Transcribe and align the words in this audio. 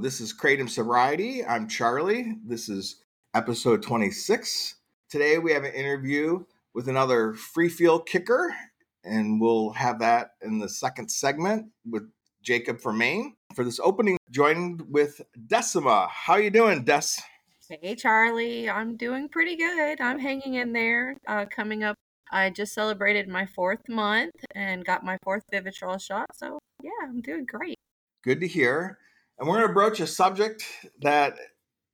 This 0.00 0.20
is 0.20 0.32
Kratom 0.32 0.70
Sobriety. 0.70 1.44
I'm 1.44 1.66
Charlie. 1.66 2.36
This 2.46 2.68
is 2.68 3.02
episode 3.34 3.82
26. 3.82 4.76
Today 5.10 5.38
we 5.38 5.52
have 5.52 5.64
an 5.64 5.74
interview 5.74 6.44
with 6.72 6.88
another 6.88 7.34
free 7.34 7.68
field 7.68 8.06
kicker, 8.06 8.54
and 9.02 9.40
we'll 9.40 9.70
have 9.70 9.98
that 9.98 10.34
in 10.40 10.60
the 10.60 10.68
second 10.68 11.10
segment 11.10 11.72
with 11.84 12.04
Jacob 12.42 12.80
from 12.80 12.98
Maine. 12.98 13.34
For 13.56 13.64
this 13.64 13.80
opening, 13.80 14.18
joined 14.30 14.82
with 14.88 15.20
Decima. 15.48 16.06
How 16.08 16.36
you 16.36 16.50
doing, 16.50 16.84
Des? 16.84 17.20
Hey, 17.68 17.96
Charlie. 17.96 18.70
I'm 18.70 18.96
doing 18.96 19.28
pretty 19.28 19.56
good. 19.56 20.00
I'm 20.00 20.20
hanging 20.20 20.54
in 20.54 20.72
there. 20.72 21.16
Uh, 21.26 21.44
coming 21.50 21.82
up, 21.82 21.96
I 22.30 22.50
just 22.50 22.72
celebrated 22.72 23.26
my 23.26 23.46
fourth 23.46 23.88
month 23.88 24.34
and 24.54 24.84
got 24.84 25.04
my 25.04 25.18
fourth 25.24 25.42
Vivitrol 25.52 26.00
shot. 26.00 26.26
So, 26.36 26.60
yeah, 26.84 26.90
I'm 27.02 27.20
doing 27.20 27.46
great. 27.46 27.74
Good 28.22 28.38
to 28.40 28.46
hear. 28.46 28.98
And 29.38 29.48
we're 29.48 29.58
going 29.58 29.68
to 29.68 29.74
broach 29.74 30.00
a 30.00 30.06
subject 30.06 30.64
that 31.00 31.36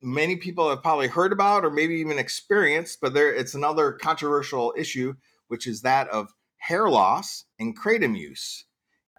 many 0.01 0.37
people 0.37 0.69
have 0.71 0.83
probably 0.83 1.09
heard 1.09 1.33
about 1.33 1.65
or 1.65 1.71
maybe 1.71 1.95
even 1.97 2.19
experienced, 2.19 3.01
but 3.01 3.15
there 3.15 3.33
it's 3.35 3.55
another 3.55 3.93
controversial 3.93 4.75
issue, 4.77 5.15
which 5.49 5.67
is 5.67 5.83
that 5.83 6.09
of 6.09 6.29
hair 6.59 6.89
loss 6.89 7.45
and 7.59 7.79
kratom 7.79 8.17
use. 8.19 8.65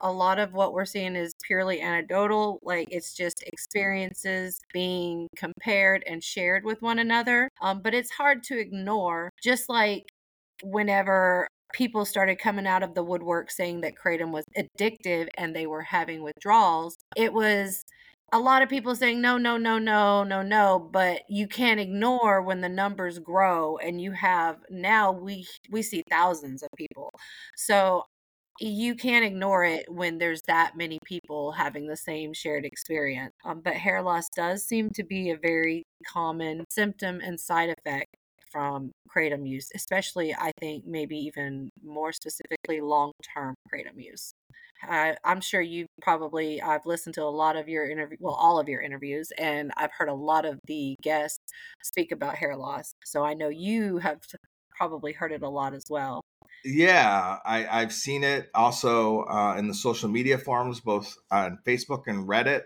A 0.01 0.11
lot 0.11 0.39
of 0.39 0.53
what 0.53 0.73
we're 0.73 0.85
seeing 0.85 1.15
is 1.15 1.33
purely 1.45 1.81
anecdotal, 1.81 2.59
like 2.63 2.87
it's 2.91 3.13
just 3.13 3.43
experiences 3.43 4.59
being 4.73 5.27
compared 5.37 6.03
and 6.05 6.23
shared 6.23 6.65
with 6.65 6.81
one 6.81 6.99
another. 6.99 7.49
Um, 7.61 7.81
but 7.81 7.93
it's 7.93 8.11
hard 8.11 8.43
to 8.43 8.59
ignore, 8.59 9.29
just 9.41 9.69
like 9.69 10.03
whenever 10.63 11.47
people 11.73 12.05
started 12.05 12.39
coming 12.39 12.67
out 12.67 12.83
of 12.83 12.93
the 12.93 13.03
woodwork 13.03 13.51
saying 13.51 13.81
that 13.81 13.95
kratom 13.95 14.31
was 14.31 14.45
addictive 14.57 15.27
and 15.37 15.55
they 15.55 15.65
were 15.65 15.81
having 15.81 16.23
withdrawals, 16.23 16.95
it 17.15 17.33
was 17.33 17.83
a 18.31 18.39
lot 18.39 18.61
of 18.61 18.69
people 18.69 18.95
saying 18.95 19.21
no 19.21 19.37
no 19.37 19.57
no 19.57 19.77
no 19.77 20.23
no 20.23 20.41
no 20.41 20.79
but 20.91 21.21
you 21.29 21.47
can't 21.47 21.79
ignore 21.79 22.41
when 22.41 22.61
the 22.61 22.69
numbers 22.69 23.19
grow 23.19 23.77
and 23.77 24.01
you 24.01 24.11
have 24.11 24.57
now 24.69 25.11
we 25.11 25.47
we 25.69 25.81
see 25.81 26.03
thousands 26.09 26.63
of 26.63 26.69
people. 26.77 27.11
So 27.55 28.03
you 28.59 28.95
can't 28.95 29.25
ignore 29.25 29.65
it 29.65 29.85
when 29.91 30.17
there's 30.17 30.41
that 30.43 30.77
many 30.77 30.99
people 31.05 31.51
having 31.51 31.87
the 31.87 31.97
same 31.97 32.33
shared 32.33 32.65
experience 32.65 33.33
um, 33.45 33.61
but 33.63 33.73
hair 33.73 34.01
loss 34.01 34.29
does 34.35 34.63
seem 34.65 34.89
to 34.89 35.03
be 35.03 35.31
a 35.31 35.37
very 35.37 35.83
common 36.07 36.63
symptom 36.69 37.19
and 37.21 37.39
side 37.39 37.69
effect 37.69 38.07
from 38.51 38.91
kratom 39.13 39.47
use 39.47 39.69
especially 39.75 40.33
i 40.35 40.51
think 40.59 40.85
maybe 40.87 41.17
even 41.17 41.69
more 41.85 42.11
specifically 42.11 42.81
long-term 42.81 43.55
kratom 43.71 44.03
use 44.03 44.33
I, 44.83 45.15
I'm 45.23 45.41
sure 45.41 45.61
you 45.61 45.87
probably, 46.01 46.61
I've 46.61 46.85
listened 46.85 47.15
to 47.15 47.23
a 47.23 47.25
lot 47.31 47.55
of 47.55 47.67
your 47.67 47.89
interview, 47.89 48.17
well, 48.19 48.35
all 48.35 48.59
of 48.59 48.69
your 48.69 48.81
interviews, 48.81 49.31
and 49.37 49.71
I've 49.77 49.91
heard 49.97 50.09
a 50.09 50.13
lot 50.13 50.45
of 50.45 50.59
the 50.67 50.95
guests 51.01 51.39
speak 51.83 52.11
about 52.11 52.35
hair 52.35 52.55
loss. 52.55 52.93
So 53.03 53.23
I 53.23 53.33
know 53.33 53.49
you 53.49 53.97
have 53.97 54.19
probably 54.75 55.13
heard 55.13 55.31
it 55.31 55.41
a 55.41 55.49
lot 55.49 55.73
as 55.73 55.83
well. 55.89 56.21
Yeah, 56.63 57.37
I, 57.45 57.67
I've 57.67 57.93
seen 57.93 58.23
it 58.23 58.49
also 58.53 59.23
uh, 59.23 59.55
in 59.57 59.67
the 59.67 59.73
social 59.73 60.09
media 60.09 60.37
forums, 60.37 60.79
both 60.79 61.15
on 61.31 61.59
Facebook 61.65 62.03
and 62.07 62.27
Reddit. 62.27 62.63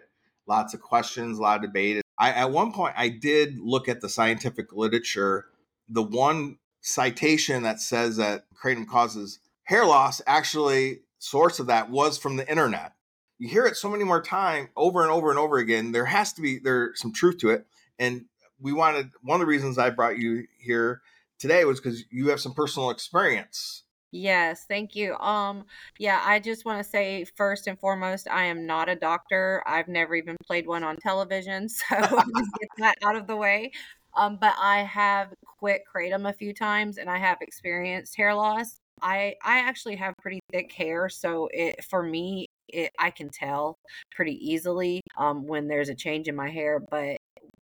Lots 0.47 0.73
of 0.73 0.81
questions, 0.81 1.37
a 1.37 1.41
lot 1.41 1.57
of 1.57 1.61
debate. 1.63 2.01
I, 2.17 2.31
at 2.31 2.51
one 2.51 2.71
point, 2.71 2.95
I 2.97 3.09
did 3.09 3.59
look 3.59 3.87
at 3.87 4.01
the 4.01 4.09
scientific 4.09 4.73
literature. 4.73 5.45
The 5.89 6.01
one 6.01 6.57
citation 6.81 7.63
that 7.63 7.79
says 7.79 8.17
that 8.17 8.45
kratom 8.55 8.87
causes 8.87 9.39
hair 9.63 9.85
loss 9.85 10.21
actually 10.25 11.01
source 11.19 11.59
of 11.59 11.67
that 11.67 11.89
was 11.89 12.17
from 12.17 12.37
the 12.37 12.49
internet. 12.49 12.93
You 13.37 13.47
hear 13.47 13.65
it 13.65 13.77
so 13.77 13.89
many 13.89 14.03
more 14.03 14.21
time 14.21 14.69
over 14.75 15.03
and 15.03 15.11
over 15.11 15.29
and 15.29 15.39
over 15.39 15.57
again. 15.57 15.91
There 15.91 16.05
has 16.05 16.33
to 16.33 16.41
be 16.41 16.59
there's 16.59 16.99
some 16.99 17.13
truth 17.13 17.37
to 17.39 17.51
it. 17.51 17.65
And 17.97 18.25
we 18.59 18.73
wanted 18.73 19.11
one 19.21 19.35
of 19.35 19.39
the 19.41 19.49
reasons 19.49 19.77
I 19.77 19.89
brought 19.91 20.17
you 20.17 20.45
here 20.59 21.01
today 21.37 21.65
was 21.65 21.79
because 21.79 22.03
you 22.09 22.29
have 22.29 22.39
some 22.39 22.53
personal 22.53 22.89
experience. 22.89 23.83
Yes, 24.11 24.65
thank 24.67 24.95
you. 24.95 25.13
Um, 25.17 25.65
yeah, 25.99 26.21
I 26.25 26.39
just 26.39 26.65
want 26.65 26.83
to 26.83 26.89
say 26.89 27.25
first 27.35 27.67
and 27.67 27.79
foremost, 27.79 28.27
I 28.29 28.45
am 28.45 28.65
not 28.65 28.89
a 28.89 28.95
doctor. 28.95 29.63
I've 29.67 29.87
never 29.87 30.15
even 30.15 30.35
played 30.47 30.65
one 30.65 30.83
on 30.83 30.97
television, 30.97 31.69
so 31.69 31.95
get 31.95 32.69
that 32.79 32.95
out 33.03 33.15
of 33.15 33.27
the 33.27 33.35
way. 33.35 33.71
Um, 34.19 34.37
but 34.39 34.53
I 34.59 34.79
have 34.79 35.33
quit 35.59 35.81
kratom 35.93 36.29
a 36.29 36.33
few 36.33 36.53
times, 36.53 36.97
and 36.97 37.09
I 37.09 37.17
have 37.17 37.37
experienced 37.41 38.17
hair 38.17 38.35
loss. 38.35 38.77
I 39.01 39.35
I 39.43 39.59
actually 39.59 39.95
have 39.97 40.13
pretty 40.21 40.41
thick 40.51 40.71
hair, 40.73 41.09
so 41.09 41.49
it 41.53 41.83
for 41.85 42.03
me 42.03 42.47
it 42.67 42.91
I 42.99 43.11
can 43.11 43.29
tell 43.29 43.77
pretty 44.15 44.33
easily 44.45 45.01
um 45.17 45.47
when 45.47 45.67
there's 45.67 45.89
a 45.89 45.95
change 45.95 46.27
in 46.27 46.35
my 46.35 46.49
hair, 46.49 46.79
but 46.91 47.17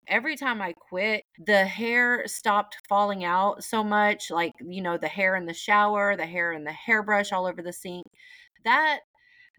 every 0.07 0.35
time 0.37 0.61
I 0.61 0.73
quit, 0.73 1.23
the 1.45 1.65
hair 1.65 2.23
stopped 2.27 2.77
falling 2.89 3.23
out 3.25 3.63
so 3.63 3.83
much, 3.83 4.31
like 4.31 4.53
you 4.61 4.81
know, 4.81 4.97
the 4.97 5.07
hair 5.07 5.35
in 5.35 5.45
the 5.45 5.53
shower, 5.53 6.15
the 6.17 6.25
hair 6.25 6.53
in 6.53 6.63
the 6.63 6.71
hairbrush 6.71 7.31
all 7.31 7.45
over 7.45 7.61
the 7.61 7.73
sink. 7.73 8.05
That 8.65 9.01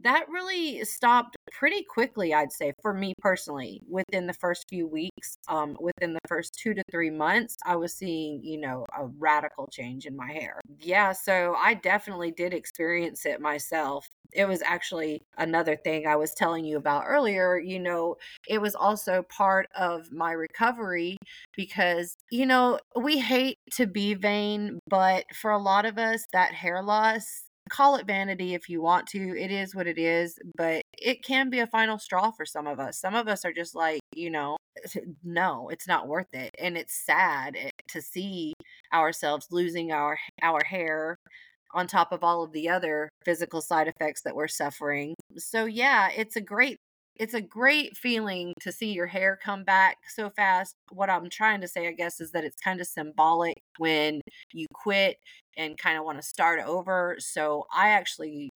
that 0.02 0.28
really 0.28 0.84
stopped 0.84 1.36
pretty 1.50 1.82
quickly 1.82 2.34
i'd 2.34 2.52
say 2.52 2.72
for 2.82 2.92
me 2.92 3.14
personally 3.20 3.80
within 3.88 4.26
the 4.26 4.32
first 4.34 4.64
few 4.68 4.86
weeks 4.86 5.36
um, 5.48 5.76
within 5.80 6.12
the 6.12 6.20
first 6.28 6.56
two 6.60 6.74
to 6.74 6.82
three 6.90 7.10
months 7.10 7.56
i 7.66 7.74
was 7.74 7.94
seeing 7.94 8.40
you 8.42 8.58
know 8.60 8.84
a 8.98 9.06
radical 9.18 9.68
change 9.72 10.06
in 10.06 10.16
my 10.16 10.30
hair. 10.30 10.60
Yeah 10.80 11.12
so 11.12 11.54
i 11.58 11.74
definitely 11.74 12.30
did 12.30 12.54
experience 12.54 13.26
it 13.26 13.40
myself. 13.40 14.06
It 14.32 14.46
was 14.46 14.60
actually 14.62 15.22
another 15.38 15.74
thing 15.74 16.06
i 16.06 16.16
was 16.16 16.34
telling 16.34 16.64
you 16.64 16.76
about 16.76 17.04
earlier 17.06 17.58
you 17.58 17.78
know 17.78 18.16
it 18.46 18.60
was 18.60 18.74
also 18.74 19.22
part 19.30 19.66
of 19.76 20.12
my 20.12 20.32
recovery 20.32 21.16
because 21.56 22.14
you 22.30 22.44
know 22.44 22.78
we 22.94 23.18
hate 23.18 23.56
to 23.72 23.86
be 23.86 24.14
vain 24.14 24.78
but 24.88 25.24
for 25.34 25.50
a 25.50 25.58
lot 25.58 25.86
of 25.86 25.98
us 25.98 26.24
that 26.32 26.52
hair 26.52 26.82
loss 26.82 27.47
call 27.68 27.96
it 27.96 28.06
vanity 28.06 28.54
if 28.54 28.68
you 28.68 28.82
want 28.82 29.06
to. 29.08 29.38
It 29.38 29.50
is 29.50 29.74
what 29.74 29.86
it 29.86 29.98
is, 29.98 30.38
but 30.56 30.82
it 30.92 31.24
can 31.24 31.50
be 31.50 31.60
a 31.60 31.66
final 31.66 31.98
straw 31.98 32.30
for 32.30 32.44
some 32.44 32.66
of 32.66 32.80
us. 32.80 33.00
Some 33.00 33.14
of 33.14 33.28
us 33.28 33.44
are 33.44 33.52
just 33.52 33.74
like, 33.74 34.00
you 34.14 34.30
know, 34.30 34.56
no, 35.24 35.68
it's 35.68 35.88
not 35.88 36.08
worth 36.08 36.32
it. 36.32 36.50
And 36.58 36.76
it's 36.76 37.04
sad 37.04 37.56
eh, 37.56 37.70
to 37.88 38.02
see 38.02 38.54
ourselves 38.92 39.48
losing 39.50 39.92
our 39.92 40.18
our 40.42 40.60
hair 40.64 41.16
on 41.74 41.86
top 41.86 42.12
of 42.12 42.24
all 42.24 42.42
of 42.42 42.52
the 42.52 42.68
other 42.68 43.10
physical 43.24 43.60
side 43.60 43.88
effects 43.88 44.22
that 44.22 44.34
we're 44.34 44.48
suffering. 44.48 45.14
So 45.36 45.66
yeah, 45.66 46.08
it's 46.16 46.36
a 46.36 46.40
great 46.40 46.78
it's 47.16 47.34
a 47.34 47.40
great 47.40 47.96
feeling 47.96 48.54
to 48.60 48.70
see 48.70 48.92
your 48.92 49.08
hair 49.08 49.38
come 49.42 49.64
back 49.64 49.96
so 50.14 50.30
fast. 50.30 50.74
What 50.92 51.10
I'm 51.10 51.28
trying 51.28 51.60
to 51.62 51.68
say, 51.68 51.88
I 51.88 51.92
guess, 51.92 52.20
is 52.20 52.30
that 52.30 52.44
it's 52.44 52.60
kind 52.62 52.80
of 52.80 52.86
symbolic 52.86 53.57
when 53.78 54.20
you 54.52 54.66
quit 54.72 55.16
and 55.56 55.78
kind 55.78 55.98
of 55.98 56.04
want 56.04 56.18
to 56.18 56.26
start 56.26 56.60
over. 56.64 57.16
So 57.18 57.64
I 57.74 57.90
actually 57.90 58.50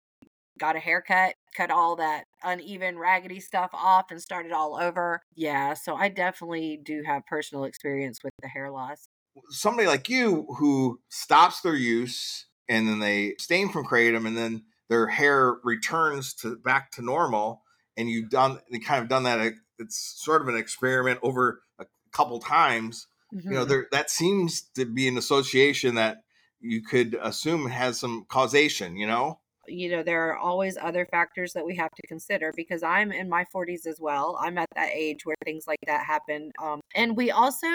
got 0.58 0.76
a 0.76 0.80
haircut, 0.80 1.34
cut 1.56 1.70
all 1.70 1.96
that 1.96 2.24
uneven, 2.44 2.98
raggedy 2.98 3.40
stuff 3.40 3.70
off, 3.72 4.10
and 4.10 4.20
started 4.20 4.52
all 4.52 4.76
over. 4.76 5.20
Yeah, 5.34 5.74
so 5.74 5.94
I 5.94 6.08
definitely 6.08 6.80
do 6.84 7.02
have 7.06 7.26
personal 7.26 7.64
experience 7.64 8.20
with 8.22 8.34
the 8.42 8.48
hair 8.48 8.70
loss. 8.70 9.08
Somebody 9.48 9.88
like 9.88 10.08
you 10.08 10.46
who 10.58 11.00
stops 11.08 11.62
their 11.62 11.74
use 11.74 12.46
and 12.68 12.88
then 12.88 13.00
they 13.00 13.34
stain 13.38 13.68
from 13.70 13.86
kratom 13.86 14.26
and 14.26 14.36
then 14.36 14.64
their 14.88 15.06
hair 15.06 15.56
returns 15.64 16.34
to 16.34 16.56
back 16.56 16.90
to 16.92 17.02
normal 17.02 17.62
and 17.96 18.10
you've 18.10 18.30
done 18.30 18.58
kind 18.84 19.02
of 19.02 19.08
done 19.08 19.22
that 19.22 19.40
uh, 19.40 19.50
it's 19.78 20.14
sort 20.22 20.42
of 20.42 20.48
an 20.48 20.56
experiment 20.56 21.20
over 21.22 21.62
a 21.78 21.86
couple 22.12 22.38
times 22.40 23.06
mm-hmm. 23.34 23.48
you 23.50 23.54
know 23.54 23.64
there 23.64 23.86
that 23.92 24.10
seems 24.10 24.62
to 24.74 24.84
be 24.84 25.08
an 25.08 25.18
association 25.18 25.94
that 25.94 26.18
you 26.60 26.82
could 26.82 27.16
assume 27.22 27.68
has 27.68 27.98
some 27.98 28.26
causation 28.28 28.96
you 28.96 29.06
know? 29.06 29.38
You 29.66 29.90
know 29.90 30.02
there 30.02 30.28
are 30.28 30.36
always 30.36 30.76
other 30.76 31.06
factors 31.06 31.52
that 31.52 31.64
we 31.64 31.76
have 31.76 31.90
to 31.90 32.06
consider 32.08 32.52
because 32.56 32.82
i'm 32.82 33.12
in 33.12 33.28
my 33.28 33.44
40s 33.54 33.86
as 33.86 33.98
well. 34.00 34.36
I'm 34.40 34.58
at 34.58 34.68
that 34.74 34.90
age 34.92 35.24
where 35.24 35.36
things 35.44 35.66
like 35.68 35.78
that 35.86 36.04
happen 36.04 36.50
um, 36.62 36.80
and 36.94 37.16
we 37.16 37.30
also 37.30 37.66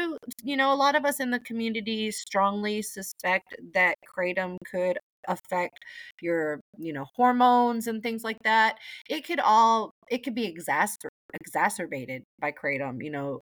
you 0.43 0.57
know 0.57 0.73
a 0.73 0.75
lot 0.75 0.95
of 0.95 1.05
us 1.05 1.19
in 1.19 1.31
the 1.31 1.39
community 1.39 2.11
strongly 2.11 2.81
suspect 2.81 3.55
that 3.73 3.97
kratom 4.13 4.57
could 4.69 4.97
affect 5.27 5.79
your 6.21 6.61
you 6.77 6.93
know 6.93 7.05
hormones 7.15 7.87
and 7.87 8.01
things 8.01 8.23
like 8.23 8.39
that. 8.43 8.77
It 9.09 9.25
could 9.25 9.39
all 9.39 9.91
it 10.09 10.19
could 10.23 10.35
be 10.35 10.51
exacer- 10.51 11.09
exacerbated 11.33 12.23
by 12.39 12.51
kratom 12.51 13.03
you 13.03 13.11
know 13.11 13.41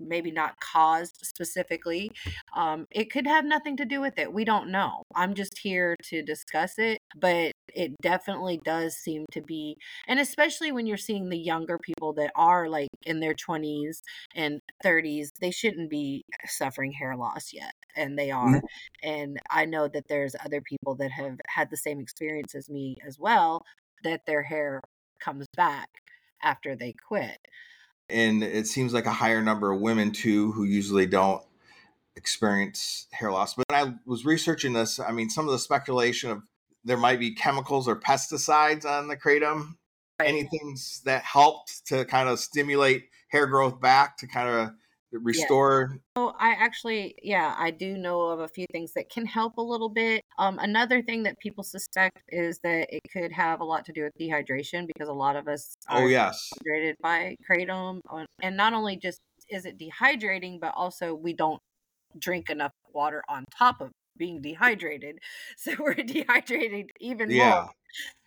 maybe 0.00 0.30
not 0.30 0.58
caused 0.60 1.18
specifically 1.22 2.10
um 2.56 2.86
it 2.90 3.10
could 3.10 3.26
have 3.26 3.44
nothing 3.44 3.76
to 3.76 3.84
do 3.84 4.00
with 4.00 4.18
it 4.18 4.32
we 4.32 4.44
don't 4.44 4.70
know 4.70 5.02
i'm 5.14 5.34
just 5.34 5.58
here 5.58 5.96
to 6.02 6.22
discuss 6.22 6.78
it 6.78 6.98
but 7.16 7.52
it 7.68 7.92
definitely 8.02 8.60
does 8.64 8.94
seem 8.96 9.24
to 9.32 9.40
be 9.42 9.76
and 10.08 10.20
especially 10.20 10.72
when 10.72 10.86
you're 10.86 10.96
seeing 10.96 11.28
the 11.28 11.38
younger 11.38 11.78
people 11.78 12.12
that 12.12 12.30
are 12.34 12.68
like 12.68 12.88
in 13.04 13.20
their 13.20 13.34
20s 13.34 14.00
and 14.34 14.60
30s 14.84 15.28
they 15.40 15.50
shouldn't 15.50 15.90
be 15.90 16.24
suffering 16.46 16.92
hair 16.92 17.16
loss 17.16 17.52
yet 17.52 17.72
and 17.96 18.18
they 18.18 18.30
are 18.30 18.48
mm-hmm. 18.48 18.66
and 19.02 19.38
i 19.50 19.64
know 19.64 19.88
that 19.88 20.08
there's 20.08 20.36
other 20.44 20.60
people 20.60 20.94
that 20.94 21.10
have 21.10 21.38
had 21.46 21.70
the 21.70 21.76
same 21.76 22.00
experience 22.00 22.54
as 22.54 22.68
me 22.68 22.96
as 23.06 23.18
well 23.18 23.64
that 24.02 24.20
their 24.26 24.42
hair 24.42 24.80
comes 25.20 25.46
back 25.56 25.88
after 26.42 26.76
they 26.76 26.94
quit 27.08 27.38
and 28.08 28.42
it 28.42 28.66
seems 28.66 28.92
like 28.92 29.06
a 29.06 29.12
higher 29.12 29.42
number 29.42 29.72
of 29.72 29.80
women 29.80 30.12
too 30.12 30.52
who 30.52 30.64
usually 30.64 31.06
don't 31.06 31.42
experience 32.16 33.06
hair 33.12 33.30
loss. 33.30 33.54
But 33.54 33.64
when 33.68 33.80
I 33.80 33.94
was 34.06 34.24
researching 34.24 34.72
this, 34.72 34.98
I 35.00 35.12
mean, 35.12 35.30
some 35.30 35.46
of 35.46 35.52
the 35.52 35.58
speculation 35.58 36.30
of 36.30 36.42
there 36.84 36.96
might 36.96 37.18
be 37.18 37.34
chemicals 37.34 37.88
or 37.88 37.96
pesticides 37.96 38.84
on 38.84 39.08
the 39.08 39.16
kratom. 39.16 39.76
Right. 40.20 40.28
Anything 40.28 40.76
that 41.06 41.24
helped 41.24 41.86
to 41.88 42.04
kind 42.04 42.28
of 42.28 42.38
stimulate 42.38 43.08
hair 43.28 43.46
growth 43.46 43.80
back 43.80 44.16
to 44.18 44.28
kind 44.28 44.48
of 44.48 44.70
restore 45.18 45.90
yeah. 45.92 45.98
oh 46.16 46.34
i 46.38 46.50
actually 46.50 47.14
yeah 47.22 47.54
i 47.58 47.70
do 47.70 47.96
know 47.96 48.22
of 48.22 48.40
a 48.40 48.48
few 48.48 48.66
things 48.72 48.92
that 48.92 49.08
can 49.10 49.24
help 49.26 49.56
a 49.58 49.62
little 49.62 49.88
bit 49.88 50.22
um 50.38 50.58
another 50.60 51.02
thing 51.02 51.22
that 51.22 51.38
people 51.38 51.64
suspect 51.64 52.22
is 52.28 52.58
that 52.62 52.86
it 52.94 53.00
could 53.12 53.32
have 53.32 53.60
a 53.60 53.64
lot 53.64 53.84
to 53.84 53.92
do 53.92 54.02
with 54.02 54.12
dehydration 54.20 54.86
because 54.86 55.08
a 55.08 55.12
lot 55.12 55.36
of 55.36 55.48
us 55.48 55.74
oh 55.90 56.06
yes 56.06 56.50
dehydrated 56.54 56.96
by 57.02 57.36
kratom 57.48 58.00
and 58.42 58.56
not 58.56 58.72
only 58.72 58.96
just 58.96 59.20
is 59.48 59.64
it 59.64 59.78
dehydrating 59.78 60.58
but 60.60 60.72
also 60.76 61.14
we 61.14 61.32
don't 61.32 61.60
drink 62.18 62.50
enough 62.50 62.72
water 62.92 63.22
on 63.28 63.44
top 63.56 63.80
of 63.80 63.90
being 64.16 64.40
dehydrated 64.40 65.18
so 65.56 65.72
we're 65.78 65.94
dehydrated 65.94 66.90
even 67.00 67.30
yeah. 67.30 67.50
more 67.50 67.70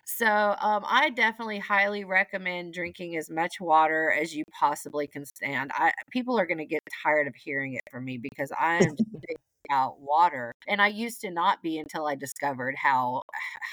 so 0.08 0.26
um, 0.26 0.84
I 0.88 1.10
definitely 1.10 1.58
highly 1.58 2.04
recommend 2.04 2.72
drinking 2.72 3.16
as 3.16 3.28
much 3.28 3.60
water 3.60 4.10
as 4.10 4.34
you 4.34 4.42
possibly 4.58 5.06
can 5.06 5.26
stand. 5.26 5.70
I 5.74 5.92
people 6.10 6.38
are 6.38 6.46
going 6.46 6.58
to 6.58 6.64
get 6.64 6.80
tired 7.04 7.26
of 7.26 7.34
hearing 7.34 7.74
it 7.74 7.82
from 7.90 8.06
me 8.06 8.16
because 8.16 8.50
I 8.58 8.76
am 8.76 8.96
out 9.70 10.00
water, 10.00 10.50
and 10.66 10.80
I 10.80 10.88
used 10.88 11.20
to 11.20 11.30
not 11.30 11.62
be 11.62 11.78
until 11.78 12.06
I 12.06 12.14
discovered 12.14 12.74
how 12.74 13.22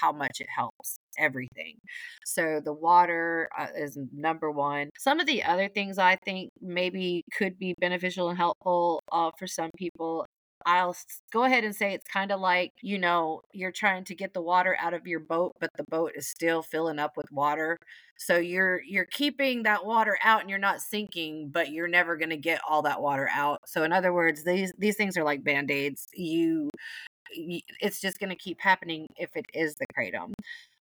how 0.00 0.12
much 0.12 0.40
it 0.40 0.48
helps 0.54 0.98
everything. 1.18 1.78
So 2.26 2.60
the 2.62 2.74
water 2.74 3.48
uh, 3.58 3.68
is 3.74 3.98
number 4.12 4.50
one. 4.50 4.90
Some 4.98 5.20
of 5.20 5.26
the 5.26 5.42
other 5.42 5.68
things 5.70 5.96
I 5.96 6.16
think 6.16 6.50
maybe 6.60 7.24
could 7.32 7.58
be 7.58 7.74
beneficial 7.80 8.28
and 8.28 8.36
helpful 8.36 9.00
uh, 9.10 9.30
for 9.38 9.46
some 9.46 9.70
people 9.78 10.26
I'll 10.66 10.96
go 11.32 11.44
ahead 11.44 11.62
and 11.62 11.74
say 11.74 11.94
it's 11.94 12.08
kind 12.08 12.32
of 12.32 12.40
like, 12.40 12.72
you 12.82 12.98
know, 12.98 13.42
you're 13.52 13.70
trying 13.70 14.02
to 14.04 14.16
get 14.16 14.34
the 14.34 14.42
water 14.42 14.76
out 14.80 14.94
of 14.94 15.06
your 15.06 15.20
boat, 15.20 15.54
but 15.60 15.70
the 15.76 15.84
boat 15.84 16.12
is 16.16 16.26
still 16.26 16.60
filling 16.60 16.98
up 16.98 17.16
with 17.16 17.30
water. 17.30 17.78
So 18.18 18.38
you're 18.38 18.82
you're 18.82 19.04
keeping 19.06 19.62
that 19.62 19.86
water 19.86 20.18
out 20.24 20.40
and 20.40 20.50
you're 20.50 20.58
not 20.58 20.80
sinking, 20.80 21.50
but 21.50 21.70
you're 21.70 21.86
never 21.86 22.16
going 22.16 22.30
to 22.30 22.36
get 22.36 22.60
all 22.68 22.82
that 22.82 23.00
water 23.00 23.30
out. 23.32 23.60
So 23.66 23.84
in 23.84 23.92
other 23.92 24.12
words, 24.12 24.42
these 24.42 24.72
these 24.76 24.96
things 24.96 25.16
are 25.16 25.24
like 25.24 25.44
band-aids. 25.44 26.08
You, 26.14 26.70
you 27.32 27.60
it's 27.80 28.00
just 28.00 28.18
going 28.18 28.30
to 28.30 28.36
keep 28.36 28.60
happening 28.60 29.06
if 29.16 29.36
it 29.36 29.46
is 29.54 29.76
the 29.76 29.86
kratom. 29.96 30.32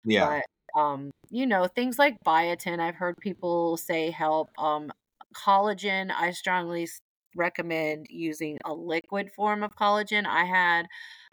Yeah. 0.04 0.42
But 0.74 0.82
um, 0.82 1.12
you 1.30 1.46
know, 1.46 1.68
things 1.68 2.00
like 2.00 2.24
biotin, 2.26 2.80
I've 2.80 2.96
heard 2.96 3.18
people 3.18 3.78
say 3.78 4.10
help. 4.10 4.50
Um, 4.58 4.92
collagen, 5.36 6.12
I 6.12 6.32
strongly 6.32 6.88
recommend 7.36 8.08
using 8.10 8.58
a 8.66 8.74
liquid 8.74 9.32
form 9.36 9.64
of 9.64 9.76
collagen. 9.76 10.26
I 10.26 10.46
had 10.46 10.88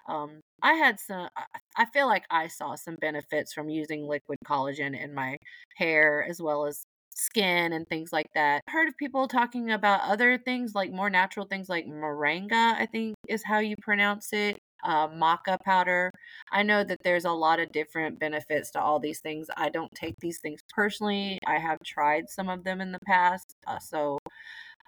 um 0.08 0.40
I 0.62 0.74
had 0.74 1.00
some 1.00 1.28
I 1.76 1.86
feel 1.86 2.06
like 2.06 2.24
I 2.30 2.48
saw 2.48 2.74
some 2.76 2.96
benefits 3.00 3.52
from 3.52 3.68
using 3.68 4.06
liquid 4.06 4.38
collagen 4.46 4.98
in 5.00 5.14
my 5.14 5.36
hair 5.76 6.24
as 6.28 6.40
well 6.42 6.66
as 6.66 6.82
skin 7.14 7.72
and 7.72 7.86
things 7.88 8.12
like 8.12 8.28
that. 8.34 8.62
I 8.68 8.70
heard 8.72 8.88
of 8.88 8.96
people 8.96 9.28
talking 9.28 9.70
about 9.70 10.00
other 10.02 10.38
things 10.38 10.74
like 10.74 10.90
more 10.92 11.10
natural 11.10 11.46
things 11.46 11.68
like 11.68 11.86
moringa, 11.86 12.74
I 12.78 12.86
think 12.90 13.14
is 13.28 13.42
how 13.44 13.58
you 13.58 13.76
pronounce 13.82 14.32
it. 14.32 14.58
Uh, 14.84 15.06
maca 15.08 15.56
powder. 15.64 16.10
I 16.50 16.64
know 16.64 16.82
that 16.82 16.98
there's 17.04 17.24
a 17.24 17.30
lot 17.30 17.60
of 17.60 17.70
different 17.70 18.18
benefits 18.18 18.72
to 18.72 18.80
all 18.80 18.98
these 18.98 19.20
things. 19.20 19.46
I 19.56 19.68
don't 19.68 19.92
take 19.94 20.16
these 20.20 20.40
things 20.40 20.58
personally. 20.74 21.38
I 21.46 21.58
have 21.58 21.78
tried 21.86 22.28
some 22.28 22.48
of 22.48 22.64
them 22.64 22.80
in 22.80 22.90
the 22.90 22.98
past. 23.06 23.54
Uh, 23.64 23.78
so 23.78 24.18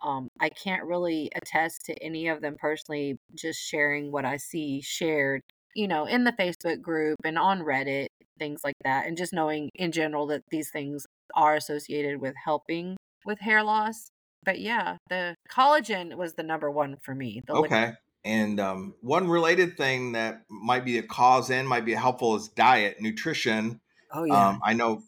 um, 0.05 0.29
I 0.39 0.51
can't 0.51 0.85
really 0.85 1.31
attest 1.35 1.87
to 1.87 2.05
any 2.05 2.29
of 2.29 2.43
them 2.43 2.56
personally, 2.59 3.17
just 3.35 3.59
sharing 3.59 4.12
what 4.12 4.25
I 4.25 4.37
see 4.37 4.83
shared, 4.83 5.41
you 5.75 5.89
know, 5.89 6.05
in 6.05 6.25
the 6.25 6.33
Facebook 6.33 6.81
group 6.83 7.17
and 7.25 7.39
on 7.39 7.61
Reddit, 7.61 8.06
things 8.39 8.61
like 8.62 8.77
that. 8.85 9.06
And 9.06 9.17
just 9.17 9.33
knowing 9.33 9.71
in 9.75 9.93
general 9.93 10.27
that 10.27 10.43
these 10.51 10.71
things 10.71 11.06
are 11.35 11.55
associated 11.55 12.21
with 12.21 12.35
helping 12.45 12.97
with 13.25 13.41
hair 13.41 13.62
loss. 13.62 14.11
But 14.45 14.61
yeah, 14.61 14.99
the 15.09 15.35
collagen 15.51 16.17
was 16.17 16.35
the 16.35 16.43
number 16.43 16.71
one 16.71 16.97
for 17.03 17.15
me. 17.15 17.41
okay. 17.49 17.61
Liquid. 17.61 17.97
And 18.27 18.59
um, 18.59 18.95
one 19.01 19.29
related 19.29 19.77
thing 19.77 20.12
that 20.12 20.43
might 20.49 20.85
be 20.85 20.97
a 20.99 21.03
cause 21.03 21.51
and 21.51 21.69
might 21.69 21.85
be 21.85 21.93
helpful 21.93 22.37
is 22.37 22.49
diet, 22.49 23.01
nutrition. 23.01 23.81
Oh, 24.12 24.25
yeah. 24.25 24.49
Um, 24.49 24.61
I 24.65 24.73
know 24.73 25.03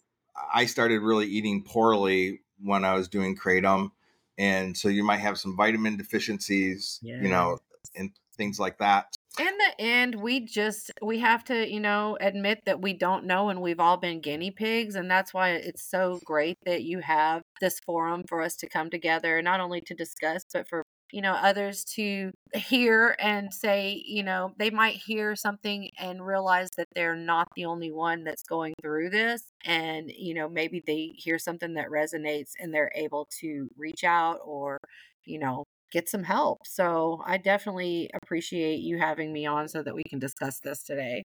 I 0.53 0.67
started 0.67 1.01
really 1.01 1.27
eating 1.27 1.65
poorly 1.65 2.41
when 2.63 2.85
I 2.85 2.95
was 2.95 3.09
doing 3.09 3.37
kratom 3.37 3.91
and 4.39 4.77
so 4.77 4.89
you 4.89 5.05
might 5.05 5.19
have 5.19 5.39
some 5.39 5.57
vitamin 5.57 5.97
deficiencies 5.97 6.99
yeah. 7.03 7.21
you 7.21 7.29
know 7.29 7.59
and 7.95 8.11
things 8.37 8.59
like 8.61 8.79
that 8.79 9.07
in 9.39 9.47
the 9.47 9.81
end 9.81 10.15
we 10.15 10.41
just 10.41 10.91
we 11.03 11.19
have 11.19 11.45
to 11.45 11.71
you 11.71 11.81
know 11.81 12.17
admit 12.21 12.61
that 12.67 12.81
we 12.81 12.93
don't 12.93 13.25
know 13.25 13.49
and 13.49 13.61
we've 13.61 13.81
all 13.81 13.97
been 13.97 14.21
guinea 14.21 14.51
pigs 14.51 14.95
and 14.95 15.11
that's 15.11 15.33
why 15.33 15.51
it's 15.51 15.89
so 15.89 16.21
great 16.25 16.57
that 16.65 16.83
you 16.83 17.01
have 17.01 17.43
this 17.61 17.81
forum 17.81 18.25
for 18.29 18.43
us 18.43 18.57
to 18.57 18.69
come 18.69 18.91
together 18.91 19.41
not 19.43 19.61
only 19.61 19.81
to 19.81 19.95
discuss 19.95 20.43
but 20.53 20.69
for 20.69 20.83
you 21.13 21.23
know 21.23 21.33
others 21.33 21.85
to 21.85 22.31
hear 22.55 23.17
and 23.21 23.53
say 23.53 24.03
you 24.07 24.23
know 24.23 24.53
they 24.59 24.71
might 24.71 24.97
hear 24.97 25.37
something 25.37 25.89
and 25.99 26.25
realize 26.25 26.69
that 26.77 26.89
they're 26.95 27.17
not 27.17 27.49
the 27.55 27.65
only 27.65 27.93
one 27.93 28.25
that's 28.25 28.43
going 28.43 28.75
through 28.83 29.11
this 29.11 29.43
and 29.65 30.11
you 30.11 30.35
know 30.35 30.49
maybe 30.49 30.83
they 30.87 31.13
hear 31.17 31.39
something 31.39 31.75
that 31.75 31.89
resonates 31.89 32.53
and 32.59 32.73
they're 32.73 32.93
able 32.95 33.29
to 33.41 33.69
reach 33.77 34.05
out 34.05 34.39
or 34.45 34.79
you 35.25 35.39
know 35.39 35.65
get 35.93 36.09
some 36.09 36.25
help. 36.25 36.59
So 36.67 37.23
i 37.25 37.37
definitely 37.39 38.11
appreciate 38.23 38.81
you 38.81 38.99
having 38.99 39.33
me 39.33 39.47
on 39.47 39.69
so 39.69 39.83
that 39.85 39.95
we 39.95 40.03
can 40.03 40.19
discuss 40.19 40.59
this 40.61 40.83
today. 40.83 41.23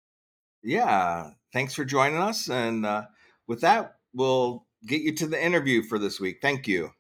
Yeah 0.64 1.32
thanks 1.54 1.74
for 1.74 1.86
joining 1.86 2.20
us 2.20 2.50
and 2.50 2.86
uh, 2.86 3.04
with 3.48 3.62
that 3.62 3.96
we'll 4.14 4.66
get 4.86 5.02
you 5.02 5.16
to 5.16 5.28
the 5.28 5.44
interview 5.44 5.84
for 5.84 5.98
this 5.98 6.20
week. 6.20 6.38
Thank 6.42 6.68
you 6.68 6.92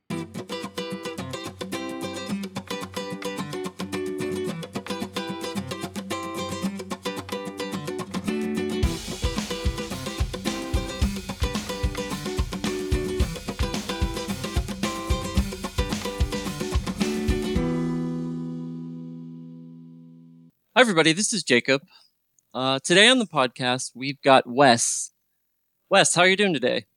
Hi, 20.81 20.83
everybody. 20.83 21.13
This 21.13 21.31
is 21.31 21.43
Jacob. 21.43 21.83
Uh, 22.55 22.79
today 22.83 23.07
on 23.07 23.19
the 23.19 23.27
podcast, 23.27 23.91
we've 23.93 24.19
got 24.23 24.47
Wes. 24.47 25.11
Wes, 25.91 26.15
how 26.15 26.23
are 26.23 26.27
you 26.27 26.35
doing 26.35 26.55
today? 26.55 26.87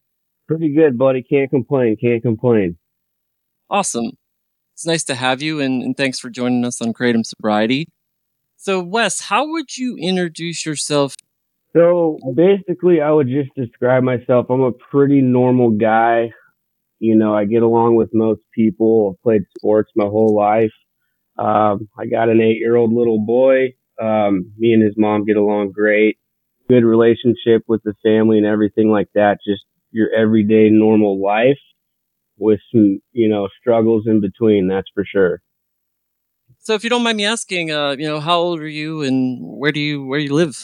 Pretty 0.48 0.72
good, 0.72 0.96
buddy. 0.96 1.22
Can't 1.22 1.50
complain. 1.50 1.94
Can't 2.00 2.22
complain. 2.22 2.78
Awesome. 3.68 4.12
It's 4.72 4.86
nice 4.86 5.04
to 5.04 5.14
have 5.14 5.42
you, 5.42 5.60
and, 5.60 5.82
and 5.82 5.94
thanks 5.98 6.18
for 6.18 6.30
joining 6.30 6.64
us 6.64 6.80
on 6.80 6.94
Kratom 6.94 7.26
Sobriety. 7.26 7.88
So, 8.56 8.82
Wes, 8.82 9.20
how 9.20 9.50
would 9.50 9.76
you 9.76 9.98
introduce 9.98 10.64
yourself? 10.64 11.14
So, 11.74 12.16
basically, 12.34 13.02
I 13.02 13.10
would 13.10 13.28
just 13.28 13.50
describe 13.54 14.02
myself. 14.02 14.46
I'm 14.48 14.62
a 14.62 14.72
pretty 14.72 15.20
normal 15.20 15.72
guy. 15.72 16.32
You 17.00 17.16
know, 17.16 17.34
I 17.34 17.44
get 17.44 17.62
along 17.62 17.96
with 17.96 18.08
most 18.14 18.40
people. 18.54 19.10
I've 19.12 19.22
played 19.22 19.42
sports 19.58 19.92
my 19.94 20.06
whole 20.06 20.34
life. 20.34 20.72
Um, 21.38 21.88
I 21.98 22.06
got 22.06 22.28
an 22.28 22.40
eight 22.40 22.58
year 22.58 22.76
old 22.76 22.92
little 22.92 23.24
boy. 23.24 23.74
Um, 24.00 24.52
me 24.56 24.72
and 24.72 24.82
his 24.82 24.94
mom 24.96 25.24
get 25.24 25.36
along 25.36 25.72
great. 25.72 26.18
Good 26.68 26.84
relationship 26.84 27.62
with 27.68 27.82
the 27.82 27.94
family 28.02 28.38
and 28.38 28.46
everything 28.46 28.90
like 28.90 29.08
that. 29.14 29.38
Just 29.46 29.64
your 29.90 30.08
everyday 30.14 30.70
normal 30.70 31.22
life 31.22 31.58
with 32.38 32.60
some, 32.72 33.00
you 33.12 33.28
know, 33.28 33.48
struggles 33.60 34.04
in 34.06 34.20
between. 34.20 34.68
That's 34.68 34.88
for 34.94 35.04
sure. 35.04 35.40
So, 36.60 36.74
if 36.74 36.82
you 36.82 36.90
don't 36.90 37.02
mind 37.02 37.18
me 37.18 37.26
asking, 37.26 37.70
uh, 37.70 37.96
you 37.98 38.08
know, 38.08 38.20
how 38.20 38.38
old 38.38 38.60
are 38.60 38.68
you 38.68 39.02
and 39.02 39.38
where 39.40 39.72
do 39.72 39.80
you 39.80 40.04
where 40.04 40.18
you 40.18 40.32
live? 40.32 40.56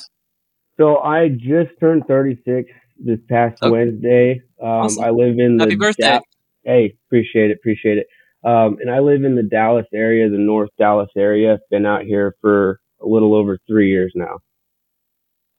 So, 0.79 0.99
I 0.99 1.29
just 1.29 1.79
turned 1.79 2.05
36 2.07 2.71
this 2.99 3.19
past 3.29 3.62
okay. 3.62 3.71
Wednesday. 3.71 4.43
Um, 4.62 4.69
awesome. 4.69 5.05
I 5.05 5.11
live 5.11 5.39
in 5.39 5.59
the 5.59 5.65
Happy 5.65 5.77
birthday. 5.77 6.09
Da- 6.09 6.21
hey, 6.65 6.97
appreciate 7.07 7.50
it, 7.50 7.59
appreciate 7.59 7.99
it. 7.99 8.07
Um, 8.42 8.78
and 8.80 8.90
I 8.90 9.00
live 9.00 9.25
in 9.25 9.37
the 9.37 9.42
Dallas 9.42 9.87
area, 9.92 10.28
the 10.30 10.38
North 10.38 10.70
Dallas 10.78 11.11
area. 11.16 11.59
Been 11.70 11.87
out 11.87 12.02
here 12.02 12.35
for 12.40 12.80
a 13.02 13.06
little 13.06 13.35
over 13.35 13.59
three 13.66 13.90
years 13.90 14.12
now. 14.14 14.38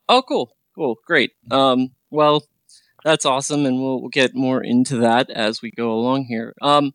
Oh, 0.10 0.22
cool, 0.22 0.56
cool, 0.76 0.98
great. 1.06 1.32
Um, 1.52 1.92
well, 2.10 2.44
that's 3.04 3.26
awesome, 3.26 3.66
and 3.66 3.82
we'll, 3.82 4.02
we'll 4.02 4.10
get 4.10 4.36
more 4.36 4.64
into 4.64 4.98
that 4.98 5.30
as 5.30 5.62
we 5.62 5.72
go 5.72 5.92
along 5.92 6.26
here. 6.26 6.54
Um, 6.62 6.94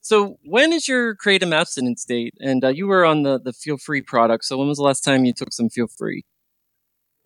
so, 0.00 0.38
when 0.44 0.72
is 0.72 0.88
your 0.88 1.14
kratom 1.16 1.52
abstinence 1.52 2.04
date? 2.04 2.34
And 2.40 2.64
uh, 2.64 2.68
you 2.68 2.86
were 2.86 3.04
on 3.04 3.22
the 3.22 3.38
the 3.38 3.52
Feel 3.52 3.76
Free 3.76 4.00
product. 4.00 4.44
So, 4.44 4.56
when 4.56 4.68
was 4.68 4.78
the 4.78 4.84
last 4.84 5.02
time 5.02 5.24
you 5.24 5.34
took 5.34 5.52
some 5.52 5.68
Feel 5.68 5.88
Free? 5.88 6.24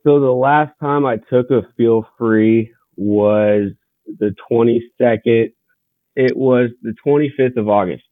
So, 0.04 0.18
the 0.18 0.32
last 0.32 0.72
time 0.80 1.06
I 1.06 1.16
took 1.16 1.50
a 1.50 1.62
Feel 1.76 2.08
Free 2.18 2.72
was 2.96 3.70
the 4.18 4.34
22nd 4.50 5.52
It 6.16 6.36
was 6.36 6.70
the 6.82 6.94
25th 7.06 7.56
of 7.56 7.68
August. 7.68 8.04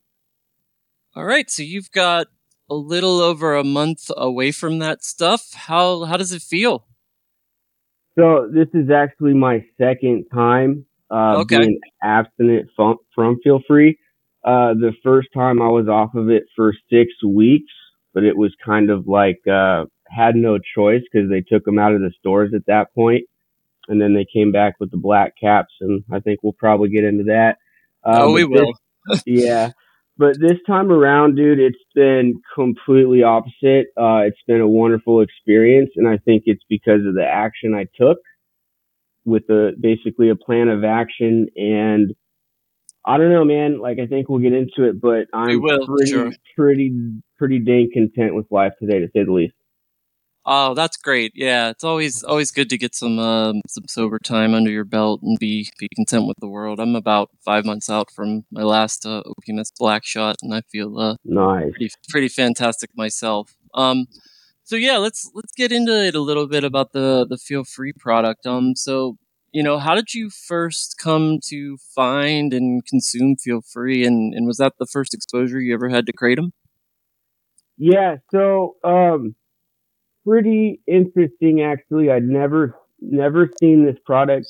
All 1.14 1.24
right, 1.24 1.50
so 1.50 1.62
you've 1.62 1.90
got 1.90 2.28
a 2.68 2.74
little 2.74 3.20
over 3.20 3.56
a 3.56 3.64
month 3.64 4.10
away 4.16 4.52
from 4.52 4.78
that 4.78 5.02
stuff. 5.04 5.52
How 5.54 6.04
how 6.04 6.16
does 6.16 6.32
it 6.32 6.42
feel? 6.42 6.86
So 8.18 8.48
this 8.52 8.68
is 8.74 8.90
actually 8.90 9.34
my 9.34 9.64
second 9.78 10.26
time 10.32 10.84
uh, 11.10 11.38
Okay. 11.38 11.58
being 11.58 11.80
abstinent 12.02 12.68
from, 12.76 12.96
from 13.14 13.38
Feel 13.42 13.60
Free. 13.66 13.98
Uh, 14.44 14.74
the 14.74 14.92
first 15.02 15.28
time 15.34 15.60
I 15.60 15.68
was 15.68 15.88
off 15.88 16.14
of 16.14 16.30
it 16.30 16.44
for 16.56 16.72
six 16.90 17.12
weeks, 17.26 17.72
but 18.14 18.24
it 18.24 18.36
was 18.36 18.54
kind 18.64 18.90
of 18.90 19.06
like 19.06 19.40
uh, 19.46 19.84
had 20.08 20.34
no 20.34 20.58
choice 20.58 21.02
because 21.10 21.28
they 21.28 21.40
took 21.40 21.64
them 21.64 21.78
out 21.78 21.94
of 21.94 22.00
the 22.00 22.12
stores 22.18 22.52
at 22.54 22.66
that 22.66 22.94
point, 22.94 23.24
and 23.88 24.00
then 24.00 24.14
they 24.14 24.24
came 24.32 24.50
back 24.52 24.74
with 24.80 24.90
the 24.90 24.96
black 24.96 25.34
caps, 25.40 25.74
and 25.80 26.02
I 26.10 26.20
think 26.20 26.40
we'll 26.42 26.52
probably 26.54 26.88
get 26.88 27.04
into 27.04 27.24
that. 27.24 27.56
Oh, 28.04 28.32
we 28.32 28.44
but 28.44 28.52
this- 28.52 28.62
will. 29.06 29.18
yeah. 29.26 29.70
But 30.16 30.38
this 30.38 30.58
time 30.66 30.92
around, 30.92 31.36
dude, 31.36 31.58
it's 31.58 31.78
been 31.94 32.42
completely 32.54 33.22
opposite. 33.22 33.86
Uh, 33.96 34.24
it's 34.26 34.42
been 34.46 34.60
a 34.60 34.68
wonderful 34.68 35.22
experience, 35.22 35.90
and 35.96 36.06
I 36.06 36.18
think 36.18 36.42
it's 36.44 36.62
because 36.68 37.06
of 37.06 37.14
the 37.14 37.24
action 37.26 37.72
I 37.74 37.86
took 37.98 38.18
with 39.24 39.46
the 39.46 39.72
basically 39.80 40.28
a 40.28 40.36
plan 40.36 40.68
of 40.68 40.84
action. 40.84 41.46
And 41.56 42.14
I 43.06 43.16
don't 43.16 43.32
know, 43.32 43.46
man. 43.46 43.80
Like 43.80 43.98
I 43.98 44.06
think 44.06 44.28
we'll 44.28 44.40
get 44.40 44.52
into 44.52 44.84
it, 44.90 45.00
but 45.00 45.26
I'm 45.32 45.62
will, 45.62 45.86
pretty, 45.86 46.10
sure. 46.10 46.32
pretty, 46.54 46.92
pretty 47.38 47.60
dang 47.60 47.88
content 47.90 48.34
with 48.34 48.44
life 48.50 48.72
today, 48.78 48.98
to 48.98 49.06
say 49.06 49.24
the 49.24 49.32
least. 49.32 49.54
Oh, 50.52 50.74
that's 50.74 50.96
great. 50.96 51.30
Yeah, 51.36 51.70
it's 51.70 51.84
always 51.84 52.24
always 52.24 52.50
good 52.50 52.68
to 52.70 52.76
get 52.76 52.92
some 52.96 53.20
um, 53.20 53.60
some 53.68 53.84
sober 53.86 54.18
time 54.18 54.52
under 54.52 54.68
your 54.70 54.84
belt 54.84 55.20
and 55.22 55.38
be 55.38 55.68
be 55.78 55.88
content 55.94 56.26
with 56.26 56.38
the 56.40 56.48
world. 56.48 56.80
I'm 56.80 56.96
about 56.96 57.30
five 57.44 57.64
months 57.64 57.88
out 57.88 58.10
from 58.10 58.44
my 58.50 58.64
last 58.64 59.06
uh, 59.06 59.22
OPMS 59.24 59.70
black 59.78 60.04
shot, 60.04 60.38
and 60.42 60.52
I 60.52 60.62
feel 60.62 60.98
uh, 60.98 61.14
Nice. 61.24 61.70
pretty 61.70 61.90
pretty 62.08 62.28
fantastic 62.28 62.90
myself. 62.96 63.54
Um, 63.74 64.06
so 64.64 64.74
yeah, 64.74 64.96
let's 64.96 65.30
let's 65.34 65.52
get 65.52 65.70
into 65.70 65.92
it 65.92 66.16
a 66.16 66.20
little 66.20 66.48
bit 66.48 66.64
about 66.64 66.94
the 66.94 67.24
the 67.30 67.38
Feel 67.38 67.62
Free 67.62 67.92
product. 67.92 68.44
Um, 68.44 68.74
so 68.74 69.18
you 69.52 69.62
know, 69.62 69.78
how 69.78 69.94
did 69.94 70.14
you 70.14 70.30
first 70.30 70.96
come 70.98 71.38
to 71.46 71.76
find 71.94 72.52
and 72.52 72.84
consume 72.84 73.36
Feel 73.36 73.60
Free, 73.62 74.04
and 74.04 74.34
and 74.34 74.48
was 74.48 74.56
that 74.56 74.72
the 74.80 74.86
first 74.86 75.14
exposure 75.14 75.60
you 75.60 75.74
ever 75.74 75.90
had 75.90 76.06
to 76.06 76.12
kratom? 76.12 76.50
Yeah, 77.78 78.16
so 78.32 78.74
um 78.82 79.36
pretty 80.26 80.80
interesting 80.86 81.62
actually. 81.62 82.10
I'd 82.10 82.24
never 82.24 82.74
never 83.00 83.48
seen 83.60 83.84
this 83.84 83.96
product. 84.04 84.46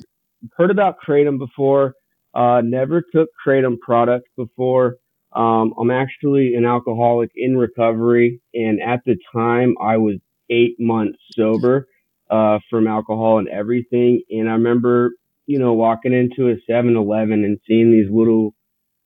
Heard 0.56 0.70
about 0.70 0.96
Kratom 1.06 1.38
before. 1.38 1.94
Uh 2.34 2.60
never 2.64 3.02
took 3.02 3.28
Kratom 3.46 3.78
products 3.80 4.30
before. 4.36 4.96
Um 5.34 5.74
I'm 5.80 5.90
actually 5.90 6.54
an 6.54 6.64
alcoholic 6.64 7.30
in 7.36 7.56
recovery 7.56 8.40
and 8.54 8.80
at 8.82 9.00
the 9.04 9.16
time 9.32 9.74
I 9.80 9.96
was 9.96 10.16
8 10.50 10.76
months 10.80 11.18
sober 11.32 11.88
uh 12.30 12.58
from 12.68 12.86
alcohol 12.86 13.38
and 13.38 13.48
everything 13.48 14.22
and 14.30 14.48
I 14.48 14.52
remember, 14.52 15.12
you 15.46 15.58
know, 15.58 15.72
walking 15.74 16.12
into 16.12 16.48
a 16.50 16.56
7-Eleven 16.70 17.44
and 17.44 17.58
seeing 17.66 17.90
these 17.92 18.10
little 18.10 18.54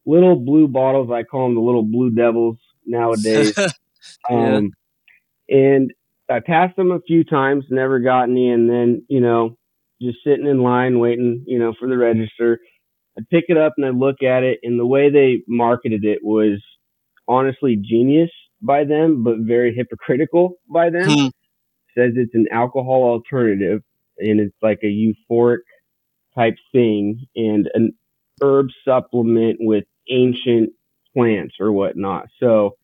little 0.06 0.36
blue 0.36 0.68
bottles. 0.68 1.10
I 1.10 1.22
call 1.24 1.46
them 1.46 1.54
the 1.54 1.60
little 1.62 1.84
blue 1.84 2.10
devils 2.10 2.58
nowadays. 2.86 3.54
Yeah. 4.30 4.56
Um, 4.56 4.72
and 5.48 5.92
I 6.30 6.40
passed 6.40 6.76
them 6.76 6.90
a 6.90 7.00
few 7.00 7.24
times, 7.24 7.64
never 7.70 8.00
got 8.00 8.24
any, 8.24 8.50
and 8.50 8.68
then, 8.68 9.04
you 9.08 9.20
know, 9.20 9.56
just 10.00 10.18
sitting 10.24 10.46
in 10.46 10.62
line 10.62 10.98
waiting, 10.98 11.44
you 11.46 11.58
know, 11.58 11.74
for 11.78 11.88
the 11.88 11.96
register. 11.96 12.60
I'd 13.16 13.28
pick 13.28 13.44
it 13.48 13.56
up 13.56 13.74
and 13.76 13.86
I'd 13.86 13.94
look 13.94 14.22
at 14.22 14.42
it, 14.42 14.60
and 14.62 14.78
the 14.78 14.86
way 14.86 15.10
they 15.10 15.42
marketed 15.46 16.04
it 16.04 16.20
was 16.22 16.62
honestly 17.28 17.76
genius 17.76 18.30
by 18.60 18.84
them, 18.84 19.22
but 19.22 19.38
very 19.40 19.74
hypocritical 19.74 20.54
by 20.68 20.90
them. 20.90 21.08
Hmm. 21.08 21.26
Says 21.96 22.12
it's 22.16 22.34
an 22.34 22.46
alcohol 22.50 23.04
alternative, 23.04 23.82
and 24.18 24.40
it's 24.40 24.56
like 24.62 24.80
a 24.82 24.86
euphoric 24.86 25.58
type 26.34 26.56
thing, 26.72 27.26
and 27.36 27.70
an 27.74 27.92
herb 28.42 28.68
supplement 28.84 29.58
with 29.60 29.84
ancient 30.10 30.70
plants 31.14 31.54
or 31.60 31.70
whatnot. 31.70 32.26
So, 32.40 32.76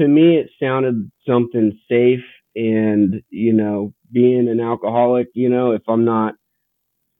to 0.00 0.08
me 0.08 0.36
it 0.36 0.50
sounded 0.60 1.10
something 1.26 1.78
safe 1.88 2.24
and 2.56 3.22
you 3.30 3.52
know 3.54 3.94
being 4.12 4.48
an 4.48 4.60
alcoholic 4.60 5.28
you 5.34 5.48
know 5.50 5.72
if 5.72 5.82
i'm 5.88 6.04
not 6.04 6.34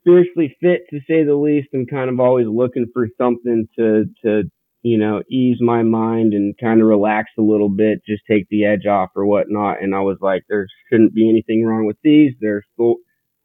spiritually 0.01 0.57
fit 0.61 0.83
to 0.91 1.01
say 1.09 1.25
the 1.25 1.35
least 1.35 1.69
i'm 1.75 1.87
kind 1.87 2.11
of 2.11 2.21
always 2.21 2.47
looking 2.49 2.87
for 2.93 3.09
something 3.19 3.69
to 3.79 4.07
to 4.25 4.45
you 4.83 4.99
know 4.99 5.23
ease 5.31 5.59
my 5.61 5.83
mind 5.83 6.35
and 6.35 6.57
kind 6.59 6.81
of 6.81 6.89
relax 6.89 7.31
a 7.39 7.43
little 7.43 7.69
bit 7.71 8.01
just 8.07 8.23
take 8.31 8.47
the 8.51 8.65
edge 8.65 8.87
off 8.87 9.11
or 9.17 9.27
whatnot 9.27 9.83
and 9.83 9.95
i 9.95 10.01
was 10.01 10.19
like 10.21 10.43
there 10.49 10.67
shouldn't 10.91 11.15
be 11.15 11.29
anything 11.29 11.65
wrong 11.65 11.87
with 11.87 11.99
these 12.03 12.33
they're 12.41 12.65
sold, 12.77 12.99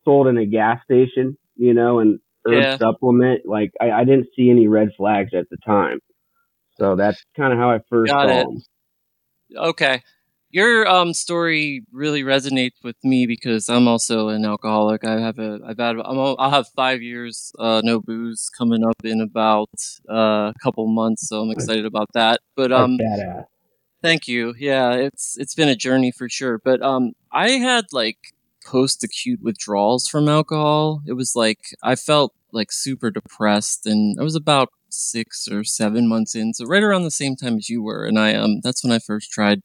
sold 0.05 0.27
in 0.27 0.37
a 0.37 0.45
gas 0.45 0.79
station 0.83 1.37
you 1.55 1.73
know 1.73 1.99
and 1.99 2.19
herb 2.45 2.63
Yeah. 2.63 2.77
supplement 2.79 3.41
like 3.45 3.71
I, 3.81 3.91
I 3.91 4.03
didn't 4.05 4.27
see 4.35 4.49
any 4.49 4.67
red 4.67 4.89
flags 4.97 5.31
at 5.33 5.49
the 5.49 5.57
time 5.65 5.99
so 6.77 6.95
that's 6.95 7.21
kind 7.37 7.53
of 7.53 7.59
how 7.59 7.71
i 7.71 7.79
first 7.89 8.13
Got 8.13 8.29
it. 8.29 8.47
'em. 8.47 8.63
Okay. 9.55 10.01
Your 10.51 10.85
um 10.87 11.13
story 11.13 11.83
really 11.93 12.23
resonates 12.23 12.83
with 12.83 12.97
me 13.03 13.25
because 13.25 13.69
I'm 13.69 13.87
also 13.87 14.29
an 14.29 14.43
alcoholic. 14.45 15.05
I 15.05 15.19
have 15.19 15.39
a 15.39 15.59
I've 15.65 15.77
had 15.79 15.95
I'm, 15.97 16.17
al- 16.17 16.35
I'll 16.39 16.49
have 16.51 16.67
five 16.75 17.01
years 17.01 17.53
uh, 17.59 17.81
no 17.83 18.01
booze 18.01 18.49
coming 18.57 18.83
up 18.83 18.97
in 19.05 19.21
about 19.21 19.69
uh, 20.09 20.51
a 20.51 20.53
couple 20.61 20.87
months, 20.87 21.27
so 21.29 21.41
I'm 21.41 21.51
excited 21.51 21.85
about 21.85 22.09
that. 22.13 22.41
But 22.55 22.71
um. 22.73 22.97
Thank 24.01 24.27
you. 24.27 24.53
Yeah, 24.57 24.93
it's 24.93 25.37
it's 25.37 25.53
been 25.55 25.69
a 25.69 25.75
journey 25.75 26.11
for 26.11 26.27
sure. 26.29 26.59
But 26.63 26.81
um 26.81 27.13
I 27.31 27.51
had 27.51 27.85
like 27.91 28.17
post 28.65 29.03
acute 29.03 29.41
withdrawals 29.41 30.07
from 30.07 30.27
alcohol. 30.27 31.01
It 31.07 31.13
was 31.13 31.35
like 31.35 31.59
I 31.83 31.95
felt 31.95 32.33
like 32.51 32.71
super 32.71 33.11
depressed 33.11 33.85
and 33.85 34.17
I 34.19 34.23
was 34.23 34.35
about 34.35 34.69
6 34.89 35.47
or 35.47 35.63
7 35.63 36.07
months 36.07 36.35
in. 36.35 36.53
So 36.53 36.65
right 36.65 36.83
around 36.83 37.03
the 37.03 37.11
same 37.11 37.35
time 37.35 37.57
as 37.57 37.69
you 37.69 37.81
were 37.83 38.05
and 38.05 38.17
I 38.19 38.33
um 38.35 38.59
that's 38.63 38.83
when 38.83 38.91
I 38.93 38.99
first 38.99 39.31
tried 39.31 39.61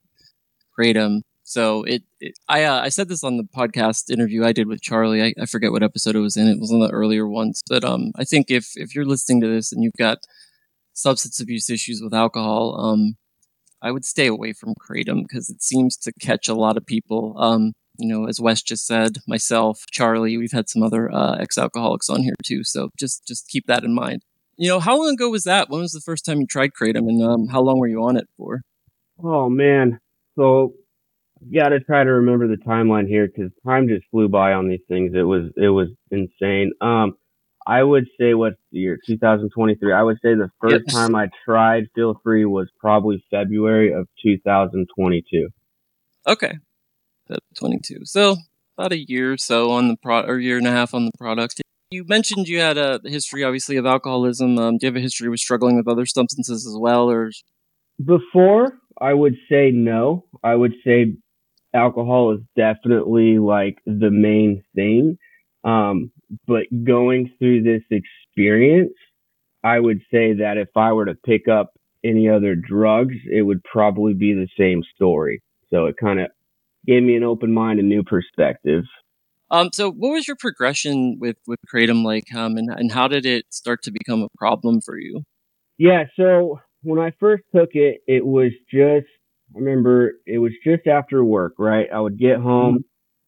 kratom. 0.79 1.23
So 1.45 1.85
it, 1.85 2.03
it 2.21 2.35
I 2.49 2.65
uh, 2.65 2.81
I 2.81 2.89
said 2.89 3.09
this 3.09 3.23
on 3.23 3.37
the 3.37 3.45
podcast 3.45 4.11
interview 4.11 4.45
I 4.45 4.53
did 4.53 4.67
with 4.67 4.83
Charlie. 4.83 5.23
I, 5.23 5.35
I 5.41 5.47
forget 5.47 5.71
what 5.71 5.83
episode 5.85 6.17
it 6.17 6.21
was 6.21 6.37
in. 6.37 6.49
It 6.49 6.59
was 6.59 6.73
one 6.73 6.83
of 6.83 6.89
the 6.89 6.95
earlier 6.95 7.29
ones. 7.29 7.63
But 7.69 7.85
um 7.85 8.13
I 8.17 8.25
think 8.25 8.51
if 8.51 8.73
if 8.77 8.95
you're 8.95 9.05
listening 9.05 9.41
to 9.43 9.49
this 9.49 9.73
and 9.73 9.85
you've 9.85 9.93
got 9.99 10.19
substance 10.93 11.41
abuse 11.41 11.71
issues 11.71 12.01
with 12.03 12.15
alcohol, 12.15 12.79
um 12.81 13.17
I 13.83 13.93
would 13.93 14.05
stay 14.05 14.27
away 14.27 14.53
from 14.53 14.75
kratom 14.75 15.23
because 15.23 15.49
it 15.51 15.63
seems 15.63 15.97
to 15.99 16.13
catch 16.21 16.49
a 16.49 16.55
lot 16.55 16.77
of 16.77 16.87
people. 16.87 17.35
Um, 17.39 17.73
you 17.99 18.09
know, 18.09 18.27
as 18.27 18.41
Wes 18.41 18.63
just 18.63 18.87
said, 18.87 19.19
myself, 19.27 19.85
Charlie, 19.91 20.37
we've 20.37 20.53
had 20.53 20.69
some 20.69 20.83
other 20.83 21.13
uh, 21.13 21.37
ex-alcoholics 21.37 22.11
on 22.11 22.23
here 22.23 22.35
too. 22.45 22.65
So 22.65 22.91
just 22.99 23.27
just 23.27 23.49
keep 23.49 23.67
that 23.67 23.85
in 23.85 23.95
mind. 23.95 24.23
You 24.57 24.69
know, 24.71 24.81
how 24.81 24.99
long 24.99 25.11
ago 25.15 25.31
was 25.31 25.45
that? 25.45 25.69
When 25.69 25.81
was 25.81 25.93
the 25.93 26.01
first 26.01 26.25
time 26.25 26.41
you 26.41 26.47
tried 26.47 26.73
kratom, 26.73 27.09
and 27.09 27.23
um, 27.23 27.49
how 27.49 27.61
long 27.61 27.79
were 27.79 27.89
you 27.89 28.03
on 28.03 28.17
it 28.17 28.27
for? 28.37 28.63
Oh 29.23 29.49
man. 29.49 30.01
So 30.37 30.75
got 31.55 31.69
to 31.71 31.81
try 31.81 32.05
to 32.05 32.11
remember 32.11 32.49
the 32.49 32.57
timeline 32.57 33.07
here 33.07 33.27
because 33.27 33.51
time 33.67 33.89
just 33.89 34.05
flew 34.11 34.29
by 34.29 34.53
on 34.53 34.69
these 34.69 34.81
things. 34.89 35.13
It 35.15 35.23
was 35.23 35.51
it 35.57 35.69
was 35.69 35.89
insane. 36.11 36.73
Um, 36.81 37.15
I 37.67 37.83
would 37.83 38.07
say 38.19 38.35
what's 38.35 38.57
the 38.71 38.79
year 38.79 38.99
2023. 39.07 39.93
I 39.93 40.03
would 40.03 40.19
say 40.23 40.35
the 40.35 40.51
first 40.61 40.85
Yes. 40.87 40.95
time 40.95 41.17
I 41.17 41.29
tried 41.45 41.85
Feel 41.95 42.21
Free 42.23 42.45
was 42.45 42.69
probably 42.79 43.25
February 43.31 43.93
of 43.93 44.07
2022. 44.23 45.49
Okay, 46.29 46.53
Feb 47.31 47.39
22. 47.57 48.01
So 48.05 48.37
about 48.79 48.93
a 48.93 48.99
year 49.09 49.33
or 49.33 49.37
so 49.39 49.71
on 49.73 49.89
the 49.89 49.97
pro, 49.97 50.21
or 50.23 50.39
year 50.39 50.59
and 50.59 50.67
a 50.67 50.71
half 50.71 50.95
on 50.95 51.07
the 51.07 51.13
product. 51.19 51.61
You 51.91 52.05
mentioned 52.05 52.49
you 52.49 52.61
had 52.61 52.77
a 52.79 53.01
history, 53.05 53.45
obviously, 53.45 53.77
of 53.77 53.87
alcoholism. 53.87 54.59
Um, 54.59 54.77
do 54.79 54.87
you 54.87 54.89
have 54.93 54.97
a 54.97 55.01
history 55.01 55.29
with 55.29 55.39
struggling 55.39 55.77
with 55.77 55.87
other 55.89 56.05
substances 56.05 56.67
as 56.67 56.77
well, 56.79 57.09
or 57.09 57.31
Before 58.05 58.79
I 59.01 59.13
would 59.13 59.37
say 59.51 59.71
no. 59.73 60.25
I 60.43 60.55
would 60.55 60.75
say 60.85 61.17
alcohol 61.75 62.33
is 62.33 62.41
definitely 62.57 63.39
like 63.39 63.79
the 63.85 64.11
main 64.11 64.65
thing. 64.75 65.19
Um, 65.65 66.13
but 66.47 66.65
going 66.85 67.33
through 67.39 67.63
this 67.63 67.83
experience, 67.91 68.95
I 69.63 69.79
would 69.81 70.01
say 70.11 70.35
that 70.35 70.57
if 70.57 70.69
I 70.77 70.93
were 70.93 71.07
to 71.07 71.15
pick 71.15 71.49
up 71.49 71.73
any 72.05 72.29
other 72.29 72.55
drugs, 72.55 73.17
it 73.31 73.43
would 73.43 73.63
probably 73.65 74.15
be 74.15 74.33
the 74.33 74.49
same 74.59 74.83
story. 74.95 75.43
So 75.71 75.87
it 75.87 75.97
kind 76.01 76.21
of 76.21 76.29
gave 76.87 77.03
me 77.03 77.17
an 77.17 77.25
open 77.25 77.53
mind, 77.53 77.81
a 77.81 77.83
new 77.83 78.03
perspective. 78.03 78.85
Um, 79.51 79.71
so 79.73 79.91
what 79.91 80.11
was 80.11 80.27
your 80.27 80.37
progression 80.37 81.19
with 81.21 81.37
with 81.47 81.61
kratom 81.73 82.05
like, 82.05 82.35
um, 82.35 82.57
and 82.57 82.69
and 82.71 82.91
how 82.91 83.07
did 83.07 83.25
it 83.25 83.47
start 83.51 83.83
to 83.83 83.93
become 83.93 84.23
a 84.23 84.29
problem 84.37 84.81
for 84.81 84.99
you? 84.99 85.23
Yeah, 85.79 86.05
so 86.17 86.61
when 86.87 87.01
I 87.01 87.13
first 87.21 87.45
took 87.55 87.71
it, 87.75 87.99
it 88.07 88.25
was 88.27 88.53
just, 88.73 89.07
I 89.55 89.59
remember 89.59 90.15
it 90.27 90.39
was 90.39 90.53
just 90.65 90.87
after 90.87 91.25
work, 91.25 91.55
right? 91.59 91.89
I 91.93 92.01
would 92.01 92.19
get 92.19 92.39
home 92.39 92.85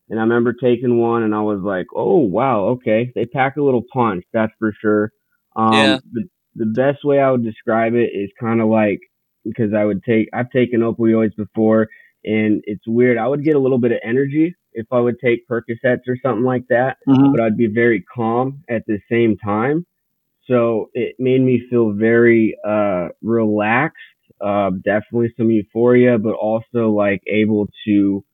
and 0.08 0.18
I 0.18 0.22
remember 0.22 0.52
taking 0.54 0.98
one 0.98 1.22
and 1.22 1.34
I 1.34 1.40
was 1.40 1.60
like, 1.62 1.86
oh, 1.94 2.18
wow, 2.18 2.64
okay. 2.80 3.12
They 3.14 3.26
pack 3.26 3.56
a 3.56 3.62
little 3.62 3.84
punch, 3.92 4.24
that's 4.32 4.52
for 4.58 4.72
sure. 4.80 5.12
Um, 5.56 5.98
Yeah. 5.98 6.00
the, 6.12 6.24
the 6.56 6.66
best 6.66 7.04
way 7.04 7.20
I 7.20 7.30
would 7.30 7.44
describe 7.44 7.94
it 7.94 8.10
is 8.14 8.30
kind 8.40 8.60
of 8.60 8.68
like 8.68 9.00
because 9.44 9.72
I 9.74 9.84
would 9.84 10.02
take 10.04 10.28
I've 10.34 10.50
taken 10.50 10.80
opioids 10.80 11.36
before 11.36 11.88
and 12.24 12.62
it's 12.64 12.86
weird. 12.86 13.18
I 13.18 13.28
would 13.28 13.44
get 13.44 13.56
a 13.56 13.60
little 13.60 13.78
bit 13.78 13.92
of 13.92 13.98
energy 14.04 14.54
if 14.72 14.86
I 14.92 15.00
would 15.00 15.16
take 15.22 15.48
Percocets 15.48 16.02
or 16.08 16.16
something 16.22 16.44
like 16.44 16.64
that, 16.70 16.98
Mhm. 17.06 17.32
but 17.32 17.40
I'd 17.40 17.56
be 17.56 17.66
very 17.66 18.04
calm 18.14 18.62
at 18.68 18.84
the 18.86 18.98
same 19.10 19.36
time. 19.38 19.86
So 20.48 20.90
it 20.94 21.16
made 21.18 21.40
me 21.42 21.62
feel 21.70 21.92
very 21.92 22.56
uh, 22.66 23.08
relaxed. 23.22 23.96
Uh, 24.40 24.70
definitely 24.84 25.34
some 25.36 25.50
euphoria, 25.50 26.18
but 26.18 26.34
also 26.34 26.90
like 26.90 27.20
able 27.26 27.68
to 27.86 28.24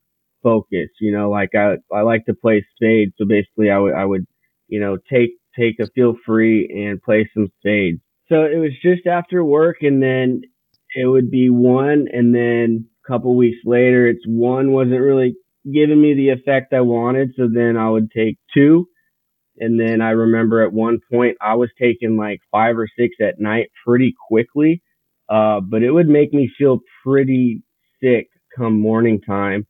focus. 0.43 0.89
You 1.01 1.11
know, 1.11 1.29
like 1.29 1.49
I 1.55 1.77
I 1.93 2.01
like 2.01 2.25
to 2.27 2.33
play 2.35 2.65
spades, 2.75 3.13
so 3.17 3.25
basically 3.25 3.69
I 3.69 3.79
would 3.79 3.93
I 3.93 4.05
would 4.05 4.25
you 4.67 4.79
know 4.79 4.97
take 5.11 5.31
take 5.57 5.79
a 5.79 5.87
feel 5.95 6.15
free 6.25 6.69
and 6.69 7.01
play 7.01 7.29
some 7.33 7.47
spades. 7.59 8.01
So 8.29 8.43
it 8.43 8.57
was 8.57 8.71
just 8.81 9.07
after 9.07 9.43
work, 9.43 9.77
and 9.81 10.01
then 10.01 10.41
it 10.95 11.07
would 11.07 11.29
be 11.31 11.49
one, 11.49 12.07
and 12.11 12.33
then 12.33 12.87
a 13.03 13.07
couple 13.11 13.35
weeks 13.35 13.59
later, 13.65 14.07
it's 14.07 14.25
one 14.27 14.71
wasn't 14.71 15.01
really 15.01 15.35
giving 15.71 16.01
me 16.01 16.13
the 16.13 16.29
effect 16.29 16.73
I 16.73 16.81
wanted, 16.81 17.31
so 17.35 17.47
then 17.51 17.77
I 17.77 17.89
would 17.89 18.11
take 18.11 18.37
two. 18.53 18.87
And 19.59 19.79
then 19.79 20.01
I 20.01 20.11
remember 20.11 20.61
at 20.63 20.73
one 20.73 20.99
point 21.11 21.37
I 21.41 21.55
was 21.55 21.69
taking 21.79 22.17
like 22.17 22.41
five 22.51 22.77
or 22.77 22.87
six 22.97 23.15
at 23.21 23.39
night 23.39 23.69
pretty 23.85 24.13
quickly. 24.27 24.81
Uh, 25.29 25.59
but 25.61 25.81
it 25.83 25.91
would 25.91 26.07
make 26.07 26.33
me 26.33 26.51
feel 26.57 26.79
pretty 27.03 27.61
sick 28.01 28.27
come 28.55 28.79
morning 28.79 29.19
time. 29.21 29.65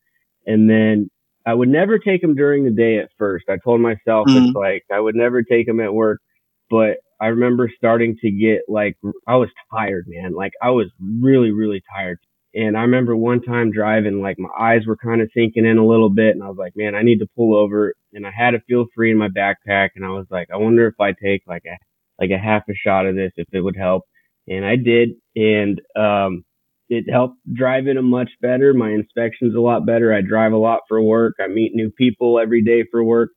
And 0.46 0.70
then 0.70 1.10
I 1.46 1.54
would 1.54 1.70
never 1.70 1.98
take 2.00 2.22
them 2.22 2.36
during 2.36 2.63
the 2.65 2.72
day 2.72 2.98
at 3.00 3.10
first. 3.18 3.46
I 3.50 3.58
told 3.63 3.82
myself 3.82 4.27
Mhm. 4.27 4.48
it's 4.48 4.56
like 4.56 4.84
I 4.92 5.00
would 5.00 5.15
never 5.15 5.44
take 5.44 5.68
them 5.68 5.80
at 5.80 5.94
work, 5.94 6.22
but 6.70 6.98
I 7.22 7.27
remember 7.27 7.70
starting 7.77 8.18
to 8.18 8.32
get 8.32 8.63
like 8.68 8.98
I 9.27 9.36
was 9.38 9.50
tired, 9.72 10.06
man. 10.08 10.34
Like 10.34 10.54
I 10.62 10.72
was 10.72 10.88
really, 11.00 11.51
really 11.51 11.82
tired. 11.96 12.20
And 12.55 12.77
I 12.77 12.81
remember 12.81 13.17
one 13.17 13.41
time 13.41 13.71
driving, 13.71 14.21
like 14.21 14.39
my 14.39 14.50
eyes 14.57 14.85
were 14.88 14.95
kind 14.95 15.21
of 15.21 15.29
sinking 15.35 15.65
in 15.65 15.77
a 15.77 15.85
little 15.85 16.09
bit, 16.09 16.35
and 16.35 16.43
I 16.43 16.47
was 16.47 16.57
like, 16.57 16.74
man, 16.75 16.95
I 16.95 17.03
need 17.03 17.19
to 17.19 17.27
pull 17.35 17.55
over. 17.55 17.93
And 18.13 18.25
I 18.25 18.31
had 18.35 18.55
a 18.55 18.62
feel 18.62 18.85
free 18.95 19.12
in 19.12 19.17
my 19.17 19.27
backpack, 19.27 19.89
and 19.95 20.05
I 20.05 20.09
was 20.09 20.25
like, 20.29 20.47
I 20.53 20.57
wonder 20.57 20.88
if 20.88 20.95
I 21.00 21.12
take 21.12 21.41
like 21.47 21.63
a 21.65 21.77
like 22.19 22.31
a 22.31 22.38
half 22.38 22.63
a 22.69 22.74
shot 22.74 23.07
of 23.07 23.15
this, 23.15 23.33
if 23.35 23.47
it 23.51 23.59
would 23.59 23.75
help. 23.75 24.03
And 24.47 24.63
I 24.65 24.77
did, 24.77 25.09
and 25.35 25.81
um, 26.00 26.45
it 26.88 27.12
helped 27.12 27.39
drive 27.51 27.88
it 27.88 27.97
a 27.97 28.01
much 28.01 28.29
better. 28.41 28.74
My 28.74 28.91
inspection's 28.91 29.55
a 29.55 29.59
lot 29.59 29.85
better. 29.85 30.13
I 30.13 30.21
drive 30.21 30.53
a 30.53 30.57
lot 30.57 30.81
for 30.88 31.01
work. 31.01 31.33
I 31.43 31.47
meet 31.47 31.74
new 31.74 31.91
people 31.91 32.39
every 32.39 32.63
day 32.63 32.85
for 32.89 33.03
work, 33.03 33.31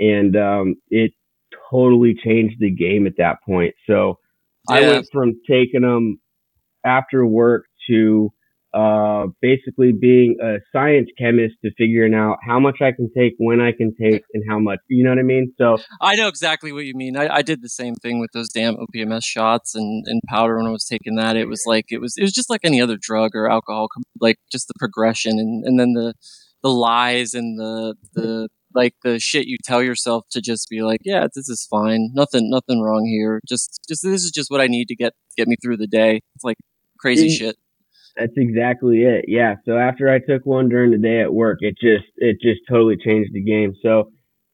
and 0.00 0.34
um, 0.36 0.74
it 0.88 1.12
totally 1.70 2.14
changed 2.14 2.56
the 2.58 2.70
game 2.70 3.06
at 3.06 3.18
that 3.18 3.36
point. 3.46 3.74
So 3.88 4.18
I 4.68 4.80
went 4.80 5.06
from 5.12 5.34
taking 5.48 5.82
them 5.82 6.18
after 6.84 7.24
work 7.24 7.66
to 7.88 8.32
uh, 8.76 9.26
basically 9.40 9.92
being 9.92 10.36
a 10.42 10.56
science 10.70 11.08
chemist 11.18 11.54
to 11.64 11.70
figuring 11.78 12.14
out 12.14 12.36
how 12.46 12.60
much 12.60 12.76
I 12.82 12.92
can 12.92 13.10
take, 13.16 13.34
when 13.38 13.60
I 13.60 13.72
can 13.72 13.94
take, 14.00 14.22
and 14.34 14.44
how 14.48 14.58
much. 14.58 14.78
You 14.88 15.04
know 15.04 15.10
what 15.10 15.18
I 15.18 15.22
mean? 15.22 15.54
So 15.58 15.78
I 16.00 16.14
know 16.16 16.28
exactly 16.28 16.72
what 16.72 16.84
you 16.84 16.94
mean. 16.94 17.16
I, 17.16 17.36
I 17.36 17.42
did 17.42 17.62
the 17.62 17.68
same 17.70 17.94
thing 17.94 18.20
with 18.20 18.30
those 18.34 18.48
damn 18.50 18.76
OPMS 18.76 19.24
shots 19.24 19.74
and, 19.74 20.04
and 20.06 20.20
powder 20.28 20.58
when 20.58 20.66
I 20.66 20.70
was 20.70 20.84
taking 20.84 21.16
that. 21.16 21.36
It 21.36 21.48
was 21.48 21.62
like 21.66 21.86
it 21.88 22.00
was 22.00 22.14
it 22.18 22.22
was 22.22 22.32
just 22.32 22.50
like 22.50 22.60
any 22.64 22.80
other 22.82 22.98
drug 23.00 23.30
or 23.34 23.50
alcohol, 23.50 23.88
like 24.20 24.36
just 24.52 24.68
the 24.68 24.74
progression 24.78 25.38
and, 25.38 25.64
and 25.64 25.80
then 25.80 25.94
the 25.94 26.12
the 26.62 26.70
lies 26.70 27.32
and 27.34 27.58
the 27.58 27.94
the 28.14 28.48
like 28.74 28.94
the 29.04 29.18
shit 29.18 29.46
you 29.46 29.56
tell 29.64 29.82
yourself 29.82 30.24
to 30.32 30.40
just 30.42 30.68
be 30.68 30.82
like, 30.82 31.00
yeah, 31.02 31.26
this 31.34 31.48
is 31.48 31.66
fine, 31.70 32.10
nothing 32.12 32.50
nothing 32.50 32.82
wrong 32.82 33.06
here. 33.06 33.40
Just 33.48 33.80
just 33.88 34.02
this 34.02 34.22
is 34.22 34.30
just 34.30 34.50
what 34.50 34.60
I 34.60 34.66
need 34.66 34.88
to 34.88 34.96
get 34.96 35.14
get 35.36 35.48
me 35.48 35.56
through 35.62 35.78
the 35.78 35.86
day. 35.86 36.20
It's 36.34 36.44
like 36.44 36.56
crazy 36.98 37.28
Mm. 37.28 37.38
shit. 37.38 37.56
That's 38.16 38.32
exactly 38.36 39.02
it. 39.02 39.26
Yeah. 39.28 39.56
So 39.66 39.76
after 39.76 40.08
I 40.08 40.18
took 40.20 40.46
one 40.46 40.68
during 40.68 40.90
the 40.90 40.98
day 40.98 41.20
at 41.20 41.34
work, 41.34 41.58
it 41.60 41.76
just 41.78 42.06
it 42.16 42.38
just 42.40 42.60
totally 42.68 42.96
changed 42.96 43.32
the 43.34 43.42
game. 43.42 43.74
So 43.82 44.10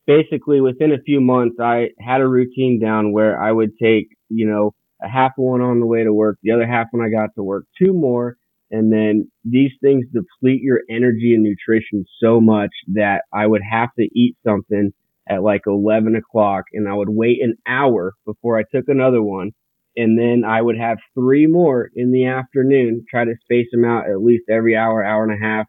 basically 0.07 0.61
within 0.61 0.93
a 0.93 1.01
few 1.03 1.21
months 1.21 1.57
I 1.61 1.91
had 2.01 2.21
a 2.21 2.27
routine 2.29 2.81
down 2.81 3.13
where 3.13 3.41
I 3.41 3.53
would 3.53 3.71
take, 3.81 4.09
you 4.29 4.47
know, 4.49 4.73
a 5.03 5.09
half 5.09 5.33
one 5.37 5.61
on 5.61 5.81
the 5.81 5.87
way 5.87 6.03
to 6.03 6.13
work, 6.13 6.39
the 6.43 6.53
other 6.53 6.67
half 6.67 6.89
when 6.91 7.05
I 7.05 7.11
got 7.11 7.31
to 7.37 7.43
work, 7.45 7.65
two 7.81 7.93
more, 7.93 8.37
and 8.71 8.93
then 8.93 9.31
these 9.45 9.73
things 9.81 10.07
deplete 10.13 10.63
your 10.63 10.81
energy 10.91 11.35
and 11.35 11.45
nutrition 11.45 12.05
so 12.21 12.41
much 12.41 12.71
that 12.95 13.23
I 13.33 13.47
would 13.47 13.63
have 13.71 13.91
to 13.99 14.09
eat 14.13 14.37
something 14.45 14.93
at 15.29 15.43
like 15.45 15.63
eleven 15.69 16.17
o'clock 16.17 16.65
and 16.73 16.89
I 16.89 16.95
would 16.95 17.11
wait 17.11 17.43
an 17.43 17.55
hour 17.67 18.15
before 18.27 18.59
I 18.59 18.65
took 18.75 18.89
another 18.89 19.23
one 19.23 19.53
and 19.97 20.19
then 20.19 20.45
I 20.45 20.61
would 20.63 20.79
have 20.79 20.99
three 21.15 21.47
more 21.47 21.91
in 21.95 22.13
the 22.13 22.27
afternoon, 22.27 23.05
try 23.11 23.25
to 23.25 23.35
space 23.43 23.67
them 23.73 23.85
out 23.85 24.09
at 24.09 24.23
least 24.23 24.45
every 24.51 24.77
hour, 24.77 25.05
hour 25.05 25.25
and 25.25 25.33
a 25.33 25.45
half. 25.45 25.67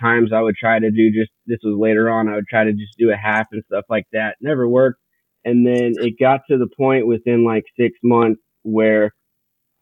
Times 0.00 0.32
I 0.32 0.40
would 0.40 0.56
try 0.56 0.78
to 0.78 0.90
do 0.90 1.10
just, 1.12 1.30
this 1.46 1.60
was 1.62 1.78
later 1.78 2.10
on, 2.10 2.28
I 2.28 2.34
would 2.36 2.48
try 2.48 2.64
to 2.64 2.72
just 2.72 2.98
do 2.98 3.10
a 3.10 3.16
half 3.16 3.46
and 3.52 3.62
stuff 3.66 3.84
like 3.88 4.06
that. 4.12 4.36
Never 4.40 4.68
worked. 4.68 4.98
And 5.44 5.66
then 5.66 5.94
it 5.98 6.14
got 6.18 6.40
to 6.50 6.58
the 6.58 6.68
point 6.76 7.06
within 7.06 7.44
like 7.44 7.64
six 7.78 7.98
months 8.02 8.40
where 8.62 9.12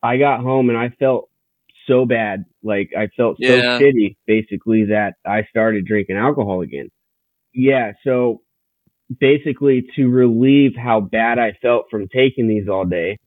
I 0.02 0.16
got 0.18 0.40
home 0.40 0.68
and 0.68 0.78
I 0.78 0.90
felt 0.98 1.28
so 1.86 2.06
bad. 2.06 2.44
Like 2.62 2.90
I 2.96 3.08
felt 3.16 3.38
so 3.38 3.56
Yeah. 3.56 3.78
shitty 3.78 4.16
basically 4.26 4.86
that 4.86 5.14
I 5.26 5.44
started 5.50 5.86
drinking 5.86 6.16
alcohol 6.16 6.60
again. 6.62 6.88
Yeah. 7.54 7.92
So 8.04 8.42
basically 9.18 9.86
to 9.96 10.08
relieve 10.08 10.72
how 10.76 11.00
bad 11.00 11.38
I 11.38 11.52
felt 11.60 11.86
from 11.90 12.08
taking 12.08 12.48
these 12.48 12.68
all 12.68 12.84
day, 12.84 13.18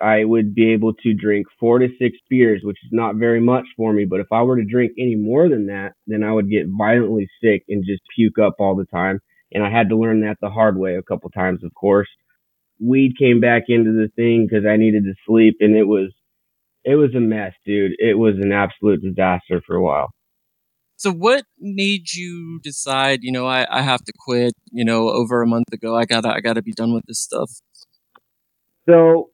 I 0.00 0.24
would 0.24 0.54
be 0.54 0.72
able 0.72 0.94
to 0.94 1.14
drink 1.14 1.46
four 1.58 1.78
to 1.78 1.88
six 1.98 2.16
beers, 2.28 2.62
which 2.64 2.78
is 2.84 2.90
not 2.92 3.16
very 3.16 3.40
much 3.40 3.64
for 3.76 3.92
me. 3.92 4.04
But 4.04 4.20
if 4.20 4.26
I 4.32 4.42
were 4.42 4.56
to 4.56 4.64
drink 4.64 4.92
any 4.98 5.16
more 5.16 5.48
than 5.48 5.66
that, 5.66 5.92
then 6.06 6.22
I 6.22 6.32
would 6.32 6.50
get 6.50 6.66
violently 6.66 7.28
sick 7.42 7.64
and 7.68 7.84
just 7.84 8.02
puke 8.16 8.38
up 8.38 8.54
all 8.58 8.76
the 8.76 8.86
time. 8.86 9.20
And 9.52 9.64
I 9.64 9.70
had 9.70 9.88
to 9.88 9.98
learn 9.98 10.20
that 10.20 10.38
the 10.40 10.50
hard 10.50 10.78
way 10.78 10.96
a 10.96 11.02
couple 11.02 11.30
times, 11.30 11.64
of 11.64 11.72
course. 11.74 12.08
Weed 12.80 13.14
came 13.18 13.40
back 13.40 13.64
into 13.68 13.92
the 13.92 14.08
thing 14.16 14.46
because 14.48 14.64
I 14.66 14.76
needed 14.76 15.04
to 15.04 15.14
sleep, 15.26 15.56
and 15.60 15.76
it 15.76 15.84
was 15.84 16.12
it 16.84 16.94
was 16.94 17.14
a 17.14 17.20
mess, 17.20 17.52
dude. 17.66 17.92
It 17.98 18.18
was 18.18 18.36
an 18.40 18.52
absolute 18.52 19.02
disaster 19.02 19.60
for 19.66 19.76
a 19.76 19.82
while. 19.82 20.10
So 20.96 21.10
what 21.10 21.44
made 21.58 22.12
you 22.14 22.60
decide, 22.62 23.20
you 23.22 23.32
know, 23.32 23.46
I, 23.46 23.66
I 23.70 23.82
have 23.82 24.04
to 24.04 24.12
quit, 24.18 24.52
you 24.70 24.84
know, 24.84 25.08
over 25.08 25.42
a 25.42 25.46
month 25.46 25.72
ago. 25.72 25.96
I 25.96 26.04
gotta 26.04 26.28
I 26.28 26.40
gotta 26.40 26.62
be 26.62 26.72
done 26.72 26.92
with 26.92 27.04
this 27.06 27.20
stuff. 27.20 27.50
So, 28.88 29.30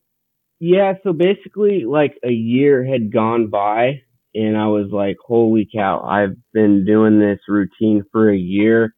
yeah, 0.61 0.95
so 1.03 1.12
basically, 1.12 1.85
like 1.85 2.14
a 2.25 2.31
year 2.33 2.85
had 2.85 3.12
gone 3.12 3.49
by, 3.49 4.03
and 4.35 4.57
I 4.57 4.69
was 4.69 4.88
like, 4.92 5.16
holy 5.25 5.69
cow, 5.73 6.01
I've 6.03 6.37
been 6.53 6.85
doing 6.85 7.19
this 7.19 7.40
routine 7.49 8.05
for 8.12 8.31
a 8.31 8.37
year. 8.37 8.95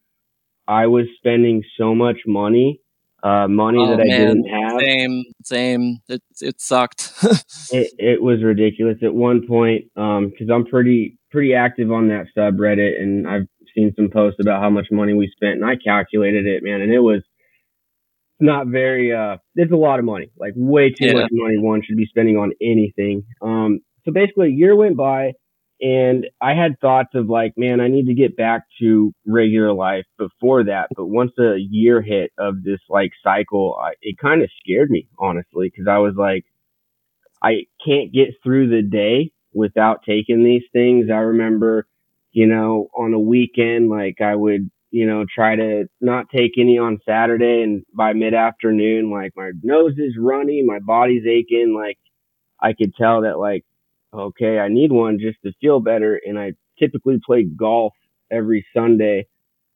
I 0.66 0.86
was 0.86 1.06
spending 1.16 1.62
so 1.78 1.94
much 1.94 2.18
money, 2.26 2.80
uh, 3.22 3.48
money 3.48 3.78
Oh, 3.78 3.90
that 3.90 4.00
I 4.00 4.04
man. 4.04 4.42
didn't 4.44 4.48
have. 4.48 4.80
Same, 4.80 5.24
same. 5.44 5.98
It 6.08 6.22
it 6.40 6.60
sucked. 6.60 7.12
It, 7.70 7.92
it 7.98 8.22
was 8.22 8.42
ridiculous 8.42 8.98
at 9.02 9.14
one 9.14 9.46
point, 9.46 9.86
um, 9.96 10.32
cause 10.38 10.48
I'm 10.52 10.64
pretty, 10.64 11.18
pretty 11.30 11.54
active 11.54 11.90
on 11.92 12.08
that 12.08 12.26
subreddit 12.36 13.00
and 13.00 13.28
I've 13.28 13.46
seen 13.74 13.92
some 13.94 14.08
posts 14.10 14.38
about 14.40 14.62
how 14.62 14.70
much 14.70 14.86
money 14.90 15.12
we 15.12 15.30
spent 15.36 15.56
and 15.60 15.64
I 15.66 15.76
calculated 15.76 16.46
it, 16.46 16.62
man, 16.62 16.80
and 16.80 16.92
it 16.92 17.00
was 17.00 17.22
not 18.40 18.68
very, 18.68 19.12
uh, 19.12 19.36
it's 19.56 19.72
a 19.72 19.76
lot 19.76 19.98
of 19.98 20.04
money, 20.04 20.30
like 20.36 20.52
way 20.56 20.90
too 20.90 21.06
Yeah. 21.06 21.12
much 21.12 21.28
money 21.32 21.58
one 21.58 21.82
should 21.82 21.96
be 21.96 22.06
spending 22.06 22.36
on 22.36 22.52
anything. 22.60 23.24
Um, 23.42 23.80
so 24.04 24.12
basically 24.12 24.48
a 24.48 24.52
year 24.52 24.76
went 24.76 24.96
by 24.96 25.32
and 25.80 26.26
I 26.40 26.54
had 26.54 26.78
thoughts 26.80 27.10
of 27.14 27.28
like, 27.28 27.52
man, 27.56 27.80
I 27.80 27.88
need 27.88 28.06
to 28.06 28.14
get 28.14 28.36
back 28.36 28.62
to 28.80 29.12
regular 29.26 29.72
life 29.72 30.04
before 30.18 30.64
that. 30.64 30.88
But 30.96 31.06
once 31.06 31.32
a 31.38 31.56
year 31.58 32.00
hit 32.02 32.32
of 32.38 32.62
this 32.64 32.80
like 32.88 33.12
cycle, 33.22 33.76
I, 33.80 33.92
it 34.02 34.18
kind 34.18 34.42
of 34.42 34.50
scared 34.62 34.90
me, 34.90 35.08
honestly, 35.18 35.70
cause 35.70 35.86
I 35.88 35.98
was 35.98 36.14
like, 36.16 36.44
I 37.42 37.66
can't 37.84 38.12
get 38.12 38.30
through 38.42 38.68
the 38.68 38.82
day 38.82 39.32
without 39.52 40.02
taking 40.04 40.42
these 40.44 40.64
things. 40.72 41.10
I 41.10 41.18
remember, 41.18 41.86
you 42.32 42.46
know, 42.46 42.88
on 42.96 43.14
a 43.14 43.20
weekend, 43.20 43.88
like 43.88 44.20
I 44.20 44.34
would, 44.34 44.70
you 44.90 45.06
know, 45.06 45.24
try 45.32 45.56
to 45.56 45.84
not 46.00 46.26
take 46.34 46.52
any 46.58 46.78
on 46.78 46.98
Saturday 47.06 47.62
and 47.62 47.84
by 47.94 48.12
mid 48.12 48.34
afternoon, 48.34 49.10
like 49.10 49.32
my 49.36 49.52
nose 49.62 49.94
is 49.98 50.16
runny, 50.18 50.62
my 50.64 50.78
body's 50.80 51.26
aching, 51.26 51.74
like 51.78 51.98
I 52.60 52.72
could 52.72 52.94
tell 52.94 53.22
that 53.22 53.38
like, 53.38 53.64
okay, 54.14 54.58
I 54.58 54.68
need 54.68 54.92
one 54.92 55.18
just 55.20 55.38
to 55.44 55.52
feel 55.60 55.80
better. 55.80 56.20
And 56.24 56.38
I 56.38 56.52
typically 56.78 57.18
play 57.24 57.44
golf 57.44 57.92
every 58.30 58.66
Sunday. 58.74 59.26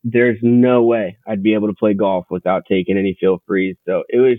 There's 0.05 0.38
no 0.42 0.83
way 0.83 1.18
I'd 1.27 1.42
be 1.42 1.55
able 1.55 1.68
to 1.68 1.75
play 1.75 1.94
golf 1.94 2.27
without 2.31 2.64
taking 2.68 2.96
any 2.96 3.16
feel 3.20 3.38
frees. 3.46 3.77
So 3.87 4.05
it 4.09 4.18
was, 4.18 4.38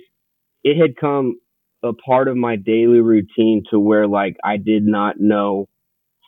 it 0.63 0.77
had 0.79 0.97
come 0.97 1.39
a 1.83 1.93
part 1.93 2.27
of 2.27 2.37
my 2.37 2.55
daily 2.55 2.99
routine 2.99 3.63
to 3.69 3.79
where 3.79 4.07
like 4.07 4.37
I 4.43 4.57
did 4.57 4.85
not 4.85 5.19
know 5.19 5.67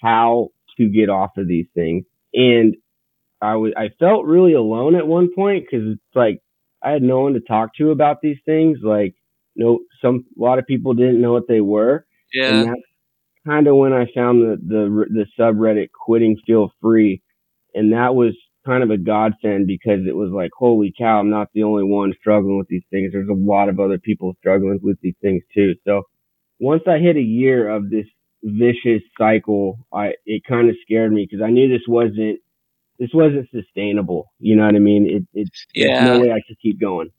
how 0.01 0.49
to 0.77 0.89
get 0.89 1.10
off 1.10 1.31
of 1.38 1.47
these 1.47 1.67
things. 1.73 2.05
And 2.34 2.75
I 3.41 3.56
was, 3.56 3.74
I 3.78 3.89
felt 4.00 4.26
really 4.26 4.54
alone 4.54 4.95
at 4.95 5.08
one 5.08 5.30
point 5.34 5.65
because 5.69 5.88
it's 5.88 6.15
like 6.15 6.39
I 6.84 6.91
had 6.91 7.02
no 7.02 7.21
one 7.21 7.34
to 7.34 7.39
talk 7.39 7.76
to 7.76 7.91
about 7.91 8.17
these 8.21 8.38
things. 8.45 8.80
Like 8.84 9.15
no, 9.56 9.80
some 10.02 10.26
a 10.38 10.41
lot 10.41 10.60
of 10.60 10.67
people 10.67 10.93
didn't 10.93 11.21
know 11.21 11.34
what 11.34 11.48
they 11.48 11.62
were. 11.62 12.06
Yeah. 12.34 12.50
And 12.50 12.67
that's 12.69 12.82
kind 13.45 13.67
of 13.67 13.76
when 13.76 13.93
I 13.93 14.06
found 14.13 14.41
the, 14.41 14.58
the 14.65 15.06
the 15.10 15.26
subreddit 15.39 15.89
quitting 15.91 16.38
feel 16.45 16.71
free, 16.82 17.21
and 17.74 17.93
that 17.93 18.15
was 18.15 18.34
kind 18.65 18.84
of 18.84 18.89
a 18.89 18.98
godsend 18.98 19.67
because 19.67 20.00
it 20.08 20.15
was 20.15 20.32
like, 20.32 20.50
holy 20.58 20.93
cow, 20.98 21.19
I'm 21.19 21.30
not 21.30 21.50
the 21.54 21.63
only 21.63 21.84
one 21.84 22.13
struggling 22.19 22.58
with 22.58 22.67
these 22.67 22.84
things. 22.89 23.12
There's 23.12 23.30
a 23.30 23.34
lot 23.34 23.69
of 23.69 23.80
other 23.80 24.00
people 24.00 24.36
struggling 24.39 24.80
with 24.82 24.98
these 25.02 25.15
things 25.21 25.43
too. 25.54 25.76
So 25.86 26.04
once 26.60 26.84
I 26.88 26.98
hit 26.98 27.15
a 27.15 27.21
year 27.21 27.69
of 27.69 27.89
this 27.89 28.06
vicious 28.43 29.02
cycle, 29.17 29.80
I 29.93 30.13
it 30.26 30.43
kind 30.48 30.69
of 30.69 30.76
scared 30.82 31.12
me 31.12 31.28
because 31.30 31.43
I 31.43 31.52
knew 31.52 31.67
this 31.67 31.88
wasn't 31.88 32.39
this 32.99 33.10
wasn't 33.13 33.49
sustainable. 33.51 34.31
You 34.39 34.55
know 34.55 34.65
what 34.65 34.75
I 34.75 34.79
mean? 34.79 35.08
It 35.10 35.23
it's 35.34 35.65
Yeah. 35.73 36.03
no 36.03 36.17
way 36.17 36.31
I 36.31 36.41
could 36.47 36.58
keep 36.62 36.79
going. 36.79 37.10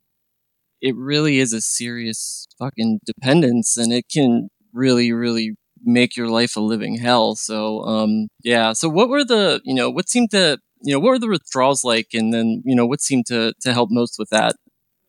it 0.80 0.94
really 0.96 1.38
is 1.38 1.52
a 1.52 1.60
serious 1.60 2.46
fucking 2.58 3.00
dependence 3.04 3.76
and 3.76 3.92
it 3.92 4.04
can 4.12 4.48
really 4.72 5.12
really 5.12 5.54
make 5.84 6.16
your 6.16 6.28
life 6.28 6.56
a 6.56 6.60
living 6.60 6.98
hell 6.98 7.34
so 7.34 7.80
um 7.84 8.28
yeah 8.42 8.72
so 8.72 8.88
what 8.88 9.08
were 9.08 9.24
the 9.24 9.60
you 9.64 9.74
know 9.74 9.90
what 9.90 10.08
seemed 10.08 10.30
to 10.30 10.58
you 10.82 10.92
know 10.92 10.98
what 11.00 11.10
were 11.10 11.18
the 11.18 11.28
withdrawals 11.28 11.84
like 11.84 12.08
and 12.12 12.32
then 12.32 12.62
you 12.64 12.74
know 12.74 12.86
what 12.86 13.00
seemed 13.00 13.26
to 13.26 13.52
to 13.60 13.72
help 13.72 13.88
most 13.90 14.16
with 14.18 14.28
that 14.30 14.54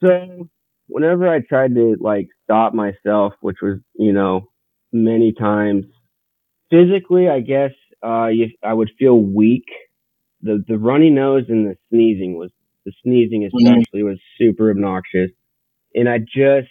So 0.04 0.50
whenever 0.88 1.28
I 1.28 1.40
tried 1.42 1.76
to 1.76 1.96
like 2.00 2.28
stop 2.44 2.74
myself, 2.74 3.34
which 3.42 3.58
was, 3.62 3.80
you 3.96 4.14
know, 4.14 4.50
many 4.92 5.34
times 5.34 5.86
physically, 6.72 7.30
I 7.30 7.40
guess, 7.42 7.72
uh, 8.06 8.28
you, 8.28 8.48
I 8.64 8.74
would 8.74 8.92
feel 9.00 9.20
weak. 9.20 9.66
The, 10.42 10.64
the 10.68 10.78
runny 10.78 11.10
nose 11.10 11.46
and 11.50 11.66
the 11.68 11.76
sneezing 11.90 12.38
was, 12.38 12.52
the 12.86 12.94
sneezing 13.04 13.46
especially 13.46 14.04
was 14.04 14.20
super 14.38 14.70
obnoxious. 14.70 15.32
And 15.96 16.08
I 16.08 16.20
just 16.20 16.70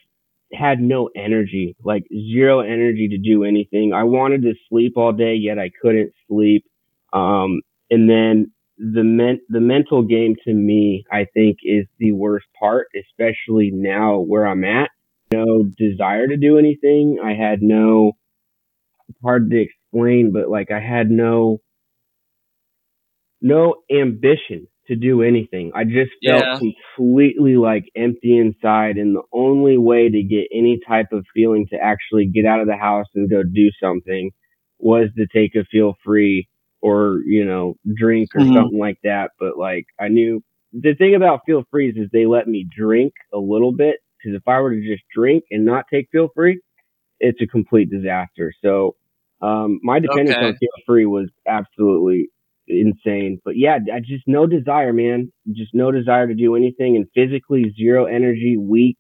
had 0.53 0.81
no 0.81 1.11
energy, 1.17 1.77
like 1.83 2.05
zero 2.13 2.61
energy 2.61 3.09
to 3.09 3.19
do 3.19 3.45
anything. 3.45 3.93
I 3.93 4.05
wanted 4.05 4.43
to 4.43 4.55
sleep 4.69 4.97
all 4.97 5.13
day, 5.13 5.35
yet 5.35 5.59
I 5.59 5.71
couldn't 5.83 6.13
sleep. 6.29 6.65
Um, 7.13 7.63
and 7.91 8.09
then 8.09 8.53
the 8.79 9.03
men- 9.05 9.41
the 9.49 9.61
mental 9.61 10.03
game 10.03 10.37
to 10.45 10.53
me, 10.53 11.05
I 11.11 11.27
think, 11.35 11.59
is 11.63 11.87
the 11.99 12.13
worst 12.13 12.47
part, 12.59 12.89
especially 12.95 13.71
now 13.73 14.19
where 14.19 14.47
I'm 14.47 14.65
at. 14.65 14.91
No 15.33 15.65
desire 15.77 16.29
to 16.29 16.37
do 16.37 16.59
anything. 16.59 17.19
I 17.23 17.35
had 17.35 17.63
no 17.63 18.13
hard 19.23 19.51
to 19.51 19.61
explain, 19.61 20.33
but 20.33 20.49
like 20.49 20.71
I 20.71 20.81
had 20.81 21.11
no 21.11 21.61
no 23.47 23.77
ambition 23.91 24.67
to 24.89 24.97
do 24.97 25.23
anything. 25.23 25.73
I 25.75 25.85
just 25.85 26.13
felt 26.25 26.49
Yeah. 26.49 26.59
completely 26.59 27.57
like 27.57 27.85
empty 27.97 28.37
inside 28.39 28.97
and 28.99 29.15
the 29.17 29.23
only 29.33 29.79
way 29.79 30.09
to 30.11 30.23
get 30.23 30.49
any 30.53 30.81
type 30.87 31.13
of 31.13 31.25
feeling 31.35 31.67
to 31.71 31.77
actually 31.77 32.27
get 32.27 32.47
out 32.47 32.61
of 32.61 32.67
the 32.67 32.77
house 32.77 33.07
and 33.15 33.31
go 33.31 33.43
do 33.43 33.71
something 33.83 34.31
was 34.79 35.09
to 35.17 35.27
take 35.27 35.55
a 35.55 35.65
feel 35.71 35.95
free 36.05 36.49
or, 36.83 37.21
you 37.27 37.45
know, 37.45 37.75
drink 37.97 38.31
or 38.35 38.45
Mhm. 38.45 38.57
something 38.57 38.79
like 38.79 38.99
that. 39.05 39.31
But 39.39 39.59
like 39.59 39.87
I 40.01 40.09
knew 40.09 40.43
the 40.73 40.95
thing 40.95 41.15
about 41.15 41.41
feel 41.47 41.65
free 41.71 41.91
is 41.91 42.09
they 42.13 42.27
let 42.27 42.49
me 42.49 42.67
drink 42.77 43.13
a 43.33 43.39
little 43.39 43.73
bit 43.73 43.97
because 44.19 44.37
if 44.37 44.47
I 44.49 44.61
were 44.61 44.73
to 44.75 44.83
just 44.83 45.05
drink 45.15 45.45
and 45.51 45.65
not 45.65 45.85
take 45.93 46.09
feel 46.13 46.29
free, 46.35 46.61
it's 47.21 47.41
a 47.43 47.47
complete 47.47 47.91
disaster. 47.91 48.53
So 48.65 48.97
um, 49.43 49.81
my 49.83 49.99
dependence 50.01 50.39
Okay. 50.39 50.43
on 50.43 50.55
feel 50.59 50.69
free 50.87 51.07
was 51.07 51.29
absolutely 51.47 52.29
insane. 52.69 53.41
But 53.45 53.57
yeah, 53.57 53.79
I 53.93 54.01
just 54.01 54.25
no 54.27 54.47
desire, 54.47 54.93
man. 54.93 55.33
Just 55.53 55.75
no 55.75 55.91
desire 55.91 56.27
to 56.27 56.35
do 56.35 56.57
anything, 56.57 56.97
and 56.97 57.07
physically 57.15 57.73
zero 57.77 58.07
energy, 58.07 58.57
weak, 58.59 58.97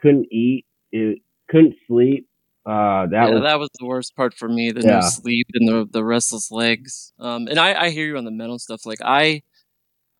couldn't 0.00 0.26
eat, 0.32 0.66
it, 0.92 1.18
couldn't 1.48 1.74
sleep. 1.86 2.26
Uh, 2.66 3.06
that 3.06 3.10
yeah, 3.12 3.30
was 3.30 3.42
that 3.42 3.58
was 3.58 3.70
the 3.78 3.86
worst 3.86 4.14
part 4.14 4.34
for 4.34 4.48
me 4.48 4.70
the 4.70 4.82
Yeah. 4.82 4.96
no 4.96 5.00
sleep 5.00 5.46
and 5.54 5.66
the 5.66 5.88
the 5.90 6.04
restless 6.04 6.50
legs 6.50 7.10
um 7.18 7.48
and 7.48 7.58
i 7.58 7.86
i 7.86 7.88
hear 7.88 8.06
you 8.06 8.18
on 8.18 8.26
the 8.26 8.30
mental 8.30 8.58
stuff 8.58 8.84
like 8.84 8.98
i 9.02 9.40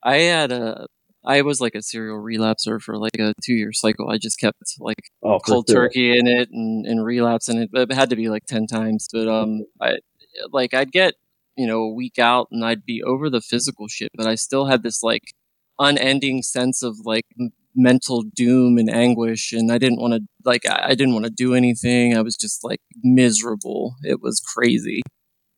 i 0.02 0.16
had 0.16 0.50
a 0.50 0.86
I 1.24 1.42
was 1.42 1.60
like 1.60 1.74
a 1.74 1.82
serial 1.82 2.18
relapser 2.18 2.80
for 2.80 2.96
like 2.96 3.18
a 3.18 3.34
two 3.44 3.54
year 3.54 3.72
cycle. 3.72 4.08
I 4.10 4.16
just 4.16 4.40
kept 4.40 4.62
like 4.78 5.10
oh, 5.22 5.38
cold 5.40 5.66
sure. 5.68 5.88
turkey 5.88 6.18
in 6.18 6.26
it 6.26 6.48
and, 6.50 6.86
and 6.86 7.04
relapsing 7.04 7.58
it. 7.58 7.70
It 7.72 7.92
had 7.92 8.10
to 8.10 8.16
be 8.16 8.28
like 8.28 8.46
ten 8.46 8.66
times. 8.66 9.06
But 9.12 9.28
um, 9.28 9.66
I 9.80 9.98
like 10.50 10.72
I'd 10.72 10.92
get 10.92 11.14
you 11.60 11.66
know 11.66 11.82
a 11.82 11.92
week 11.92 12.18
out 12.18 12.48
and 12.50 12.64
I'd 12.64 12.86
be 12.86 13.02
over 13.02 13.28
the 13.28 13.42
physical 13.42 13.86
shit, 13.86 14.10
but 14.14 14.26
I 14.26 14.34
still 14.34 14.64
had 14.64 14.82
this 14.82 15.02
like 15.02 15.34
unending 15.78 16.42
sense 16.42 16.82
of 16.82 16.96
like 17.04 17.26
m- 17.38 17.50
mental 17.76 18.22
doom 18.22 18.78
and 18.78 18.88
anguish, 18.88 19.52
and 19.52 19.70
I 19.70 19.76
didn't 19.76 20.00
want 20.00 20.14
to 20.14 20.22
like 20.42 20.66
I, 20.66 20.86
I 20.86 20.94
didn't 20.94 21.12
want 21.12 21.26
to 21.26 21.30
do 21.30 21.54
anything. 21.54 22.16
I 22.16 22.22
was 22.22 22.34
just 22.34 22.64
like 22.64 22.80
miserable. 23.02 23.96
It 24.02 24.22
was 24.22 24.40
crazy. 24.40 25.02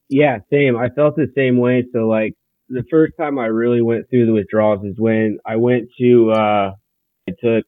Yeah, 0.08 0.38
same. 0.52 0.76
I 0.76 0.88
felt 0.88 1.14
the 1.14 1.30
same 1.36 1.58
way. 1.58 1.84
So 1.92 2.08
like 2.08 2.34
the 2.68 2.82
first 2.90 3.12
time 3.16 3.38
I 3.38 3.46
really 3.46 3.80
went 3.80 4.10
through 4.10 4.26
the 4.26 4.32
withdrawals 4.32 4.84
is 4.84 4.96
when 4.98 5.38
I 5.46 5.54
went 5.54 5.88
to 6.00 6.32
uh 6.32 6.72
I 7.28 7.32
took 7.40 7.64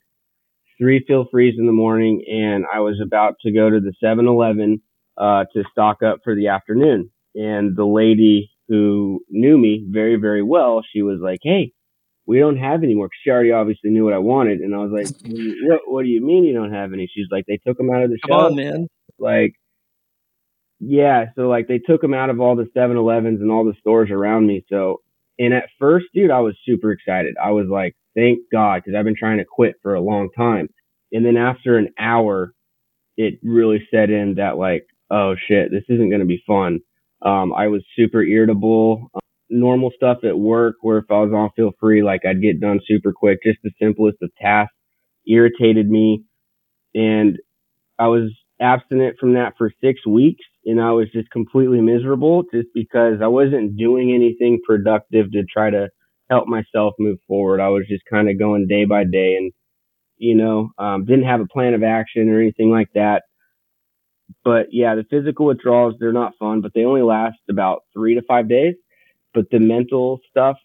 three 0.77 1.05
feel 1.07 1.27
frees 1.31 1.55
in 1.57 1.67
the 1.67 1.73
morning 1.73 2.25
and 2.29 2.65
I 2.73 2.81
was 2.81 3.01
about 3.01 3.37
to 3.43 3.53
go 3.53 3.71
to 3.71 3.79
the 3.79 3.93
7-Eleven 4.03 4.83
uh 5.17 5.45
to 5.55 5.63
stock 5.71 6.03
up 6.03 6.19
for 6.25 6.35
the 6.35 6.49
afternoon. 6.49 7.11
And 7.35 7.77
the 7.77 7.87
lady 7.87 8.51
who 8.69 9.21
knew 9.31 9.59
me 9.59 9.87
very 9.91 10.17
very 10.17 10.43
well, 10.43 10.83
she 10.93 11.03
was 11.03 11.21
like, 11.23 11.41
"Hey, 11.43 11.73
we 12.27 12.39
don't 12.39 12.57
have 12.59 12.83
any 12.85 12.95
more." 12.95 13.09
she 13.23 13.31
already 13.31 13.53
obviously 13.53 13.91
knew 13.91 14.05
what 14.05 14.15
I 14.15 14.19
wanted, 14.19 14.61
and 14.61 14.75
I 14.75 14.79
was 14.79 14.93
like, 14.93 15.09
"What? 15.69 15.81
What 15.87 16.03
do 16.05 16.09
you 16.09 16.25
mean 16.25 16.45
you 16.45 16.55
don't 16.55 16.73
have 16.73 16.93
any?" 16.93 17.09
She's 17.13 17.29
like, 17.31 17.45
"They 17.47 17.59
took 17.67 17.77
them 17.79 17.91
out 17.91 18.05
of 18.05 18.11
the 18.11 18.19
Come 18.29 18.31
shelf." 18.31 18.53
on, 18.53 18.57
man. 18.57 18.89
like 19.19 19.55
yeah 20.81 21.27
so 21.37 21.43
like 21.49 21.69
they 21.69 21.79
took 21.79 22.01
them 22.01 22.15
out 22.15 22.31
of 22.31 22.41
all 22.41 22.57
the 22.57 22.69
7-elevens 22.77 23.41
and 23.41 23.51
all 23.51 23.65
the 23.65 23.75
stores 23.81 24.11
around 24.11 24.47
me 24.47 24.65
so 24.71 25.01
and 25.39 25.55
at 25.55 25.69
first 25.79 26.07
dude 26.15 26.31
i 26.31 26.41
was 26.41 26.57
super 26.67 26.91
excited 26.93 27.35
i 27.43 27.51
was 27.51 27.67
like 27.69 27.95
thank 28.17 28.39
god 28.53 28.83
because 28.83 28.97
i've 28.99 29.05
been 29.05 29.17
trying 29.19 29.39
to 29.39 29.45
quit 29.49 29.77
for 29.83 29.95
a 29.95 30.01
long 30.01 30.29
time 30.37 30.69
and 31.13 31.25
then 31.25 31.37
after 31.37 31.79
an 31.79 31.89
hour 31.99 32.53
it 33.17 33.35
really 33.43 33.87
set 33.93 34.11
in 34.11 34.35
that 34.37 34.59
like 34.59 34.85
oh 35.11 35.35
shit 35.49 35.71
this 35.71 35.85
isn't 35.89 36.11
going 36.11 36.21
to 36.21 36.27
be 36.27 36.43
fun 36.47 36.81
um 37.23 37.53
i 37.55 37.67
was 37.69 37.83
super 37.97 38.23
irritable 38.23 39.11
um, 39.15 39.21
normal 39.51 39.91
stuff 39.95 40.19
at 40.25 40.39
work 40.39 40.77
where 40.81 40.99
if 40.99 41.05
i 41.11 41.15
was 41.15 41.33
on 41.33 41.51
feel 41.57 41.73
free 41.81 42.03
like 42.03 42.23
i'd 42.27 42.43
get 42.43 42.61
done 42.61 42.81
super 42.87 43.13
quick 43.13 43.39
just 43.45 43.59
the 43.63 43.71
simplest 43.81 44.17
of 44.23 44.31
tasks 44.41 44.75
irritated 45.27 45.89
me 45.89 46.23
and 46.95 47.39
I 47.99 48.09
was 48.09 48.33
abstinent 48.61 49.17
from 49.19 49.35
that 49.35 49.55
for 49.59 49.71
six 49.83 50.07
weeks 50.07 50.45
and 50.65 50.81
I 50.81 50.93
was 50.93 51.09
just 51.13 51.31
completely 51.31 51.81
miserable 51.81 52.45
just 52.53 52.69
because 52.75 53.21
I 53.23 53.27
wasn't 53.27 53.77
doing 53.77 54.13
anything 54.13 54.61
productive 54.67 55.33
to 55.33 55.45
try 55.45 55.71
to 55.71 55.89
help 56.31 56.49
myself 56.49 56.95
move 56.99 57.19
forward. 57.27 57.61
I 57.61 57.69
was 57.69 57.85
just 57.89 58.05
kind 58.11 58.29
of 58.29 58.39
going 58.39 58.67
day 58.67 58.85
by 58.85 59.05
day 59.05 59.37
and, 59.37 59.53
you 60.17 60.35
know, 60.35 60.71
um, 60.79 61.05
didn't 61.05 61.27
have 61.27 61.41
a 61.41 61.47
plan 61.47 61.75
of 61.75 61.83
action 61.83 62.29
or 62.31 62.41
anything 62.41 62.71
like 62.71 62.89
that. 62.95 63.25
But 64.43 64.67
yeah, 64.73 64.95
the 64.95 65.05
physical 65.05 65.47
withdrawals, 65.47 65.95
they're 65.99 66.13
not 66.13 66.33
fun, 66.39 66.61
but 66.61 66.73
they 66.75 66.85
only 66.85 67.03
last 67.03 67.39
about 67.49 67.85
three 67.93 68.15
to 68.15 68.23
five 68.23 68.49
days. 68.49 68.75
But 69.33 69.51
the 69.51 69.59
mental 69.59 70.21
stuff 70.31 70.57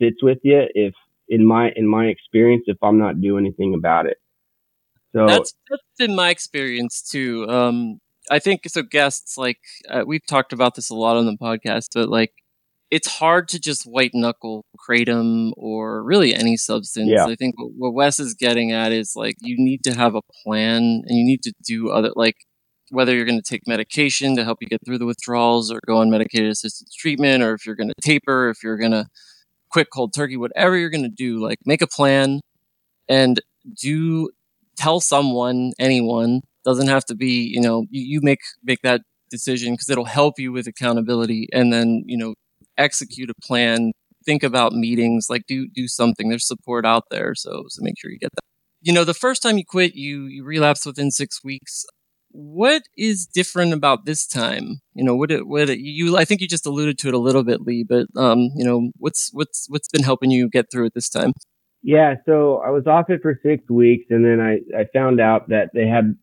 sits 0.00 0.22
with 0.22 0.38
you 0.42 0.62
if, 0.74 0.94
in 1.28 1.46
my, 1.46 1.70
in 1.76 1.86
my 1.86 2.06
experience, 2.06 2.64
if 2.66 2.78
I'm 2.82 2.98
not 2.98 3.20
doing 3.20 3.44
anything 3.46 3.74
about 3.74 4.06
it. 4.06 4.18
So 5.14 5.26
That's 5.26 5.54
that's 5.70 5.82
been 5.96 6.16
my 6.16 6.30
experience 6.30 7.00
too. 7.00 7.48
Um, 7.48 8.00
I 8.30 8.40
think 8.40 8.62
so. 8.66 8.82
Guests 8.82 9.38
like 9.38 9.60
uh, 9.88 10.02
we've 10.04 10.26
talked 10.26 10.52
about 10.52 10.74
this 10.74 10.90
a 10.90 10.94
lot 10.94 11.16
on 11.16 11.26
the 11.26 11.36
podcast, 11.36 11.90
but 11.94 12.08
like 12.08 12.32
it's 12.90 13.08
hard 13.08 13.48
to 13.48 13.60
just 13.60 13.84
white 13.84 14.10
knuckle 14.12 14.64
kratom 14.76 15.52
or 15.56 16.02
really 16.02 16.34
any 16.34 16.56
substance. 16.56 17.10
Yeah. 17.12 17.26
I 17.26 17.36
think 17.36 17.54
what, 17.58 17.70
what 17.76 17.94
Wes 17.94 18.18
is 18.18 18.34
getting 18.34 18.72
at 18.72 18.92
is 18.92 19.14
like 19.14 19.36
you 19.40 19.56
need 19.56 19.84
to 19.84 19.94
have 19.94 20.14
a 20.14 20.22
plan 20.42 21.02
and 21.06 21.16
you 21.18 21.24
need 21.24 21.42
to 21.42 21.52
do 21.64 21.90
other 21.90 22.10
like 22.16 22.36
whether 22.90 23.14
you're 23.14 23.24
going 23.24 23.40
to 23.40 23.48
take 23.48 23.66
medication 23.66 24.36
to 24.36 24.44
help 24.44 24.58
you 24.60 24.68
get 24.68 24.80
through 24.84 24.98
the 24.98 25.06
withdrawals 25.06 25.70
or 25.70 25.80
go 25.86 25.98
on 25.98 26.10
medicated 26.10 26.50
assisted 26.50 26.88
treatment 26.96 27.42
or 27.42 27.54
if 27.54 27.66
you're 27.66 27.74
going 27.74 27.88
to 27.88 27.94
taper, 28.02 28.50
if 28.50 28.62
you're 28.62 28.76
going 28.76 28.92
to 28.92 29.06
quit 29.70 29.88
cold 29.92 30.14
turkey, 30.14 30.36
whatever 30.36 30.76
you're 30.76 30.90
going 30.90 31.02
to 31.02 31.08
do, 31.08 31.38
like 31.40 31.58
make 31.66 31.82
a 31.82 31.86
plan 31.86 32.40
and 33.08 33.40
do 33.80 34.30
tell 34.76 35.00
someone, 35.00 35.72
anyone 35.78 36.42
doesn't 36.64 36.88
have 36.88 37.04
to 37.06 37.14
be, 37.14 37.50
you 37.52 37.60
know, 37.60 37.86
you, 37.90 38.02
you 38.02 38.20
make 38.22 38.40
make 38.62 38.80
that 38.82 39.02
decision 39.30 39.74
because 39.74 39.90
it'll 39.90 40.04
help 40.04 40.38
you 40.38 40.52
with 40.52 40.66
accountability 40.66 41.48
and 41.52 41.72
then, 41.72 42.04
you 42.06 42.16
know, 42.16 42.34
execute 42.78 43.30
a 43.30 43.34
plan, 43.46 43.92
think 44.24 44.42
about 44.42 44.72
meetings, 44.72 45.26
like 45.28 45.44
do 45.46 45.68
do 45.68 45.88
something. 45.88 46.28
There's 46.28 46.46
support 46.46 46.86
out 46.86 47.04
there, 47.10 47.34
so 47.34 47.64
so 47.68 47.82
make 47.82 47.98
sure 47.98 48.10
you 48.10 48.18
get 48.18 48.30
that. 48.34 48.42
You 48.82 48.92
know, 48.92 49.04
the 49.04 49.14
first 49.14 49.42
time 49.42 49.58
you 49.58 49.64
quit, 49.66 49.94
you 49.94 50.24
you 50.26 50.44
relapse 50.44 50.86
within 50.86 51.10
6 51.10 51.44
weeks. 51.44 51.84
What 52.36 52.82
is 52.98 53.26
different 53.26 53.72
about 53.72 54.06
this 54.06 54.26
time? 54.26 54.80
You 54.92 55.04
know, 55.04 55.14
what 55.14 55.30
it, 55.30 55.46
what 55.46 55.70
it, 55.70 55.78
you 55.78 56.16
I 56.16 56.24
think 56.24 56.40
you 56.40 56.48
just 56.48 56.66
alluded 56.66 56.98
to 56.98 57.08
it 57.08 57.14
a 57.14 57.18
little 57.18 57.44
bit, 57.44 57.60
Lee, 57.60 57.84
but 57.88 58.06
um, 58.16 58.50
you 58.56 58.64
know, 58.64 58.90
what's 58.96 59.30
what's 59.32 59.66
what's 59.68 59.88
been 59.88 60.02
helping 60.02 60.32
you 60.32 60.48
get 60.48 60.66
through 60.68 60.86
it 60.86 60.94
this 60.94 61.08
time? 61.08 61.32
Yeah, 61.84 62.14
so 62.26 62.56
I 62.66 62.70
was 62.70 62.88
off 62.88 63.08
it 63.08 63.22
for 63.22 63.38
six 63.40 63.62
weeks, 63.70 64.06
and 64.10 64.24
then 64.24 64.40
I 64.40 64.54
I 64.76 64.86
found 64.92 65.20
out 65.20 65.50
that 65.50 65.70
they 65.74 65.86
had 65.86 66.16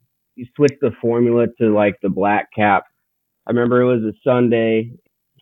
switched 0.53 0.81
the 0.81 0.91
formula 1.01 1.45
to 1.61 1.73
like 1.73 1.95
the 2.01 2.09
black 2.09 2.49
cap. 2.53 2.83
I 3.47 3.51
remember 3.51 3.79
it 3.79 3.85
was 3.85 4.03
a 4.03 4.17
Sunday. 4.21 4.91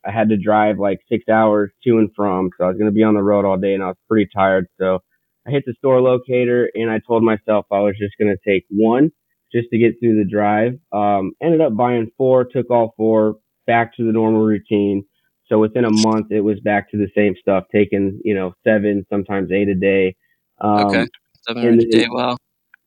I 0.05 0.11
had 0.11 0.29
to 0.29 0.37
drive 0.37 0.77
like 0.77 0.99
six 1.09 1.23
hours 1.29 1.71
to 1.83 1.97
and 1.97 2.11
from, 2.15 2.51
so 2.57 2.65
I 2.65 2.67
was 2.67 2.77
going 2.77 2.91
to 2.91 2.95
be 2.95 3.03
on 3.03 3.15
the 3.15 3.23
road 3.23 3.43
all 3.43 3.57
day, 3.57 3.73
and 3.73 3.81
I 3.81 3.87
was 3.87 3.97
pretty 4.07 4.29
tired. 4.35 4.67
So 4.79 4.99
I 5.47 5.49
hit 5.51 5.63
the 5.65 5.73
store 5.79 5.99
locator, 5.99 6.69
and 6.75 6.91
I 6.91 6.99
told 7.07 7.23
myself 7.23 7.65
I 7.71 7.79
was 7.79 7.95
just 7.99 8.13
going 8.19 8.31
to 8.31 8.51
take 8.51 8.65
one 8.69 9.09
just 9.51 9.69
to 9.71 9.77
get 9.77 9.95
through 9.99 10.23
the 10.23 10.29
drive. 10.29 10.73
Um, 10.91 11.33
ended 11.41 11.61
up 11.61 11.75
buying 11.75 12.11
four, 12.17 12.45
took 12.45 12.69
all 12.69 12.93
four 12.97 13.37
back 13.67 13.95
to 13.97 14.05
the 14.05 14.11
normal 14.11 14.41
routine. 14.41 15.03
So 15.47 15.59
within 15.59 15.85
a 15.85 15.91
month, 15.91 16.31
it 16.31 16.41
was 16.41 16.59
back 16.59 16.91
to 16.91 16.97
the 16.97 17.09
same 17.15 17.35
stuff, 17.39 17.65
taking 17.73 18.19
you 18.23 18.35
know 18.35 18.53
seven, 18.63 19.05
sometimes 19.09 19.51
eight 19.51 19.67
a 19.67 19.75
day. 19.75 20.15
Um, 20.61 20.85
okay, 20.85 21.07
seven 21.47 21.79
a 21.79 21.85
day. 21.85 22.07
Wow. 22.09 22.37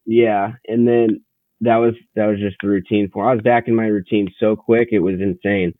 Yeah, 0.07 0.53
and 0.67 0.87
then 0.87 1.21
that 1.61 1.77
was 1.77 1.95
that 2.15 2.27
was 2.27 2.39
just 2.39 2.57
the 2.63 2.69
routine 2.69 3.09
for. 3.13 3.29
I 3.29 3.35
was 3.35 3.43
back 3.43 3.69
in 3.69 3.75
my 3.75 3.87
routine 3.87 4.29
so 4.39 4.57
quick, 4.57 4.89
it 4.93 5.01
was 5.01 5.21
insane. 5.21 5.75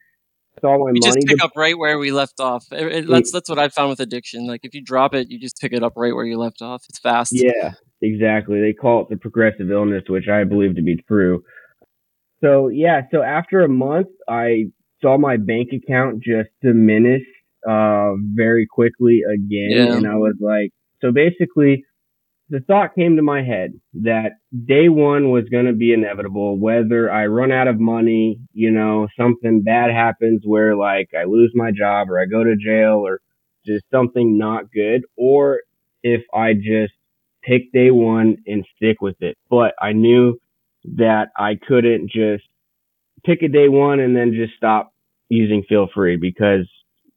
That's 0.55 0.65
all 0.65 0.79
my 0.79 0.93
we 0.93 1.01
money. 1.01 1.01
just 1.01 1.27
pick 1.27 1.39
to, 1.39 1.45
up 1.45 1.53
right 1.57 1.77
where 1.77 1.99
we 1.99 2.13
left 2.13 2.39
off. 2.41 2.67
It, 2.73 2.93
it, 2.93 3.09
that's 3.09 3.33
that's 3.33 3.49
what 3.49 3.59
I 3.59 3.69
found 3.69 3.91
with 3.91 4.01
addiction. 4.01 4.47
Like 4.47 4.61
if 4.65 4.75
you 4.75 4.83
drop 4.83 5.15
it, 5.15 5.31
you 5.31 5.39
just 5.39 5.59
pick 5.61 5.73
it 5.73 5.83
up 5.83 5.95
right 5.97 6.15
where 6.15 6.25
you 6.25 6.39
left 6.39 6.63
off. 6.63 6.85
It's 6.89 6.99
fast. 6.99 7.33
Yeah, 7.33 7.73
exactly. 8.03 8.61
They 8.61 8.73
call 8.73 9.03
it 9.03 9.09
the 9.09 9.17
progressive 9.17 9.71
illness, 9.71 10.05
which 10.09 10.29
I 10.29 10.45
believe 10.45 10.77
to 10.77 10.83
be 10.83 10.97
true. 11.09 11.43
So 12.43 12.69
yeah, 12.69 13.03
so 13.11 13.23
after 13.23 13.61
a 13.61 13.69
month, 13.69 14.09
I 14.29 14.65
saw 15.01 15.17
my 15.17 15.37
bank 15.37 15.71
account 15.73 16.23
just 16.23 16.51
diminish 16.61 17.23
uh, 17.69 18.13
very 18.35 18.67
quickly 18.67 19.21
again. 19.27 19.71
Yeah. 19.71 19.97
And 19.97 20.07
I 20.07 20.17
was 20.17 20.35
like, 20.41 20.71
so 21.01 21.13
basically, 21.13 21.85
the 22.49 22.61
thought 22.61 22.95
came 22.95 23.17
to 23.17 23.23
my 23.23 23.43
head 23.43 23.73
that 24.03 24.33
day 24.67 24.89
one 24.89 25.31
was 25.31 25.45
going 25.51 25.67
to 25.67 25.73
be 25.73 25.93
inevitable, 25.93 26.59
whether 26.59 27.11
I 27.11 27.27
run 27.27 27.51
out 27.51 27.67
of 27.67 27.81
money, 27.81 28.41
you 28.53 28.71
know, 28.71 29.09
something 29.19 29.63
bad 29.63 29.91
happens 29.91 30.43
where 30.45 30.77
like 30.77 31.11
I 31.19 31.25
lose 31.25 31.53
my 31.55 31.71
job 31.71 32.11
or 32.11 32.21
I 32.21 32.27
go 32.27 32.45
to 32.45 32.55
jail 32.57 33.01
or 33.07 33.21
just 33.65 33.85
something 33.91 34.37
not 34.37 34.71
good, 34.71 35.03
or 35.17 35.61
if 36.03 36.23
I 36.35 36.53
just 36.55 36.93
pick 37.43 37.73
day 37.73 37.91
one 37.91 38.37
and 38.47 38.67
stick 38.77 39.01
with 39.01 39.17
it. 39.21 39.37
But 39.51 39.75
I 39.81 39.93
knew 39.93 40.39
that 40.97 41.29
I 41.37 41.57
couldn't 41.57 42.11
just 42.11 42.45
pick 43.25 43.43
a 43.43 43.49
day 43.49 43.69
one 43.69 44.01
and 44.01 44.17
then 44.17 44.33
just 44.33 44.55
stop 44.57 44.93
using 45.29 45.65
feel 45.69 45.89
free 45.95 46.17
because 46.17 46.69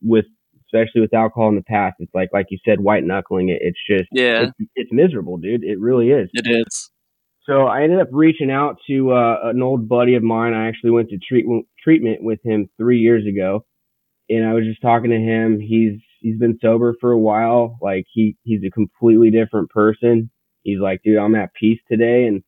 with 0.01 0.25
especially 0.67 1.01
with 1.01 1.13
alcohol 1.13 1.49
in 1.49 1.55
the 1.55 1.63
past, 1.63 1.95
it's 1.99 2.13
like 2.13 2.29
like 2.33 2.47
you 2.49 2.57
said, 2.65 2.79
white 2.79 3.03
knuckling 3.03 3.49
it. 3.49 3.59
It's 3.61 3.79
just 3.89 4.09
yeah, 4.11 4.43
it's, 4.43 4.69
it's 4.75 4.91
miserable, 4.91 5.37
dude. 5.37 5.63
It 5.63 5.79
really 5.79 6.09
is. 6.09 6.29
It 6.33 6.47
is. 6.47 6.91
So 7.43 7.67
I 7.67 7.83
ended 7.83 7.99
up 7.99 8.07
reaching 8.11 8.49
out 8.49 8.77
to 8.87 9.11
uh, 9.11 9.37
an 9.43 9.61
old 9.61 9.87
buddy 9.87 10.15
of 10.15 10.23
mine. 10.23 10.53
I 10.53 10.67
actually 10.67 10.91
went 10.91 11.09
to 11.09 11.17
treatment 11.17 11.67
treatment 11.83 12.23
with 12.23 12.39
him 12.43 12.69
three 12.77 12.99
years 12.99 13.25
ago, 13.25 13.65
and 14.29 14.45
I 14.45 14.53
was 14.53 14.63
just 14.63 14.81
talking 14.81 15.11
to 15.11 15.17
him. 15.17 15.59
He's 15.59 15.99
he's 16.19 16.37
been 16.37 16.57
sober 16.61 16.95
for 16.99 17.11
a 17.11 17.19
while. 17.19 17.77
Like 17.81 18.05
he 18.11 18.37
he's 18.43 18.63
a 18.65 18.71
completely 18.71 19.31
different 19.31 19.69
person. 19.69 20.29
He's 20.63 20.79
like, 20.79 21.01
dude, 21.03 21.17
I'm 21.17 21.35
at 21.35 21.53
peace 21.53 21.79
today, 21.89 22.25
and 22.25 22.43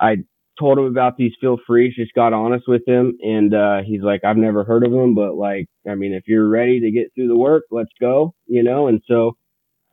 I 0.00 0.18
told 0.58 0.78
him 0.78 0.84
about 0.84 1.16
these 1.16 1.32
feel 1.40 1.58
free 1.66 1.92
just 1.96 2.14
got 2.14 2.32
honest 2.32 2.66
with 2.68 2.82
him. 2.86 3.16
And 3.22 3.54
uh 3.54 3.78
he's 3.84 4.02
like 4.02 4.22
i've 4.24 4.36
never 4.36 4.64
heard 4.64 4.84
of 4.84 4.92
them 4.92 5.14
but 5.14 5.34
like 5.34 5.66
i 5.88 5.94
mean 5.94 6.12
if 6.12 6.24
you're 6.26 6.48
ready 6.48 6.80
to 6.80 6.90
get 6.90 7.12
through 7.14 7.28
the 7.28 7.36
work 7.36 7.64
let's 7.70 7.90
go 8.00 8.34
you 8.46 8.62
know? 8.62 8.88
And 8.88 9.00
so 9.08 9.36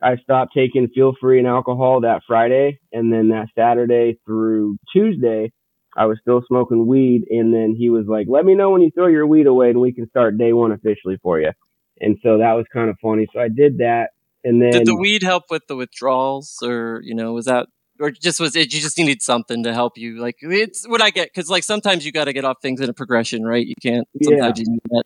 i 0.02 0.16
stopped 0.16 0.52
taking 0.54 0.88
feel 0.94 1.14
free 1.20 1.38
and 1.38 1.48
alcohol 1.48 2.02
that 2.02 2.22
friday. 2.26 2.78
And 2.92 3.12
then 3.12 3.28
that 3.30 3.48
saturday 3.56 4.18
through 4.26 4.78
tuesday 4.92 5.52
i 5.96 6.06
was 6.06 6.18
still 6.20 6.42
smoking 6.46 6.86
weed. 6.86 7.24
And 7.30 7.54
then 7.54 7.74
he 7.78 7.90
was 7.90 8.06
like 8.06 8.26
let 8.28 8.44
me 8.44 8.54
know 8.54 8.70
when 8.70 8.82
you 8.82 8.90
throw 8.94 9.06
your 9.06 9.26
weed 9.26 9.46
away 9.46 9.70
and 9.70 9.80
we 9.80 9.94
can 9.94 10.08
start 10.10 10.38
day 10.38 10.52
one 10.52 10.72
officially 10.72 11.18
for 11.22 11.40
you 11.40 11.52
and 12.00 12.18
so 12.22 12.38
that 12.38 12.52
was 12.52 12.66
kind 12.72 12.90
of 12.90 12.96
funny. 13.02 13.26
So 13.32 13.40
i 13.40 13.48
did 13.48 13.78
that 13.78 14.10
and 14.44 14.62
then 14.62 14.70
did 14.70 14.86
the 14.86 14.96
weed 14.96 15.22
help 15.22 15.44
with 15.50 15.66
the 15.66 15.76
withdrawals 15.76 16.58
or 16.62 17.00
you 17.02 17.14
know 17.14 17.32
was 17.32 17.46
that 17.46 17.66
or 18.00 18.10
just 18.10 18.40
was 18.40 18.54
it 18.54 18.72
you 18.72 18.80
just 18.80 18.98
needed 18.98 19.22
something 19.22 19.64
to 19.64 19.74
help 19.74 19.98
you? 19.98 20.20
Like 20.20 20.36
it's 20.40 20.86
what 20.88 21.02
i 21.02 21.10
get 21.10 21.28
because 21.32 21.50
like 21.50 21.64
sometimes 21.64 22.06
you 22.06 22.12
got 22.12 22.24
to 22.24 22.32
get 22.32 22.44
off 22.44 22.58
things 22.62 22.80
in 22.80 22.88
a 22.88 22.94
progression 22.94 23.44
right? 23.44 23.66
You 23.66 23.74
can't 23.82 24.06
sometimes 24.22 24.58
yeah. 24.58 24.64
you 24.66 24.72
need 24.72 24.82
that. 24.90 25.04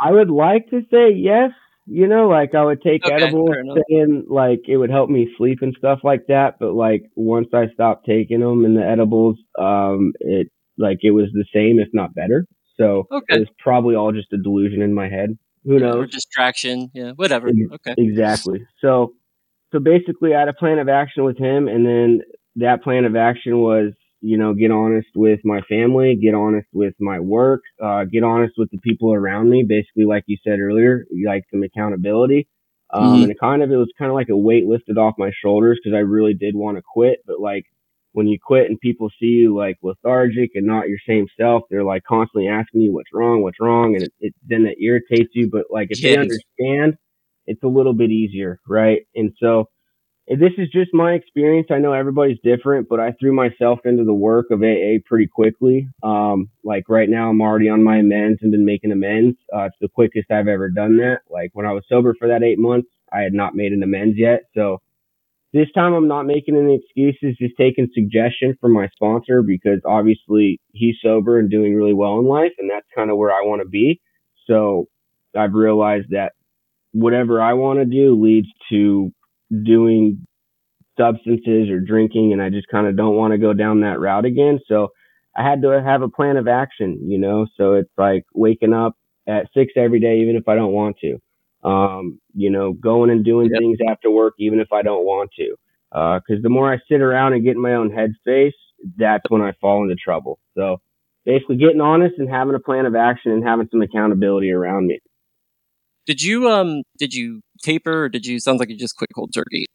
I 0.00 0.12
would 0.12 0.30
like 0.30 0.68
to 0.70 0.82
say 0.90 1.12
yes 1.14 1.50
you 1.88 2.08
know 2.08 2.26
like 2.26 2.52
i 2.52 2.64
would 2.64 2.82
take 2.82 3.06
okay, 3.06 3.14
edibles 3.14 3.48
and 3.90 4.24
like 4.28 4.58
it 4.66 4.76
would 4.76 4.90
help 4.90 5.08
me 5.08 5.32
sleep 5.38 5.60
and 5.62 5.72
stuff 5.78 6.00
like 6.02 6.26
that 6.26 6.54
but 6.58 6.74
like 6.74 7.04
once 7.14 7.46
i 7.54 7.66
stopped 7.72 8.04
taking 8.04 8.40
them 8.40 8.64
and 8.64 8.76
the 8.76 8.84
edibles 8.84 9.36
um 9.56 10.12
it 10.18 10.50
like 10.78 10.98
it 11.02 11.10
was 11.10 11.28
the 11.32 11.44
same 11.54 11.78
if 11.78 11.88
not 11.92 12.14
better. 12.14 12.46
So 12.78 13.06
okay. 13.10 13.36
it 13.36 13.40
was 13.40 13.48
probably 13.58 13.94
all 13.94 14.12
just 14.12 14.32
a 14.32 14.36
delusion 14.36 14.82
in 14.82 14.92
my 14.92 15.08
head 15.08 15.38
who 15.66 15.78
knows 15.78 15.96
or 15.96 16.06
distraction 16.06 16.90
yeah 16.94 17.12
whatever 17.16 17.50
okay 17.72 17.94
exactly 17.98 18.64
so 18.80 19.12
so 19.72 19.80
basically 19.80 20.34
I 20.34 20.40
had 20.40 20.48
a 20.48 20.54
plan 20.54 20.78
of 20.78 20.88
action 20.88 21.24
with 21.24 21.36
him 21.38 21.68
and 21.68 21.84
then 21.84 22.22
that 22.56 22.82
plan 22.82 23.04
of 23.04 23.16
action 23.16 23.58
was, 23.58 23.92
you 24.20 24.36
know, 24.38 24.54
get 24.54 24.70
honest 24.70 25.08
with 25.14 25.40
my 25.44 25.60
family, 25.62 26.16
get 26.16 26.34
honest 26.34 26.66
with 26.72 26.94
my 26.98 27.20
work, 27.20 27.62
uh, 27.82 28.04
get 28.04 28.24
honest 28.24 28.54
with 28.56 28.70
the 28.70 28.78
people 28.78 29.12
around 29.12 29.50
me. 29.50 29.64
Basically, 29.68 30.04
like 30.04 30.24
you 30.26 30.38
said 30.42 30.58
earlier, 30.58 31.06
like 31.24 31.44
some 31.50 31.62
accountability. 31.62 32.48
Um, 32.90 33.02
mm-hmm. 33.02 33.22
and 33.24 33.30
it 33.32 33.40
kind 33.40 33.62
of, 33.62 33.70
it 33.70 33.76
was 33.76 33.92
kind 33.98 34.10
of 34.10 34.14
like 34.14 34.28
a 34.28 34.36
weight 34.36 34.64
lifted 34.64 34.96
off 34.96 35.14
my 35.18 35.32
shoulders 35.42 35.78
because 35.82 35.96
I 35.96 36.00
really 36.00 36.34
did 36.34 36.54
want 36.54 36.78
to 36.78 36.82
quit. 36.82 37.18
But 37.26 37.40
like 37.40 37.66
when 38.16 38.26
you 38.26 38.38
quit 38.42 38.70
and 38.70 38.80
people 38.80 39.10
see 39.20 39.26
you 39.26 39.54
like 39.54 39.76
lethargic 39.82 40.52
and 40.54 40.64
not 40.64 40.88
your 40.88 40.96
same 41.06 41.26
self, 41.38 41.64
they're 41.68 41.84
like 41.84 42.02
constantly 42.08 42.48
asking 42.48 42.80
you 42.80 42.90
what's 42.90 43.12
wrong, 43.12 43.42
what's 43.42 43.60
wrong. 43.60 43.94
And 43.94 44.04
it, 44.04 44.12
it 44.20 44.34
then 44.42 44.64
it 44.64 44.78
irritates 44.82 45.28
you. 45.34 45.50
But 45.52 45.66
like 45.70 45.88
if 45.90 46.02
yes. 46.02 46.14
they 46.14 46.20
understand, 46.22 46.96
it's 47.44 47.62
a 47.62 47.68
little 47.68 47.92
bit 47.92 48.10
easier, 48.10 48.58
right? 48.66 49.02
And 49.14 49.32
so 49.38 49.68
this 50.28 50.52
is 50.56 50.68
just 50.70 50.94
my 50.94 51.12
experience. 51.12 51.66
I 51.70 51.76
know 51.76 51.92
everybody's 51.92 52.38
different, 52.42 52.88
but 52.88 53.00
I 53.00 53.12
threw 53.20 53.34
myself 53.34 53.80
into 53.84 54.04
the 54.04 54.14
work 54.14 54.46
of 54.50 54.62
AA 54.62 55.04
pretty 55.04 55.26
quickly. 55.26 55.86
Um, 56.02 56.48
like 56.64 56.88
right 56.88 57.10
now, 57.10 57.28
I'm 57.28 57.42
already 57.42 57.68
on 57.68 57.84
my 57.84 57.98
amends 57.98 58.38
and 58.40 58.50
been 58.50 58.64
making 58.64 58.92
amends. 58.92 59.36
Uh, 59.54 59.64
it's 59.64 59.76
the 59.78 59.88
quickest 59.88 60.30
I've 60.30 60.48
ever 60.48 60.70
done 60.70 60.96
that. 60.96 61.18
Like 61.28 61.50
when 61.52 61.66
I 61.66 61.72
was 61.72 61.84
sober 61.86 62.14
for 62.18 62.28
that 62.28 62.42
eight 62.42 62.58
months, 62.58 62.88
I 63.12 63.20
had 63.20 63.34
not 63.34 63.54
made 63.54 63.72
an 63.72 63.82
amends 63.82 64.16
yet. 64.16 64.44
So 64.54 64.80
this 65.52 65.68
time 65.74 65.94
I'm 65.94 66.08
not 66.08 66.24
making 66.26 66.56
any 66.56 66.76
excuses, 66.76 67.36
just 67.38 67.54
taking 67.58 67.88
suggestion 67.94 68.56
from 68.60 68.72
my 68.72 68.88
sponsor 68.94 69.42
because 69.42 69.80
obviously 69.86 70.60
he's 70.72 70.96
sober 71.02 71.38
and 71.38 71.50
doing 71.50 71.74
really 71.74 71.94
well 71.94 72.18
in 72.18 72.26
life. 72.26 72.52
And 72.58 72.70
that's 72.70 72.86
kind 72.94 73.10
of 73.10 73.16
where 73.16 73.30
I 73.30 73.42
want 73.42 73.62
to 73.62 73.68
be. 73.68 74.00
So 74.46 74.86
I've 75.36 75.54
realized 75.54 76.08
that 76.10 76.32
whatever 76.92 77.40
I 77.42 77.54
want 77.54 77.78
to 77.78 77.84
do 77.84 78.20
leads 78.22 78.48
to 78.70 79.10
doing 79.64 80.26
substances 80.98 81.70
or 81.70 81.80
drinking 81.80 82.32
and 82.32 82.42
I 82.42 82.50
just 82.50 82.68
kind 82.70 82.86
of 82.86 82.96
don't 82.96 83.16
want 83.16 83.32
to 83.32 83.38
go 83.38 83.52
down 83.52 83.80
that 83.82 84.00
route 84.00 84.24
again. 84.24 84.60
So 84.66 84.88
I 85.36 85.48
had 85.48 85.62
to 85.62 85.82
have 85.82 86.02
a 86.02 86.08
plan 86.08 86.36
of 86.36 86.48
action, 86.48 86.98
you 87.06 87.18
know, 87.18 87.46
so 87.56 87.74
it's 87.74 87.90
like 87.98 88.24
waking 88.34 88.72
up 88.72 88.94
at 89.28 89.46
six 89.54 89.72
every 89.76 90.00
day, 90.00 90.20
even 90.20 90.36
if 90.36 90.48
I 90.48 90.54
don't 90.54 90.72
want 90.72 90.96
to. 91.02 91.18
Um, 91.66 92.20
you 92.32 92.50
know, 92.50 92.72
going 92.72 93.10
and 93.10 93.24
doing 93.24 93.50
yep. 93.50 93.60
things 93.60 93.78
after 93.90 94.08
work, 94.10 94.34
even 94.38 94.60
if 94.60 94.72
I 94.72 94.82
don't 94.82 95.04
want 95.04 95.30
to. 95.38 95.56
Uh, 95.90 96.20
cause 96.20 96.38
the 96.42 96.48
more 96.48 96.72
I 96.72 96.78
sit 96.88 97.00
around 97.00 97.32
and 97.32 97.44
get 97.44 97.56
in 97.56 97.62
my 97.62 97.74
own 97.74 97.90
headspace, 97.90 98.52
that's 98.96 99.24
when 99.28 99.42
I 99.42 99.52
fall 99.60 99.82
into 99.82 99.96
trouble. 99.96 100.38
So 100.54 100.80
basically 101.24 101.56
getting 101.56 101.80
honest 101.80 102.14
and 102.18 102.30
having 102.30 102.54
a 102.54 102.60
plan 102.60 102.86
of 102.86 102.94
action 102.94 103.32
and 103.32 103.44
having 103.44 103.68
some 103.70 103.82
accountability 103.82 104.50
around 104.50 104.86
me. 104.86 105.00
Did 106.06 106.22
you 106.22 106.48
um 106.48 106.82
did 106.98 107.12
you 107.12 107.40
taper 107.62 108.04
or 108.04 108.08
did 108.08 108.24
you 108.24 108.38
sounds 108.38 108.60
like 108.60 108.70
you 108.70 108.78
just 108.78 108.96
quit 108.96 109.10
cold 109.14 109.34
turkey? 109.34 109.66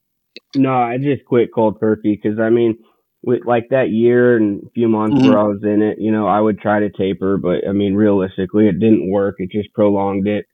No, 0.55 0.73
I 0.73 0.97
just 0.97 1.25
quit 1.25 1.53
cold 1.53 1.79
turkey 1.79 2.19
because 2.21 2.39
I 2.39 2.49
mean, 2.49 2.77
with 3.21 3.41
like 3.45 3.67
that 3.69 3.89
year 3.89 4.37
and 4.37 4.63
a 4.63 4.69
few 4.71 4.87
months 4.87 5.17
mm-hmm. 5.17 5.29
where 5.29 5.39
I 5.39 5.43
was 5.43 5.61
in 5.63 5.81
it, 5.81 5.99
you 5.99 6.11
know, 6.11 6.27
I 6.27 6.39
would 6.39 6.59
try 6.59 6.79
to 6.79 6.89
taper, 6.89 7.37
but 7.37 7.67
I 7.67 7.73
mean, 7.73 7.95
realistically, 7.95 8.67
it 8.67 8.79
didn't 8.79 9.11
work. 9.11 9.35
It 9.39 9.51
just 9.51 9.73
prolonged 9.73 10.27
it, 10.27 10.45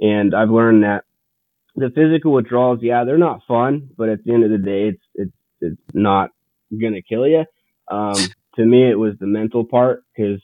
and 0.00 0.34
I've 0.34 0.50
learned 0.50 0.84
that 0.84 1.04
the 1.76 1.90
physical 1.90 2.32
withdrawals, 2.32 2.80
yeah, 2.82 3.04
they're 3.04 3.18
not 3.18 3.42
fun, 3.46 3.90
but 3.96 4.08
at 4.08 4.24
the 4.24 4.32
end 4.32 4.44
of 4.44 4.50
the 4.50 4.58
day, 4.58 4.88
it's 4.88 5.02
it's 5.14 5.32
it's 5.60 5.94
not 5.94 6.30
gonna 6.72 7.02
kill 7.02 7.26
you. 7.26 7.44
Um, 7.88 8.16
to 8.56 8.64
me, 8.64 8.88
it 8.90 8.98
was 8.98 9.14
the 9.20 9.26
mental 9.26 9.64
part 9.64 10.04
because, 10.14 10.40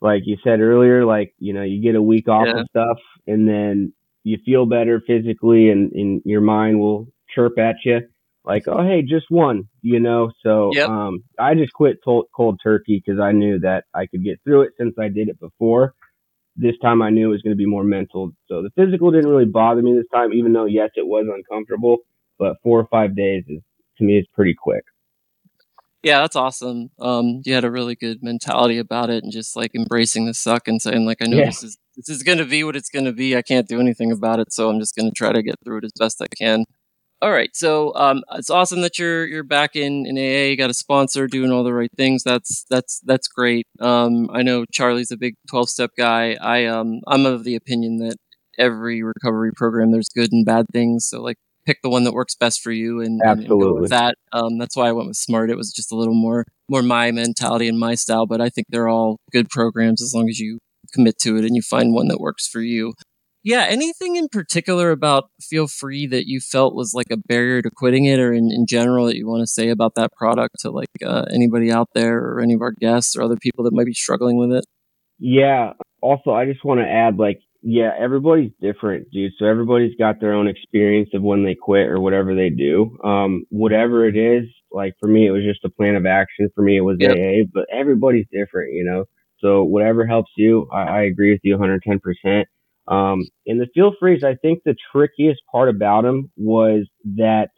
like 0.00 0.22
you 0.26 0.36
said 0.42 0.60
earlier, 0.60 1.04
like 1.04 1.34
you 1.38 1.52
know, 1.52 1.62
you 1.62 1.82
get 1.82 1.94
a 1.94 2.02
week 2.02 2.28
off 2.28 2.46
yeah. 2.46 2.60
of 2.60 2.66
stuff, 2.70 2.98
and 3.26 3.48
then 3.48 3.92
you 4.22 4.38
feel 4.44 4.66
better 4.66 5.00
physically 5.06 5.70
and, 5.70 5.92
and 5.92 6.22
your 6.26 6.42
mind 6.42 6.78
will 6.78 7.08
chirp 7.34 7.58
at 7.58 7.76
you 7.84 8.00
like, 8.44 8.66
oh, 8.68 8.82
hey, 8.82 9.02
just 9.02 9.30
one, 9.30 9.68
you 9.82 10.00
know? 10.00 10.30
So, 10.42 10.70
yep. 10.72 10.88
um, 10.88 11.24
I 11.38 11.54
just 11.54 11.72
quit 11.72 11.98
cold, 12.04 12.26
cold 12.34 12.60
turkey 12.62 13.02
because 13.04 13.20
I 13.20 13.32
knew 13.32 13.58
that 13.60 13.84
I 13.94 14.06
could 14.06 14.24
get 14.24 14.40
through 14.42 14.62
it 14.62 14.72
since 14.78 14.94
I 14.98 15.08
did 15.08 15.28
it 15.28 15.38
before. 15.38 15.94
This 16.60 16.74
time 16.82 17.00
I 17.00 17.08
knew 17.10 17.28
it 17.28 17.32
was 17.32 17.42
going 17.42 17.52
to 17.52 17.56
be 17.56 17.66
more 17.66 17.84
mental. 17.84 18.32
So 18.46 18.62
the 18.62 18.70
physical 18.76 19.10
didn't 19.10 19.30
really 19.30 19.46
bother 19.46 19.80
me 19.80 19.94
this 19.94 20.04
time, 20.12 20.32
even 20.34 20.52
though, 20.52 20.66
yes, 20.66 20.90
it 20.94 21.06
was 21.06 21.26
uncomfortable, 21.32 21.98
but 22.38 22.56
four 22.62 22.78
or 22.78 22.86
five 22.90 23.16
days 23.16 23.44
is 23.48 23.60
to 23.98 24.04
me 24.04 24.18
is 24.18 24.26
pretty 24.34 24.54
quick. 24.54 24.84
Yeah, 26.02 26.20
that's 26.20 26.36
awesome. 26.36 26.90
Um, 26.98 27.42
you 27.44 27.54
had 27.54 27.64
a 27.64 27.70
really 27.70 27.94
good 27.94 28.22
mentality 28.22 28.78
about 28.78 29.10
it, 29.10 29.22
and 29.22 29.32
just 29.32 29.54
like 29.56 29.74
embracing 29.74 30.26
the 30.26 30.34
suck 30.34 30.66
and 30.68 30.80
saying 30.80 31.04
like, 31.06 31.18
I 31.22 31.26
know 31.26 31.38
Yeah. 31.38 31.46
this 31.46 31.62
is 31.62 31.78
this 31.96 32.08
is 32.08 32.22
gonna 32.22 32.46
be 32.46 32.64
what 32.64 32.76
it's 32.76 32.88
gonna 32.88 33.12
be. 33.12 33.36
I 33.36 33.42
can't 33.42 33.68
do 33.68 33.80
anything 33.80 34.10
about 34.10 34.38
it, 34.40 34.52
so 34.52 34.70
I'm 34.70 34.80
just 34.80 34.96
gonna 34.96 35.10
try 35.10 35.32
to 35.32 35.42
get 35.42 35.56
through 35.64 35.78
it 35.78 35.84
as 35.84 35.92
best 35.98 36.22
I 36.22 36.26
can. 36.38 36.64
All 37.22 37.32
right, 37.32 37.50
so 37.54 37.94
um, 37.96 38.22
it's 38.32 38.48
awesome 38.48 38.80
that 38.80 38.98
you're 38.98 39.26
you're 39.26 39.42
back 39.44 39.76
in 39.76 40.06
in 40.06 40.16
AA. 40.16 40.48
You 40.50 40.56
got 40.56 40.70
a 40.70 40.74
sponsor, 40.74 41.26
doing 41.26 41.52
all 41.52 41.62
the 41.64 41.74
right 41.74 41.90
things. 41.94 42.22
That's 42.22 42.64
that's 42.70 43.00
that's 43.04 43.28
great. 43.28 43.66
Um, 43.78 44.30
I 44.32 44.42
know 44.42 44.64
Charlie's 44.72 45.10
a 45.10 45.18
big 45.18 45.34
twelve 45.50 45.68
step 45.68 45.90
guy. 45.98 46.36
I 46.40 46.64
um 46.64 47.00
I'm 47.06 47.26
of 47.26 47.44
the 47.44 47.56
opinion 47.56 47.98
that 47.98 48.16
every 48.58 49.02
recovery 49.02 49.50
program 49.54 49.90
there's 49.92 50.08
good 50.08 50.32
and 50.32 50.46
bad 50.46 50.64
things. 50.72 51.06
So 51.06 51.20
like 51.20 51.36
pick 51.66 51.78
the 51.82 51.90
one 51.90 52.04
that 52.04 52.14
works 52.14 52.34
best 52.34 52.62
for 52.62 52.72
you 52.72 53.00
and, 53.02 53.20
and- 53.32 53.40
and 53.40 53.60
go 53.60 53.74
with 53.82 53.90
that. 53.90 54.14
Um, 54.32 54.58
that's 54.58 54.74
why 54.74 54.88
I 54.88 54.92
went 54.92 55.08
with 55.08 55.16
Smart. 55.18 55.50
It 55.50 55.56
was 55.58 55.72
just 55.72 55.92
a 55.92 55.96
little 55.96 56.14
more 56.14 56.46
more 56.70 56.82
my 56.82 57.10
mentality 57.10 57.68
and 57.68 57.78
my 57.78 57.96
style, 57.96 58.24
but 58.26 58.40
I 58.40 58.48
think 58.48 58.68
they're 58.70 58.88
all 58.88 59.18
good 59.30 59.50
programs 59.50 60.00
as 60.00 60.14
long 60.14 60.28
as 60.30 60.38
you 60.40 60.58
commit 60.94 61.18
to 61.18 61.36
it 61.36 61.44
and 61.44 61.54
you 61.54 61.60
find 61.62 61.92
one 61.92 62.08
that 62.08 62.18
works 62.18 62.48
for 62.48 62.60
you. 62.62 62.94
Yeah, 63.42 63.64
anything 63.68 64.16
in 64.16 64.28
particular 64.28 64.90
about 64.90 65.30
Feel 65.40 65.66
Free 65.66 66.06
that 66.08 66.26
you 66.26 66.40
felt 66.40 66.74
was 66.74 66.92
like 66.94 67.06
a 67.10 67.16
barrier 67.16 67.62
to 67.62 67.70
quitting 67.74 68.04
it, 68.04 68.18
or 68.20 68.32
in, 68.34 68.50
in 68.52 68.66
general 68.66 69.06
that 69.06 69.16
you 69.16 69.26
want 69.26 69.40
to 69.42 69.46
say 69.46 69.70
about 69.70 69.94
that 69.94 70.12
product 70.12 70.56
to 70.60 70.70
like 70.70 70.88
uh, 71.04 71.24
anybody 71.32 71.72
out 71.72 71.88
there 71.94 72.18
or 72.18 72.40
any 72.40 72.52
of 72.54 72.60
our 72.60 72.72
guests 72.72 73.16
or 73.16 73.22
other 73.22 73.36
people 73.36 73.64
that 73.64 73.72
might 73.72 73.86
be 73.86 73.94
struggling 73.94 74.36
with 74.36 74.52
it? 74.52 74.64
Yeah. 75.18 75.72
Also, 76.02 76.32
I 76.32 76.44
just 76.46 76.64
want 76.64 76.80
to 76.80 76.86
add, 76.86 77.16
like, 77.16 77.40
yeah, 77.62 77.90
everybody's 77.98 78.52
different, 78.60 79.10
dude. 79.10 79.32
So 79.38 79.44
everybody's 79.46 79.94
got 79.98 80.20
their 80.20 80.32
own 80.32 80.48
experience 80.48 81.10
of 81.14 81.22
when 81.22 81.44
they 81.44 81.54
quit 81.54 81.88
or 81.88 82.00
whatever 82.00 82.34
they 82.34 82.48
do. 82.50 82.98
Um, 83.04 83.44
whatever 83.50 84.06
it 84.06 84.16
is, 84.16 84.48
like 84.72 84.94
for 84.98 85.08
me, 85.08 85.26
it 85.26 85.30
was 85.30 85.44
just 85.44 85.64
a 85.64 85.70
plan 85.70 85.94
of 85.96 86.06
action. 86.06 86.48
For 86.54 86.62
me, 86.62 86.76
it 86.76 86.82
was 86.82 86.96
Yep. 87.00 87.10
AA, 87.12 87.48
but 87.52 87.66
everybody's 87.72 88.26
different, 88.32 88.72
you 88.72 88.84
know. 88.84 89.04
So 89.40 89.62
whatever 89.64 90.06
helps 90.06 90.30
you, 90.36 90.68
I, 90.72 90.82
I 90.82 91.02
agree 91.02 91.32
with 91.32 91.40
you 91.42 91.56
110%. 91.56 92.44
Um, 92.88 93.24
and 93.46 93.60
the 93.60 93.68
feel 93.74 93.92
frees, 93.98 94.24
I 94.24 94.34
think 94.36 94.62
the 94.64 94.76
trickiest 94.92 95.40
part 95.50 95.68
about 95.68 96.02
them 96.02 96.30
was 96.36 96.86
that, 97.16 97.50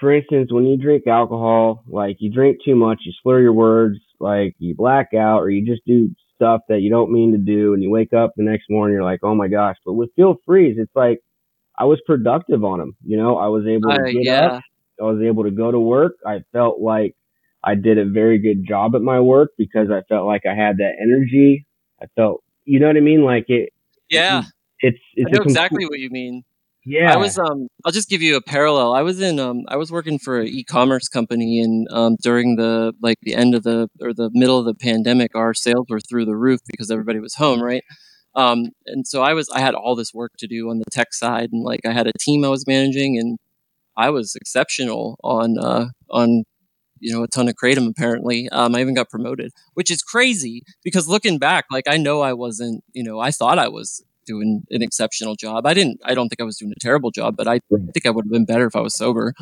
for 0.00 0.12
instance, 0.12 0.52
when 0.52 0.66
you 0.66 0.76
drink 0.76 1.06
alcohol, 1.06 1.84
like 1.88 2.16
you 2.20 2.30
drink 2.32 2.58
too 2.64 2.76
much, 2.76 3.00
you 3.04 3.12
slur 3.22 3.40
your 3.42 3.52
words, 3.52 3.98
like 4.20 4.54
you 4.58 4.74
black 4.76 5.14
out, 5.14 5.40
or 5.40 5.50
you 5.50 5.66
just 5.66 5.84
do 5.86 6.10
stuff 6.34 6.62
that 6.68 6.80
you 6.80 6.90
don't 6.90 7.12
mean 7.12 7.32
to 7.32 7.38
do, 7.38 7.74
and 7.74 7.82
you 7.82 7.90
wake 7.90 8.12
up 8.12 8.32
the 8.36 8.44
next 8.44 8.66
morning, 8.70 8.94
you're 8.94 9.04
like, 9.04 9.20
oh 9.24 9.34
my 9.34 9.48
gosh. 9.48 9.76
But 9.86 9.94
with 9.94 10.10
feel 10.16 10.36
frees, 10.46 10.76
it's 10.78 10.94
like 10.96 11.20
I 11.78 11.84
was 11.84 12.00
productive 12.06 12.64
on 12.64 12.78
them. 12.80 12.96
You 13.04 13.18
know, 13.18 13.38
I 13.38 13.48
was 13.48 13.66
able 13.66 13.92
to 13.94 14.00
Uh, 14.00 14.04
get 14.04 14.26
yeah. 14.26 14.46
up, 14.46 14.58
I 15.00 15.04
was 15.04 15.22
able 15.22 15.44
to 15.44 15.50
go 15.52 15.70
to 15.72 15.80
work. 15.80 16.14
I 16.26 16.40
felt 16.52 16.80
like 16.80 17.14
I 17.64 17.74
did 17.76 17.98
a 17.98 18.06
very 18.08 18.38
good 18.38 18.66
job 18.66 18.96
at 18.96 19.02
my 19.02 19.20
work 19.20 19.50
because 19.58 19.90
I 19.90 20.02
felt 20.08 20.26
like 20.26 20.42
I 20.46 20.54
had 20.54 20.78
that 20.78 20.94
energy. 21.02 21.66
I 22.02 22.06
felt, 22.16 22.42
you 22.64 22.80
know 22.80 22.88
what 22.88 22.96
I 22.96 23.00
mean? 23.00 23.24
Like 23.24 23.46
it, 23.48 23.70
Yeah, 24.10 24.42
it's, 24.80 24.98
I 24.98 25.12
it's 25.14 25.30
know 25.32 25.36
a 25.36 25.42
complete- 25.42 25.50
exactly 25.50 25.84
what 25.86 25.98
you 25.98 26.10
mean. 26.10 26.42
yeah. 26.84 27.12
I 27.12 27.16
was 27.16 27.38
um 27.38 27.68
I'll 27.84 27.92
just 27.92 28.08
give 28.10 28.22
you 28.22 28.36
a 28.36 28.42
parallel. 28.42 28.92
I 28.94 29.02
was 29.02 29.20
in 29.20 29.38
um 29.40 29.62
I 29.68 29.76
was 29.76 29.90
working 29.90 30.18
for 30.18 30.40
an 30.40 30.48
e-commerce 30.48 31.08
company 31.08 31.60
and 31.60 31.86
um 31.90 32.16
during 32.22 32.56
the 32.56 32.92
like 33.02 33.16
the 33.22 33.34
end 33.34 33.54
of 33.54 33.62
the 33.62 33.88
or 34.00 34.12
the 34.12 34.30
middle 34.34 34.58
of 34.58 34.66
the 34.66 34.74
pandemic 34.74 35.34
our 35.34 35.54
sales 35.54 35.86
were 35.88 36.00
through 36.00 36.26
the 36.26 36.36
roof 36.36 36.60
because 36.66 36.90
everybody 36.90 37.20
was 37.20 37.34
home, 37.34 37.62
right? 37.62 37.82
Um 38.34 38.66
and 38.86 39.06
so 39.06 39.22
I 39.22 39.32
was 39.32 39.48
I 39.50 39.60
had 39.60 39.74
all 39.74 39.94
this 39.96 40.12
work 40.12 40.32
to 40.38 40.46
do 40.46 40.68
on 40.70 40.78
the 40.78 40.84
tech 40.92 41.14
side 41.14 41.48
and 41.52 41.64
like 41.64 41.80
I 41.86 41.92
had 41.92 42.06
a 42.06 42.12
team 42.20 42.44
I 42.44 42.48
was 42.48 42.66
managing 42.66 43.18
and 43.18 43.38
I 43.96 44.10
was 44.10 44.34
exceptional 44.34 45.16
on 45.24 45.56
uh 45.58 45.86
on 46.10 46.44
you 47.04 47.12
know 47.12 47.22
a 47.22 47.28
ton 47.28 47.48
of 47.48 47.54
kratom 47.62 47.86
apparently. 47.88 48.48
Um 48.50 48.74
I 48.74 48.80
even 48.80 48.94
got 48.94 49.10
promoted, 49.10 49.52
which 49.74 49.90
is 49.90 50.02
crazy 50.02 50.62
because 50.82 51.06
looking 51.14 51.38
back 51.38 51.64
like 51.70 51.86
I 51.88 51.96
know 51.98 52.16
I 52.22 52.32
wasn't, 52.32 52.82
you 52.92 53.04
know, 53.04 53.18
I 53.20 53.30
thought 53.30 53.58
I 53.58 53.68
was 53.68 54.02
doing 54.26 54.62
an 54.70 54.82
exceptional 54.82 55.34
job. 55.36 55.66
I 55.66 55.74
didn't. 55.74 56.00
I 56.04 56.14
don't 56.14 56.28
think 56.28 56.40
I 56.40 56.44
was 56.44 56.56
doing 56.56 56.72
a 56.76 56.80
terrible 56.80 57.10
job, 57.10 57.36
but 57.36 57.46
I 57.46 57.60
think 57.92 58.06
I 58.06 58.10
would 58.10 58.24
have 58.26 58.32
been 58.32 58.46
better 58.46 58.66
if 58.66 58.74
I 58.74 58.80
was 58.80 58.96
sober. 58.96 59.34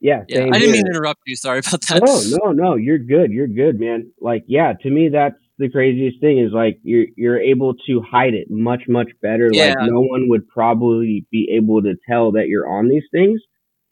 yeah. 0.00 0.22
Yeah, 0.28 0.46
I 0.52 0.58
didn't 0.58 0.72
mean 0.72 0.84
to 0.84 0.90
interrupt 0.92 1.20
you. 1.26 1.36
Sorry 1.36 1.58
about 1.58 1.80
that. 1.88 2.02
No, 2.04 2.52
no, 2.52 2.52
no. 2.52 2.74
You're 2.76 2.98
good. 3.00 3.32
You're 3.32 3.48
good, 3.48 3.80
man. 3.80 4.12
Like, 4.20 4.44
yeah, 4.46 4.74
to 4.82 4.90
me, 4.90 5.08
that's 5.12 5.34
the 5.58 5.68
craziest 5.68 6.20
thing 6.20 6.38
is 6.38 6.52
like 6.52 6.78
you're 6.84 7.06
you're 7.16 7.40
able 7.40 7.74
to 7.88 8.00
hide 8.08 8.34
it 8.34 8.46
much, 8.48 8.82
much 8.88 9.10
better. 9.20 9.48
Yeah. 9.52 9.74
Like, 9.76 9.90
no 9.90 10.00
one 10.00 10.28
would 10.28 10.46
probably 10.48 11.26
be 11.32 11.42
able 11.56 11.82
to 11.82 11.94
tell 12.08 12.30
that 12.32 12.46
you're 12.46 12.68
on 12.68 12.88
these 12.88 13.06
things. 13.10 13.40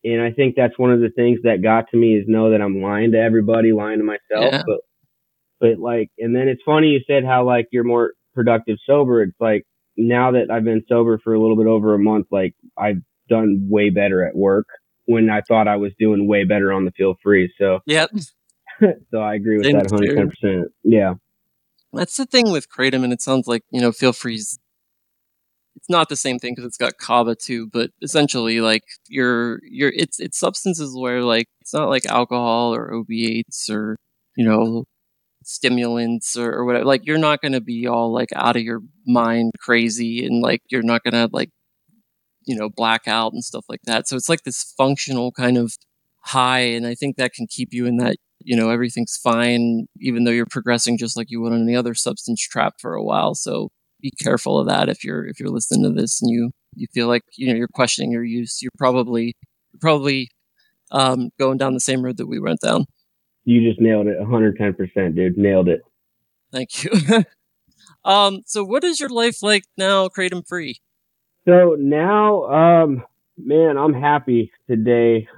And 0.06 0.22
I 0.22 0.30
think 0.30 0.54
that's 0.56 0.78
one 0.78 0.92
of 0.92 1.00
the 1.00 1.10
things 1.10 1.40
that 1.42 1.62
got 1.62 1.90
to 1.90 1.96
me 1.96 2.14
is 2.14 2.24
know 2.28 2.50
that 2.52 2.62
I'm 2.62 2.80
lying 2.80 3.12
to 3.12 3.18
everybody, 3.18 3.72
lying 3.72 3.98
to 3.98 4.04
myself. 4.04 4.52
Yeah. 4.52 4.62
But, 4.64 4.80
but 5.58 5.78
like, 5.78 6.10
and 6.18 6.34
then 6.34 6.46
it's 6.46 6.62
funny 6.64 6.88
you 6.88 7.00
said 7.08 7.24
how 7.24 7.44
like 7.44 7.66
you're 7.72 7.84
more 7.84 8.12
productive 8.32 8.78
sober. 8.86 9.22
It's 9.22 9.34
like 9.40 9.64
now 9.96 10.30
that 10.32 10.50
I've 10.50 10.62
been 10.62 10.84
sober 10.88 11.18
for 11.18 11.34
a 11.34 11.40
little 11.40 11.56
bit 11.56 11.66
over 11.66 11.92
a 11.94 11.98
month, 11.98 12.26
like 12.30 12.54
I've 12.78 13.02
done 13.28 13.66
way 13.68 13.90
better 13.90 14.24
at 14.24 14.36
work 14.36 14.66
when 15.06 15.28
I 15.28 15.40
thought 15.40 15.66
I 15.66 15.76
was 15.76 15.92
doing 15.98 16.28
way 16.28 16.44
better 16.44 16.72
on 16.72 16.84
the 16.84 16.92
feel 16.92 17.14
free. 17.20 17.52
So, 17.58 17.80
yeah, 17.84 18.06
so 19.10 19.18
I 19.18 19.34
agree 19.34 19.56
with 19.56 19.66
Same 19.66 19.78
that 19.78 19.88
110%. 19.88 20.64
Yeah. 20.84 21.14
That's 21.92 22.16
the 22.16 22.26
thing 22.26 22.52
with 22.52 22.68
kratom, 22.68 23.04
and 23.04 23.12
it 23.12 23.22
sounds 23.22 23.46
like 23.46 23.64
you 23.70 23.80
know, 23.80 23.90
feel 23.90 24.12
free's. 24.12 24.58
It's 25.86 25.92
not 25.92 26.08
the 26.08 26.16
same 26.16 26.38
thing 26.40 26.54
because 26.54 26.66
it's 26.66 26.76
got 26.76 26.98
kava 26.98 27.36
too, 27.36 27.68
but 27.72 27.90
essentially, 28.02 28.60
like 28.60 28.82
you're 29.08 29.60
you're 29.62 29.92
it's 29.94 30.18
it's 30.18 30.36
substances 30.38 30.96
where 30.96 31.22
like 31.22 31.46
it's 31.60 31.72
not 31.72 31.88
like 31.88 32.06
alcohol 32.06 32.74
or 32.74 32.92
opiates 32.92 33.70
or 33.70 33.96
you 34.36 34.44
know 34.44 34.84
stimulants 35.44 36.36
or, 36.36 36.52
or 36.52 36.64
whatever. 36.64 36.84
Like 36.86 37.06
you're 37.06 37.18
not 37.18 37.42
going 37.42 37.52
to 37.52 37.60
be 37.60 37.86
all 37.86 38.12
like 38.12 38.30
out 38.36 38.56
of 38.56 38.62
your 38.62 38.80
mind 39.06 39.52
crazy 39.60 40.26
and 40.26 40.42
like 40.42 40.62
you're 40.70 40.82
not 40.82 41.04
going 41.04 41.14
to 41.14 41.28
like 41.32 41.50
you 42.46 42.56
know 42.56 42.68
black 42.70 43.08
out 43.08 43.32
and 43.32 43.44
stuff 43.44 43.64
like 43.68 43.82
that. 43.84 44.08
So 44.08 44.16
it's 44.16 44.28
like 44.28 44.42
this 44.44 44.74
functional 44.76 45.32
kind 45.32 45.58
of 45.58 45.74
high, 46.22 46.60
and 46.60 46.86
I 46.86 46.94
think 46.94 47.16
that 47.16 47.32
can 47.34 47.46
keep 47.48 47.70
you 47.72 47.86
in 47.86 47.98
that 47.98 48.16
you 48.40 48.56
know 48.56 48.70
everything's 48.70 49.16
fine 49.16 49.86
even 50.00 50.24
though 50.24 50.30
you're 50.32 50.46
progressing 50.46 50.98
just 50.98 51.16
like 51.16 51.30
you 51.30 51.40
would 51.40 51.52
on 51.52 51.62
any 51.62 51.76
other 51.76 51.94
substance 51.94 52.40
trap 52.42 52.74
for 52.80 52.94
a 52.94 53.02
while. 53.04 53.34
So 53.34 53.70
be 54.06 54.24
careful 54.24 54.58
of 54.58 54.68
that 54.68 54.88
if 54.88 55.02
you're 55.02 55.26
if 55.26 55.40
you're 55.40 55.50
listening 55.50 55.82
to 55.82 56.00
this 56.00 56.22
and 56.22 56.30
you 56.30 56.50
you 56.74 56.86
feel 56.92 57.08
like 57.08 57.22
you 57.36 57.48
know 57.48 57.54
you're 57.54 57.68
questioning 57.68 58.12
your 58.12 58.24
use. 58.24 58.60
You're 58.62 58.70
probably 58.78 59.34
you're 59.72 59.80
probably 59.80 60.30
um, 60.92 61.30
going 61.38 61.58
down 61.58 61.74
the 61.74 61.80
same 61.80 62.02
road 62.02 62.18
that 62.18 62.28
we 62.28 62.38
went 62.38 62.60
down. 62.60 62.84
You 63.44 63.68
just 63.68 63.80
nailed 63.80 64.08
it 64.08 64.18
110%, 64.18 65.14
dude. 65.14 65.38
Nailed 65.38 65.68
it. 65.68 65.80
Thank 66.52 66.84
you. 66.84 66.90
um, 68.04 68.42
so 68.46 68.64
what 68.64 68.84
is 68.84 68.98
your 69.00 69.08
life 69.08 69.42
like 69.42 69.64
now, 69.76 70.08
kratom 70.08 70.46
free? 70.46 70.80
So 71.46 71.76
now, 71.78 72.44
um, 72.46 73.04
man, 73.36 73.76
I'm 73.78 73.94
happy 73.94 74.50
today. 74.68 75.28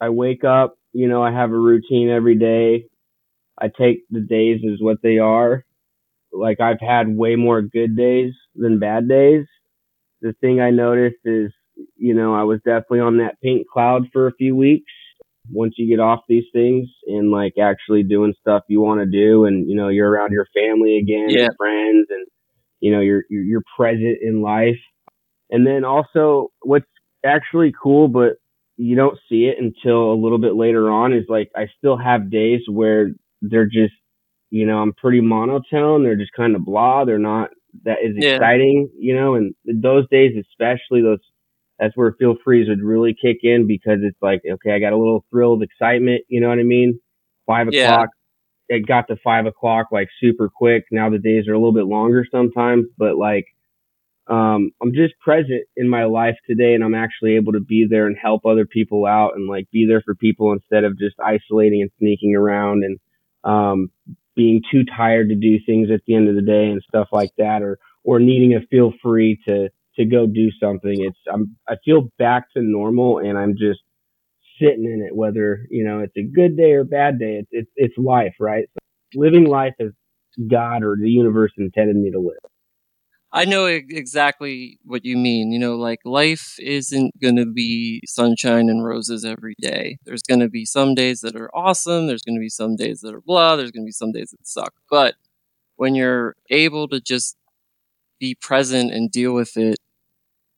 I 0.00 0.08
wake 0.08 0.44
up, 0.44 0.76
you 0.92 1.08
know, 1.08 1.22
I 1.22 1.32
have 1.32 1.50
a 1.50 1.58
routine 1.58 2.10
every 2.10 2.36
day. 2.36 2.86
I 3.58 3.68
take 3.68 4.04
the 4.10 4.20
days 4.20 4.60
as 4.70 4.80
what 4.80 4.98
they 5.02 5.18
are. 5.18 5.64
Like 6.38 6.60
I've 6.60 6.80
had 6.80 7.08
way 7.08 7.36
more 7.36 7.62
good 7.62 7.96
days 7.96 8.32
than 8.54 8.78
bad 8.78 9.08
days. 9.08 9.46
The 10.22 10.32
thing 10.40 10.60
I 10.60 10.70
noticed 10.70 11.16
is, 11.24 11.52
you 11.96 12.14
know, 12.14 12.34
I 12.34 12.42
was 12.44 12.58
definitely 12.64 13.00
on 13.00 13.18
that 13.18 13.40
pink 13.42 13.66
cloud 13.68 14.04
for 14.12 14.26
a 14.26 14.32
few 14.34 14.56
weeks. 14.56 14.90
Once 15.50 15.74
you 15.76 15.88
get 15.88 16.00
off 16.02 16.20
these 16.28 16.44
things 16.52 16.88
and 17.06 17.30
like 17.30 17.54
actually 17.60 18.02
doing 18.02 18.34
stuff 18.40 18.62
you 18.68 18.80
want 18.80 19.00
to 19.00 19.06
do 19.06 19.44
and, 19.44 19.68
you 19.68 19.76
know, 19.76 19.88
you're 19.88 20.10
around 20.10 20.32
your 20.32 20.46
family 20.54 20.98
again, 20.98 21.28
Yeah. 21.28 21.42
your 21.42 21.54
friends 21.56 22.06
and, 22.10 22.26
you 22.80 22.90
know, 22.90 23.00
you're, 23.00 23.22
you're 23.30 23.62
present 23.76 24.18
in 24.22 24.42
life. 24.42 24.78
And 25.50 25.66
then 25.66 25.84
also 25.84 26.48
what's 26.62 26.86
actually 27.24 27.72
cool, 27.80 28.08
but 28.08 28.38
you 28.76 28.96
don't 28.96 29.18
see 29.28 29.44
it 29.44 29.56
until 29.58 30.12
a 30.12 30.20
little 30.20 30.38
bit 30.38 30.54
later 30.56 30.90
on 30.90 31.12
is 31.12 31.24
like 31.28 31.50
I 31.54 31.68
still 31.78 31.96
have 31.96 32.30
days 32.30 32.60
where 32.68 33.10
they're 33.40 33.66
just, 33.66 33.94
you 34.50 34.66
know, 34.66 34.78
I'm 34.78 34.92
pretty 34.94 35.20
monotone. 35.20 36.02
They're 36.02 36.16
just 36.16 36.32
kind 36.32 36.54
of 36.56 36.64
blah. 36.64 37.04
They're 37.04 37.18
not 37.18 37.50
that 37.84 37.98
is 38.02 38.16
Yeah. 38.16 38.38
exciting, 38.38 38.88
you 38.98 39.14
know, 39.14 39.34
and 39.34 39.54
those 39.64 40.06
days, 40.10 40.32
especially 40.40 41.02
those, 41.02 41.18
that's 41.78 41.96
where 41.96 42.14
feel 42.18 42.36
frees 42.42 42.68
would 42.68 42.82
really 42.82 43.14
kick 43.20 43.38
in 43.42 43.66
because 43.66 43.98
it's 44.02 44.16
like, 44.22 44.40
okay, 44.50 44.72
I 44.72 44.78
got 44.78 44.92
a 44.92 44.96
little 44.98 45.24
thrill 45.30 45.54
of 45.54 45.62
excitement. 45.62 46.22
You 46.28 46.40
know 46.40 46.48
what 46.48 46.58
I 46.58 46.62
mean? 46.64 46.98
Five 47.46 47.68
Yeah. 47.68 47.98
o'clock. 47.98 48.08
It 48.68 48.86
got 48.86 49.08
to 49.08 49.16
five 49.22 49.46
o'clock 49.46 49.88
like 49.92 50.08
super 50.20 50.48
quick. 50.48 50.84
Now 50.90 51.10
the 51.10 51.18
days 51.18 51.48
are 51.48 51.52
a 51.52 51.58
little 51.58 51.74
bit 51.74 51.86
longer 51.86 52.24
sometimes, 52.30 52.86
but 52.98 53.16
like, 53.16 53.46
um, 54.28 54.70
I'm 54.82 54.92
just 54.94 55.14
present 55.20 55.64
in 55.76 55.88
my 55.88 56.04
life 56.04 56.36
today 56.48 56.74
and 56.74 56.82
I'm 56.84 56.94
actually 56.94 57.36
able 57.36 57.52
to 57.52 57.60
be 57.60 57.86
there 57.88 58.06
and 58.06 58.16
help 58.20 58.44
other 58.46 58.66
people 58.66 59.06
out 59.06 59.32
and 59.36 59.48
like 59.48 59.70
be 59.70 59.86
there 59.86 60.02
for 60.02 60.14
people 60.14 60.52
instead 60.52 60.84
of 60.84 60.98
just 60.98 61.16
isolating 61.20 61.82
and 61.82 61.90
sneaking 61.98 62.34
around 62.34 62.84
and, 62.84 62.98
um, 63.44 63.90
being 64.36 64.62
too 64.70 64.84
tired 64.84 65.28
to 65.30 65.34
do 65.34 65.58
things 65.66 65.90
at 65.90 66.02
the 66.06 66.14
end 66.14 66.28
of 66.28 66.36
the 66.36 66.42
day 66.42 66.66
and 66.66 66.82
stuff 66.88 67.08
like 67.10 67.32
that 67.38 67.62
or, 67.62 67.78
or 68.04 68.20
needing 68.20 68.54
a 68.54 68.60
feel 68.66 68.92
free 69.02 69.40
to, 69.48 69.68
to 69.96 70.04
go 70.04 70.26
do 70.26 70.50
something. 70.60 70.96
It's, 71.00 71.18
I'm, 71.32 71.56
I 71.68 71.76
feel 71.84 72.10
back 72.18 72.52
to 72.52 72.62
normal 72.62 73.18
and 73.18 73.36
I'm 73.38 73.56
just, 73.56 73.80
sitting 74.60 74.84
in 74.84 75.04
it, 75.06 75.14
whether 75.14 75.66
you 75.70 75.84
know 75.84 76.00
it's 76.00 76.16
a 76.16 76.22
good 76.22 76.56
day 76.56 76.72
or 76.72 76.84
bad 76.84 77.18
day. 77.18 77.40
It's 77.40 77.48
it's, 77.50 77.70
it's 77.76 77.98
life, 77.98 78.34
right? 78.40 78.66
So 78.72 79.20
living 79.20 79.44
life 79.44 79.74
as 79.80 79.90
God 80.48 80.82
or 80.82 80.96
the 81.00 81.10
universe 81.10 81.52
intended 81.58 81.96
me 81.96 82.10
to 82.10 82.18
live. 82.18 82.36
I 83.36 83.44
know 83.44 83.66
exactly 83.66 84.78
what 84.84 85.04
you 85.04 85.14
mean. 85.18 85.52
You 85.52 85.58
know, 85.58 85.76
like 85.76 86.00
life 86.06 86.56
isn't 86.58 87.20
going 87.20 87.36
to 87.36 87.44
be 87.44 88.00
sunshine 88.06 88.70
and 88.70 88.82
roses 88.82 89.26
every 89.26 89.54
day. 89.60 89.98
There's 90.06 90.22
going 90.22 90.40
to 90.40 90.48
be 90.48 90.64
some 90.64 90.94
days 90.94 91.20
that 91.20 91.36
are 91.36 91.54
awesome. 91.54 92.06
There's 92.06 92.22
going 92.22 92.36
to 92.36 92.40
be 92.40 92.48
some 92.48 92.76
days 92.76 93.00
that 93.02 93.14
are 93.14 93.20
blah. 93.20 93.56
There's 93.56 93.72
going 93.72 93.84
to 93.84 93.88
be 93.88 93.92
some 93.92 94.12
days 94.12 94.30
that 94.30 94.46
suck. 94.48 94.72
But 94.90 95.16
when 95.76 95.94
you're 95.94 96.36
able 96.50 96.88
to 96.88 97.00
just 97.00 97.36
be 98.20 98.34
present 98.36 98.92
and 98.92 99.10
deal 99.10 99.34
with 99.34 99.56
it, 99.58 99.78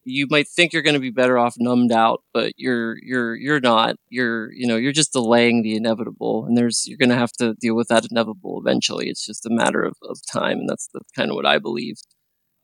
you 0.05 0.27
might 0.31 0.49
think 0.49 0.73
you're 0.73 0.83
going 0.83 0.95
to 0.95 1.01
be 1.01 1.11
better 1.11 1.39
off 1.39 1.57
numbed 1.59 1.93
out, 1.93 2.23
but 2.35 2.55
you're 2.57 2.99
you're 3.03 3.37
you're 3.37 3.61
not. 3.61 3.97
You're 4.11 4.53
you 4.53 4.67
know 4.69 4.77
you're 4.77 4.93
just 4.93 5.13
delaying 5.13 5.63
the 5.63 5.77
inevitable, 5.77 6.47
and 6.47 6.57
there's 6.57 6.87
you're 6.89 6.99
going 6.99 7.11
to 7.11 7.17
have 7.17 7.33
to 7.35 7.55
deal 7.61 7.77
with 7.77 7.89
that 7.89 8.07
inevitable 8.11 8.61
eventually. 8.61 9.09
It's 9.11 9.27
just 9.27 9.47
a 9.47 9.51
matter 9.51 9.83
of, 9.83 9.97
of 10.03 10.19
time, 10.33 10.61
and 10.61 10.69
that's, 10.69 10.89
that's 10.95 11.11
kind 11.13 11.31
of 11.31 11.37
what 11.37 11.47
I 11.47 11.59
believe. 11.59 11.97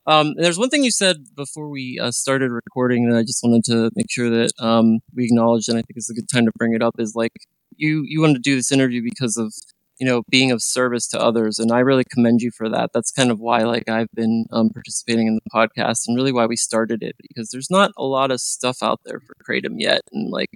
Um, 0.07 0.33
there's 0.37 0.59
one 0.59 0.69
thing 0.69 0.83
you 0.83 0.91
said 0.91 1.17
before 1.35 1.69
we 1.69 1.99
uh, 1.99 2.11
started 2.11 2.51
recording 2.51 3.09
that 3.09 3.17
I 3.17 3.23
just 3.23 3.41
wanted 3.43 3.63
to 3.65 3.89
make 3.95 4.09
sure 4.09 4.29
that 4.29 4.51
um, 4.59 4.99
we 5.15 5.25
acknowledged, 5.25 5.67
and 5.67 5.77
I 5.77 5.81
think 5.81 5.97
it's 5.97 6.09
a 6.09 6.13
good 6.13 6.29
time 6.31 6.45
to 6.45 6.51
bring 6.57 6.73
it 6.73 6.83
up. 6.83 6.95
Is 6.99 7.15
like 7.15 7.33
you 7.75 8.03
you 8.05 8.21
wanted 8.21 8.35
to 8.35 8.39
do 8.41 8.55
this 8.55 8.71
interview 8.71 9.01
because 9.03 9.35
of 9.35 9.51
you 9.99 10.05
know 10.05 10.21
being 10.29 10.51
of 10.51 10.61
service 10.61 11.07
to 11.09 11.19
others, 11.19 11.57
and 11.57 11.71
I 11.71 11.79
really 11.79 12.03
commend 12.03 12.41
you 12.41 12.51
for 12.51 12.69
that. 12.69 12.91
That's 12.93 13.11
kind 13.11 13.31
of 13.31 13.39
why 13.39 13.63
like 13.63 13.89
I've 13.89 14.11
been 14.13 14.45
um, 14.51 14.69
participating 14.69 15.25
in 15.27 15.35
the 15.35 15.49
podcast, 15.51 16.03
and 16.07 16.15
really 16.15 16.31
why 16.31 16.45
we 16.45 16.55
started 16.55 17.01
it 17.01 17.15
because 17.27 17.49
there's 17.49 17.71
not 17.71 17.91
a 17.97 18.03
lot 18.05 18.29
of 18.29 18.39
stuff 18.41 18.83
out 18.83 18.99
there 19.05 19.19
for 19.19 19.35
kratom 19.43 19.75
yet, 19.79 20.01
and 20.11 20.29
like 20.31 20.51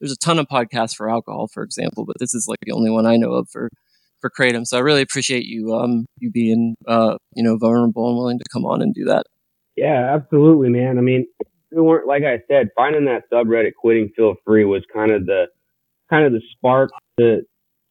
there's 0.00 0.12
a 0.12 0.16
ton 0.16 0.38
of 0.38 0.46
podcasts 0.48 0.94
for 0.96 1.10
alcohol, 1.10 1.48
for 1.48 1.62
example, 1.62 2.06
but 2.06 2.16
this 2.18 2.34
is 2.34 2.46
like 2.48 2.60
the 2.62 2.72
only 2.72 2.90
one 2.90 3.06
I 3.06 3.16
know 3.16 3.32
of 3.32 3.48
for 3.50 3.70
for 4.20 4.30
kratom. 4.30 4.66
So 4.66 4.76
I 4.76 4.80
really 4.80 5.02
appreciate 5.02 5.44
you 5.44 5.74
um 5.74 6.06
you 6.18 6.30
being 6.30 6.76
uh 6.86 7.16
you 7.34 7.42
know 7.42 7.56
vulnerable 7.58 8.08
and 8.08 8.16
willing 8.16 8.38
to 8.38 8.44
come 8.52 8.64
on 8.64 8.82
and 8.82 8.94
do 8.94 9.04
that. 9.04 9.26
Yeah, 9.76 10.14
absolutely, 10.14 10.70
man. 10.70 10.98
I 10.98 11.02
mean, 11.02 11.26
we 11.70 11.82
weren't 11.82 12.06
like 12.06 12.22
I 12.22 12.40
said, 12.48 12.68
finding 12.76 13.04
that 13.06 13.24
subreddit 13.32 13.72
quitting 13.78 14.10
feel 14.16 14.34
free 14.44 14.64
was 14.64 14.82
kind 14.92 15.10
of 15.10 15.26
the 15.26 15.46
kind 16.10 16.24
of 16.24 16.32
the 16.32 16.42
spark 16.56 16.90
to 17.20 17.42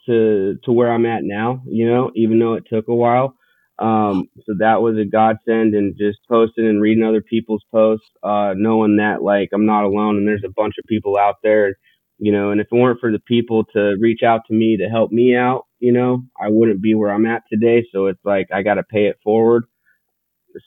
to 0.07 0.55
to 0.63 0.71
where 0.71 0.91
I'm 0.91 1.05
at 1.05 1.23
now, 1.23 1.61
you 1.65 1.89
know, 1.89 2.11
even 2.15 2.39
though 2.39 2.53
it 2.53 2.65
took 2.69 2.88
a 2.88 2.95
while. 2.95 3.36
Um, 3.78 4.30
so 4.45 4.55
that 4.59 4.82
was 4.82 4.97
a 4.97 5.03
godsend 5.03 5.76
and 5.76 5.97
just 5.97 6.19
posting 6.30 6.65
and 6.65 6.82
reading 6.82 7.03
other 7.03 7.21
people's 7.21 7.63
posts, 7.71 8.07
uh, 8.23 8.53
knowing 8.55 8.97
that 8.97 9.21
like 9.21 9.49
I'm 9.53 9.65
not 9.65 9.84
alone 9.84 10.17
and 10.17 10.28
there's 10.28 10.45
a 10.45 10.53
bunch 10.55 10.76
of 10.80 10.88
people 10.88 11.17
out 11.17 11.36
there 11.43 11.76
you 12.18 12.32
know, 12.32 12.51
and 12.51 12.61
if 12.61 12.68
it 12.72 12.76
weren't 12.76 12.99
for 12.99 13.11
the 13.11 13.20
people 13.20 13.66
to 13.74 13.95
reach 13.99 14.22
out 14.24 14.41
to 14.47 14.53
me 14.53 14.78
to 14.78 14.89
help 14.89 15.11
me 15.11 15.36
out, 15.36 15.66
you 15.80 15.91
know, 15.91 16.24
I 16.39 16.47
wouldn't 16.49 16.82
be 16.82 16.95
where 16.95 17.11
I'm 17.11 17.26
at 17.26 17.43
today. 17.51 17.86
So 17.91 18.07
it's 18.07 18.24
like 18.24 18.47
I 18.53 18.61
got 18.61 18.76
to 18.76 18.84
pay 18.84 19.07
it 19.07 19.20
forward. 19.24 19.66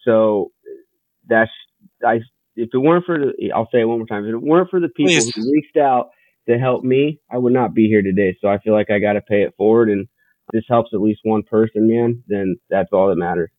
So 0.04 0.52
that's 1.28 1.50
I. 2.04 2.20
If 2.60 2.70
it 2.72 2.78
weren't 2.78 3.04
for 3.06 3.18
the, 3.18 3.52
I'll 3.54 3.68
say 3.72 3.80
it 3.80 3.84
one 3.84 3.98
more 3.98 4.06
time. 4.06 4.24
If 4.24 4.34
it 4.34 4.42
weren't 4.42 4.68
for 4.68 4.80
the 4.80 4.88
people 4.88 5.12
Please. 5.12 5.32
who 5.34 5.52
reached 5.52 5.76
out 5.76 6.10
to 6.48 6.58
help 6.58 6.82
me, 6.82 7.20
I 7.30 7.38
would 7.38 7.52
not 7.52 7.72
be 7.72 7.86
here 7.86 8.02
today. 8.02 8.36
So 8.40 8.48
I 8.48 8.58
feel 8.58 8.72
like 8.72 8.90
I 8.90 8.98
got 8.98 9.12
to 9.12 9.20
pay 9.20 9.42
it 9.42 9.54
forward, 9.56 9.88
and 9.88 10.08
this 10.52 10.64
helps 10.68 10.90
at 10.92 11.00
least 11.00 11.20
one 11.22 11.44
person, 11.44 11.86
man. 11.86 12.24
Then 12.26 12.56
that's 12.68 12.88
all 12.92 13.08
that 13.08 13.16
matters. 13.16 13.50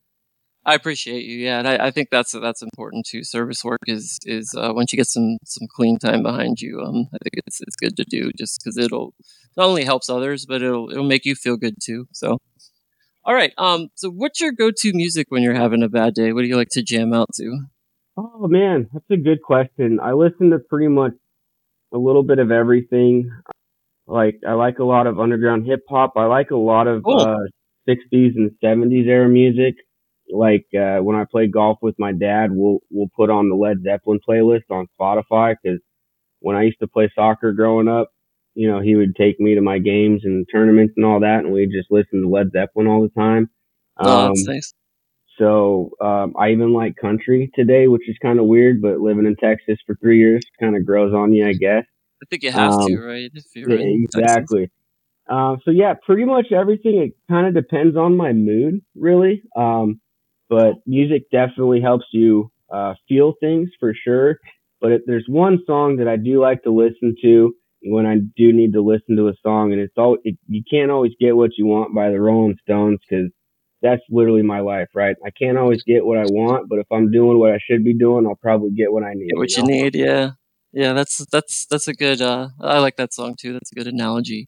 I 0.66 0.76
appreciate 0.76 1.26
you. 1.26 1.38
Yeah, 1.38 1.60
and 1.60 1.68
I, 1.68 1.88
I, 1.88 1.92
think 1.92 2.10
that's 2.12 2.34
that's 2.34 2.62
important 2.62 3.06
too. 3.06 3.24
Service 3.24 3.64
work 3.64 3.80
is 3.88 4.20
is 4.26 4.54
uh, 4.58 4.74
once 4.74 4.92
you 4.92 4.98
get 4.98 5.08
some 5.08 5.38
some 5.46 5.68
clean 5.74 5.98
time 5.98 6.22
behind 6.22 6.60
you, 6.60 6.82
um, 6.82 7.08
I 7.14 7.18
think 7.24 7.44
it's 7.46 7.62
it's 7.62 7.76
good 7.76 7.96
to 7.98 8.04
do 8.04 8.32
just 8.38 8.60
because 8.60 8.78
it'll 8.78 9.14
not 9.56 9.68
only 9.68 9.86
helps 9.86 10.10
others, 10.10 10.46
but 10.46 10.62
it'll 10.62 10.92
it'll 10.92 11.08
make 11.08 11.26
you 11.26 11.36
feel 11.36 11.56
good 11.56 11.76
too. 11.82 12.08
So, 12.12 12.40
all 13.24 13.34
right. 13.34 13.54
Um, 13.58 13.88
so 13.96 14.10
what's 14.10 14.42
your 14.42 14.52
go 14.52 14.70
to 14.70 14.94
music 14.94 15.28
when 15.30 15.44
you're 15.44 15.56
having 15.56 15.82
a 15.82 15.90
bad 15.90 16.14
day? 16.14 16.34
What 16.34 16.42
do 16.42 16.48
you 16.48 16.58
like 16.58 16.70
to 16.72 16.84
jam 16.84 17.14
out 17.14 17.30
to? 17.36 17.62
Oh 18.18 18.48
man, 18.48 18.90
that's 18.92 19.10
a 19.12 19.18
good 19.18 19.42
question. 19.42 20.00
I 20.02 20.12
listen 20.12 20.50
to 20.50 20.60
pretty 20.60 20.90
much 20.90 21.14
a 21.94 21.98
little 21.98 22.24
bit 22.24 22.38
of 22.38 22.52
everything. 22.52 23.32
Like 24.08 24.42
I 24.46 24.54
like 24.54 24.80
a 24.80 24.84
lot 24.84 25.08
of 25.08 25.20
underground 25.20 25.66
hip 25.66 25.84
hop. 25.90 26.14
I 26.18 26.26
like 26.26 26.52
a 26.52 26.58
lot 26.58 26.88
of 26.88 27.04
cool. 27.04 27.22
uh, 27.22 27.38
60s 27.88 28.36
and 28.36 28.52
70s 28.62 29.08
era 29.08 29.30
music 29.30 29.76
like 30.32 30.66
uh, 30.74 31.00
when 31.00 31.16
I 31.16 31.26
play 31.30 31.48
golf 31.48 31.80
with 31.82 31.96
my 31.98 32.12
dad, 32.12 32.52
we'll 32.52 32.80
we'll 32.90 33.10
put 33.16 33.30
on 33.30 33.50
the 33.50 33.56
Led 33.56 33.84
Zeppelin 33.84 34.20
playlist 34.28 34.70
on 34.70 34.88
Spotify 35.00 35.56
because 35.62 35.80
when 36.40 36.56
I 36.56 36.64
used 36.64 36.80
to 36.80 36.88
play 36.88 37.12
soccer 37.16 37.52
growing 37.52 37.88
up, 37.88 38.12
you 38.54 38.70
know, 38.70 38.80
he 38.80 38.96
would 38.96 39.16
take 39.16 39.40
me 39.40 39.56
to 39.56 39.62
my 39.62 39.80
games 39.80 40.22
and 40.24 40.46
tournaments 40.52 40.94
and 40.98 41.06
all 41.06 41.20
that, 41.20 41.40
and 41.40 41.52
we'd 41.52 41.72
just 41.72 41.92
listen 41.92 42.22
to 42.22 42.30
Led 42.30 42.52
Zeppelin 42.52 42.88
all 42.88 43.02
the 43.02 43.20
time. 43.20 43.50
Oh, 43.98 44.28
that's 44.28 44.48
um, 44.48 44.54
nice. 44.54 44.74
So 45.38 45.92
um, 46.02 46.34
I 46.38 46.50
even 46.50 46.74
like 46.74 46.96
country 46.98 47.50
today, 47.56 47.88
which 47.88 48.08
is 48.10 48.18
kind 48.22 48.40
of 48.40 48.46
weird, 48.46 48.82
but 48.82 49.00
living 49.00 49.26
in 49.26 49.36
Texas 49.38 49.78
for 49.88 49.96
three 50.02 50.20
years 50.20 50.44
kind 50.60 50.76
of 50.76 50.86
grows 50.86 51.14
on 51.14 51.34
you, 51.34 51.48
I 51.48 51.54
guess. 51.54 51.86
I 52.22 52.26
think 52.30 52.44
you 52.44 52.52
have 52.52 52.74
um, 52.74 52.88
to, 52.88 53.00
right? 53.00 53.32
If 53.34 53.46
you're 53.56 53.72
exactly. 53.72 54.70
Uh, 55.30 55.56
so 55.64 55.72
yeah, 55.72 55.94
pretty 56.06 56.26
much 56.26 56.52
everything. 56.52 56.98
It 56.98 57.12
kind 57.30 57.48
of 57.48 57.54
depends 57.54 57.96
on 57.96 58.18
my 58.18 58.34
mood, 58.34 58.82
really. 58.96 59.44
Um, 59.56 60.02
but 60.50 60.76
music 60.86 61.24
definitely 61.32 61.82
helps 61.82 62.06
you 62.12 62.52
uh, 62.72 62.96
feel 63.08 63.34
things 63.40 63.70
for 63.80 63.94
sure. 63.94 64.38
But 64.82 64.92
if 64.92 65.02
there's 65.06 65.26
one 65.28 65.60
song 65.66 65.98
that 65.98 66.08
I 66.08 66.16
do 66.16 66.42
like 66.42 66.64
to 66.64 66.72
listen 66.72 67.16
to 67.22 67.54
when 67.84 68.06
I 68.06 68.16
do 68.16 68.52
need 68.52 68.74
to 68.74 68.82
listen 68.82 69.16
to 69.18 69.28
a 69.28 69.34
song, 69.44 69.72
and 69.72 69.82
it's 69.82 69.94
all 69.98 70.18
it, 70.24 70.38
you 70.48 70.64
can't 70.70 70.92
always 70.92 71.14
get 71.20 71.36
what 71.36 71.52
you 71.58 71.66
want 71.66 71.94
by 71.94 72.10
the 72.10 72.20
Rolling 72.20 72.58
Stones 72.64 73.00
because 73.08 73.30
that's 73.82 74.02
literally 74.10 74.42
my 74.42 74.60
life, 74.60 74.88
right? 74.94 75.16
I 75.26 75.30
can't 75.32 75.58
always 75.58 75.84
get 75.84 76.06
what 76.06 76.18
I 76.18 76.24
want, 76.24 76.68
but 76.68 76.80
if 76.80 76.88
I'm 76.92 77.12
doing 77.12 77.40
what 77.40 77.52
I 77.52 77.60
should 77.70 77.84
be 77.84 77.94
doing, 77.94 78.26
I'll 78.26 78.36
probably 78.36 78.72
get 78.72 78.92
what 78.92 79.04
I 79.04 79.14
need. 79.14 79.30
Get 79.30 79.38
what 79.38 79.52
you, 79.52 79.64
know? 79.64 79.70
you 79.70 79.84
need, 79.84 79.96
yeah, 79.96 80.32
yeah. 80.74 80.94
That's 80.94 81.26
that's 81.32 81.66
that's 81.66 81.88
a 81.88 81.94
good. 81.94 82.22
Uh, 82.22 82.50
I 82.62 82.80
like 82.80 82.98
that 82.98 83.14
song 83.14 83.36
too. 83.40 83.54
That's 83.54 83.72
a 83.72 83.76
good 83.76 83.88
analogy 83.88 84.48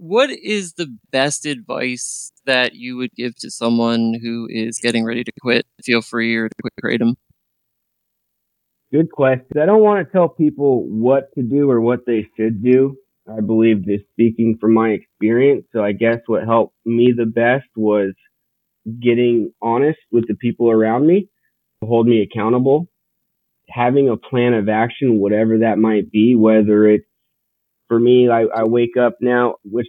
what 0.00 0.30
is 0.30 0.72
the 0.72 0.96
best 1.12 1.44
advice 1.44 2.32
that 2.46 2.74
you 2.74 2.96
would 2.96 3.12
give 3.14 3.36
to 3.36 3.50
someone 3.50 4.14
who 4.22 4.48
is 4.48 4.78
getting 4.78 5.04
ready 5.04 5.22
to 5.22 5.32
quit? 5.42 5.66
Feel 5.84 6.00
free 6.00 6.34
or 6.36 6.48
to 6.48 6.54
quit 6.62 6.72
kratom. 6.82 7.16
Good 8.90 9.12
question. 9.12 9.60
I 9.60 9.66
don't 9.66 9.82
want 9.82 10.06
to 10.06 10.10
tell 10.10 10.30
people 10.30 10.88
what 10.88 11.24
to 11.34 11.42
do 11.42 11.70
or 11.70 11.82
what 11.82 12.06
they 12.06 12.26
should 12.34 12.64
do. 12.64 12.96
I 13.30 13.42
believe 13.42 13.84
this 13.84 14.00
speaking 14.12 14.56
from 14.58 14.72
my 14.72 14.88
experience. 14.88 15.66
So 15.70 15.84
I 15.84 15.92
guess 15.92 16.20
what 16.26 16.44
helped 16.44 16.74
me 16.86 17.12
the 17.14 17.26
best 17.26 17.68
was 17.76 18.14
getting 19.00 19.52
honest 19.60 19.98
with 20.10 20.26
the 20.26 20.34
people 20.34 20.70
around 20.70 21.06
me, 21.06 21.28
hold 21.84 22.06
me 22.06 22.22
accountable, 22.22 22.88
having 23.68 24.08
a 24.08 24.16
plan 24.16 24.54
of 24.54 24.70
action, 24.70 25.18
whatever 25.18 25.58
that 25.58 25.76
might 25.76 26.10
be, 26.10 26.34
whether 26.34 26.86
it's 26.86 27.04
for 27.90 27.98
me, 27.98 28.28
I, 28.30 28.42
I 28.42 28.62
wake 28.62 28.96
up 28.96 29.16
now, 29.20 29.56
which 29.64 29.88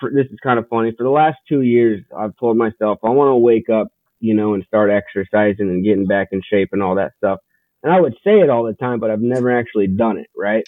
for, 0.00 0.10
this 0.10 0.24
is 0.32 0.38
kind 0.42 0.58
of 0.58 0.66
funny. 0.68 0.92
For 0.96 1.04
the 1.04 1.10
last 1.10 1.36
two 1.46 1.60
years, 1.60 2.02
I've 2.18 2.34
told 2.40 2.56
myself 2.56 2.98
I 3.04 3.10
want 3.10 3.28
to 3.28 3.36
wake 3.36 3.68
up, 3.68 3.88
you 4.20 4.34
know, 4.34 4.54
and 4.54 4.64
start 4.66 4.90
exercising 4.90 5.68
and 5.68 5.84
getting 5.84 6.06
back 6.06 6.28
in 6.32 6.40
shape 6.50 6.70
and 6.72 6.82
all 6.82 6.94
that 6.94 7.12
stuff. 7.18 7.40
And 7.82 7.92
I 7.92 8.00
would 8.00 8.14
say 8.24 8.40
it 8.40 8.48
all 8.48 8.64
the 8.64 8.72
time, 8.72 9.00
but 9.00 9.10
I've 9.10 9.20
never 9.20 9.54
actually 9.54 9.86
done 9.86 10.16
it. 10.16 10.28
Right? 10.34 10.64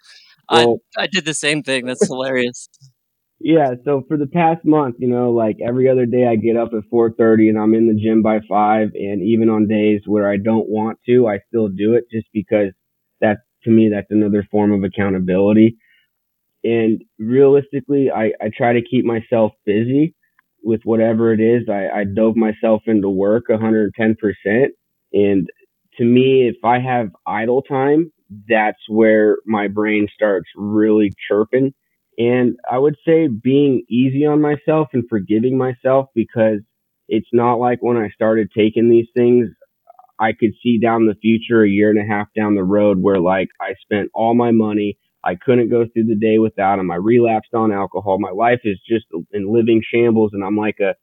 Well, 0.51 0.81
I 0.97 1.05
I 1.05 1.07
did 1.07 1.25
the 1.25 1.33
same 1.33 1.63
thing. 1.63 1.87
That's 1.87 2.07
hilarious. 2.07 2.69
Yeah. 3.41 3.75
So 3.85 4.03
for 4.09 4.17
the 4.17 4.27
past 4.27 4.65
month, 4.65 4.97
you 4.99 5.07
know, 5.07 5.31
like 5.31 5.59
every 5.65 5.89
other 5.89 6.07
day, 6.07 6.27
I 6.27 6.35
get 6.35 6.57
up 6.57 6.71
at 6.73 6.83
4:30 6.93 7.51
and 7.51 7.57
I'm 7.57 7.73
in 7.73 7.87
the 7.87 7.95
gym 7.95 8.21
by 8.21 8.41
five. 8.49 8.89
And 8.95 9.23
even 9.23 9.49
on 9.49 9.69
days 9.69 10.01
where 10.07 10.29
I 10.29 10.39
don't 10.39 10.69
want 10.69 10.99
to, 11.07 11.29
I 11.29 11.39
still 11.47 11.69
do 11.69 11.95
it 11.95 12.07
just 12.11 12.27
because 12.33 12.73
that's 13.21 13.39
to 13.63 13.71
me 13.71 13.91
that's 13.91 14.11
another 14.11 14.45
form 14.51 14.73
of 14.73 14.83
accountability 14.83 15.77
and 16.69 17.03
realistically, 17.19 18.11
I, 18.11 18.33
I 18.43 18.51
try 18.55 18.75
to 18.75 18.83
keep 18.83 19.05
myself 19.05 19.53
busy 19.65 20.15
with 20.63 20.81
whatever 20.85 21.33
it 21.33 21.41
is. 21.41 21.69
I, 21.69 22.01
I 22.01 22.05
dove 22.05 22.37
myself 22.37 22.83
into 22.87 23.09
work 23.09 23.45
110%. 23.49 23.93
And 25.13 25.49
to 25.97 26.05
me, 26.05 26.49
if 26.49 26.57
I 26.65 26.79
have 26.81 27.09
idle 27.27 27.63
time, 27.63 28.13
that's 28.49 28.83
where 28.89 29.39
my 29.47 29.69
brain 29.69 30.09
starts 30.15 30.49
really 30.57 31.13
chirping. 31.29 31.73
And 32.19 32.57
I 32.71 32.79
would 32.79 32.97
say 33.07 33.29
being 33.29 33.85
easy 33.89 34.27
on 34.27 34.43
myself 34.43 34.89
and 34.93 35.05
forgiving 35.09 35.57
myself 35.57 36.09
because 36.15 36.59
it's 37.09 37.29
not 37.33 37.55
like 37.55 37.79
when 37.81 37.97
I 37.97 38.11
started 38.11 38.51
taking 38.55 38.91
these 38.91 39.09
things, 39.17 39.49
I 40.19 40.33
could 40.33 40.53
see 40.63 40.79
down 40.79 41.07
the 41.07 41.15
future 41.15 41.63
a 41.63 41.69
year 41.69 41.91
and 41.91 42.01
a 42.01 42.13
half 42.13 42.27
down 42.37 42.57
the 42.57 42.65
road 42.65 42.99
where 43.01 43.21
like 43.21 43.49
I 43.61 43.75
spent 43.81 44.11
all 44.13 44.35
my 44.35 44.51
money. 44.51 44.99
I 45.29 45.35
couldn't 45.35 45.69
go 45.71 45.85
through 45.85 46.05
the 46.05 46.15
day 46.15 46.39
without 46.39 46.79
him. 46.79 46.91
I 46.91 46.97
relapsed 46.97 47.55
on 47.55 47.73
alcohol. 47.73 48.19
My 48.19 48.31
life 48.31 48.61
is 48.65 48.79
just 48.89 49.07
in 49.33 49.53
living 49.53 49.83
shambles, 49.93 50.31
and 50.33 50.43
I'm 50.45 50.57
like 50.57 50.79
a, 50.81 50.95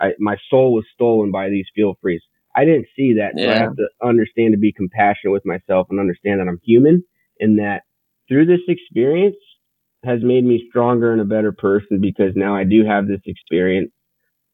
I, 0.00 0.12
my 0.18 0.36
soul 0.48 0.72
was 0.74 0.84
stolen 0.94 1.30
by 1.30 1.48
these 1.50 1.66
feel 1.74 1.94
frees. 2.00 2.22
I 2.56 2.64
didn't 2.64 2.86
see 2.96 3.14
that, 3.14 3.32
so. 3.36 3.50
I 3.52 3.58
have 3.58 3.76
to 3.76 3.88
understand 4.02 4.52
to 4.52 4.58
be 4.58 4.72
compassionate 4.72 5.32
with 5.32 5.44
myself 5.44 5.88
and 5.90 6.00
understand 6.00 6.40
that 6.40 6.48
I'm 6.48 6.60
human, 6.64 7.04
and 7.40 7.58
that 7.58 7.82
through 8.28 8.46
this 8.46 8.60
experience, 8.68 9.36
has 10.04 10.22
made 10.22 10.44
me 10.44 10.66
stronger 10.68 11.12
and 11.12 11.20
a 11.20 11.24
better 11.24 11.52
person 11.52 12.00
because 12.00 12.32
now 12.36 12.54
I 12.54 12.64
do 12.64 12.84
have 12.84 13.08
this 13.08 13.20
experience 13.26 13.90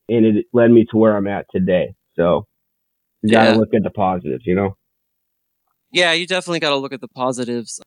and 0.09 0.25
it 0.25 0.47
led 0.53 0.71
me 0.71 0.87
to 0.91 0.97
where 0.97 1.17
I'm 1.17 1.27
at 1.27 1.47
today. 1.55 1.95
So 2.15 2.47
you 3.23 3.31
got 3.31 3.45
to 3.45 3.51
Yeah. 3.51 3.57
look 3.57 3.75
at 3.75 3.83
the 3.83 3.91
positives, 3.91 4.47
you 4.47 4.55
know? 4.55 4.77
Yeah, 5.93 6.13
you 6.13 6.27
definitely 6.27 6.61
got 6.61 6.71
to 6.71 6.77
look 6.77 6.93
at 6.93 7.01
the 7.01 7.09
positives. 7.09 7.81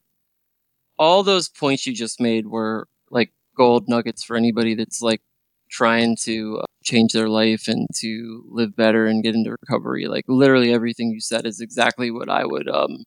All 0.99 1.23
those 1.23 1.49
points 1.49 1.85
you 1.85 1.93
just 1.93 2.21
made 2.21 2.47
were 2.47 2.87
like 3.09 3.31
gold 3.57 3.87
nuggets 3.87 4.23
for 4.23 4.35
anybody 4.35 4.75
that's 4.75 5.01
like 5.01 5.21
trying 5.69 6.15
to 6.23 6.59
uh, 6.61 6.65
change 6.83 7.13
their 7.13 7.29
life 7.29 7.67
and 7.67 7.87
to 7.95 8.43
live 8.49 8.75
better 8.75 9.05
and 9.07 9.23
get 9.23 9.35
into 9.35 9.51
recovery. 9.51 10.07
Like 10.07 10.25
literally 10.27 10.71
everything 10.73 11.09
you 11.09 11.19
said 11.21 11.45
is 11.45 11.59
exactly 11.61 12.11
what 12.11 12.29
I 12.29 12.45
would 12.45 12.69
um 12.69 13.03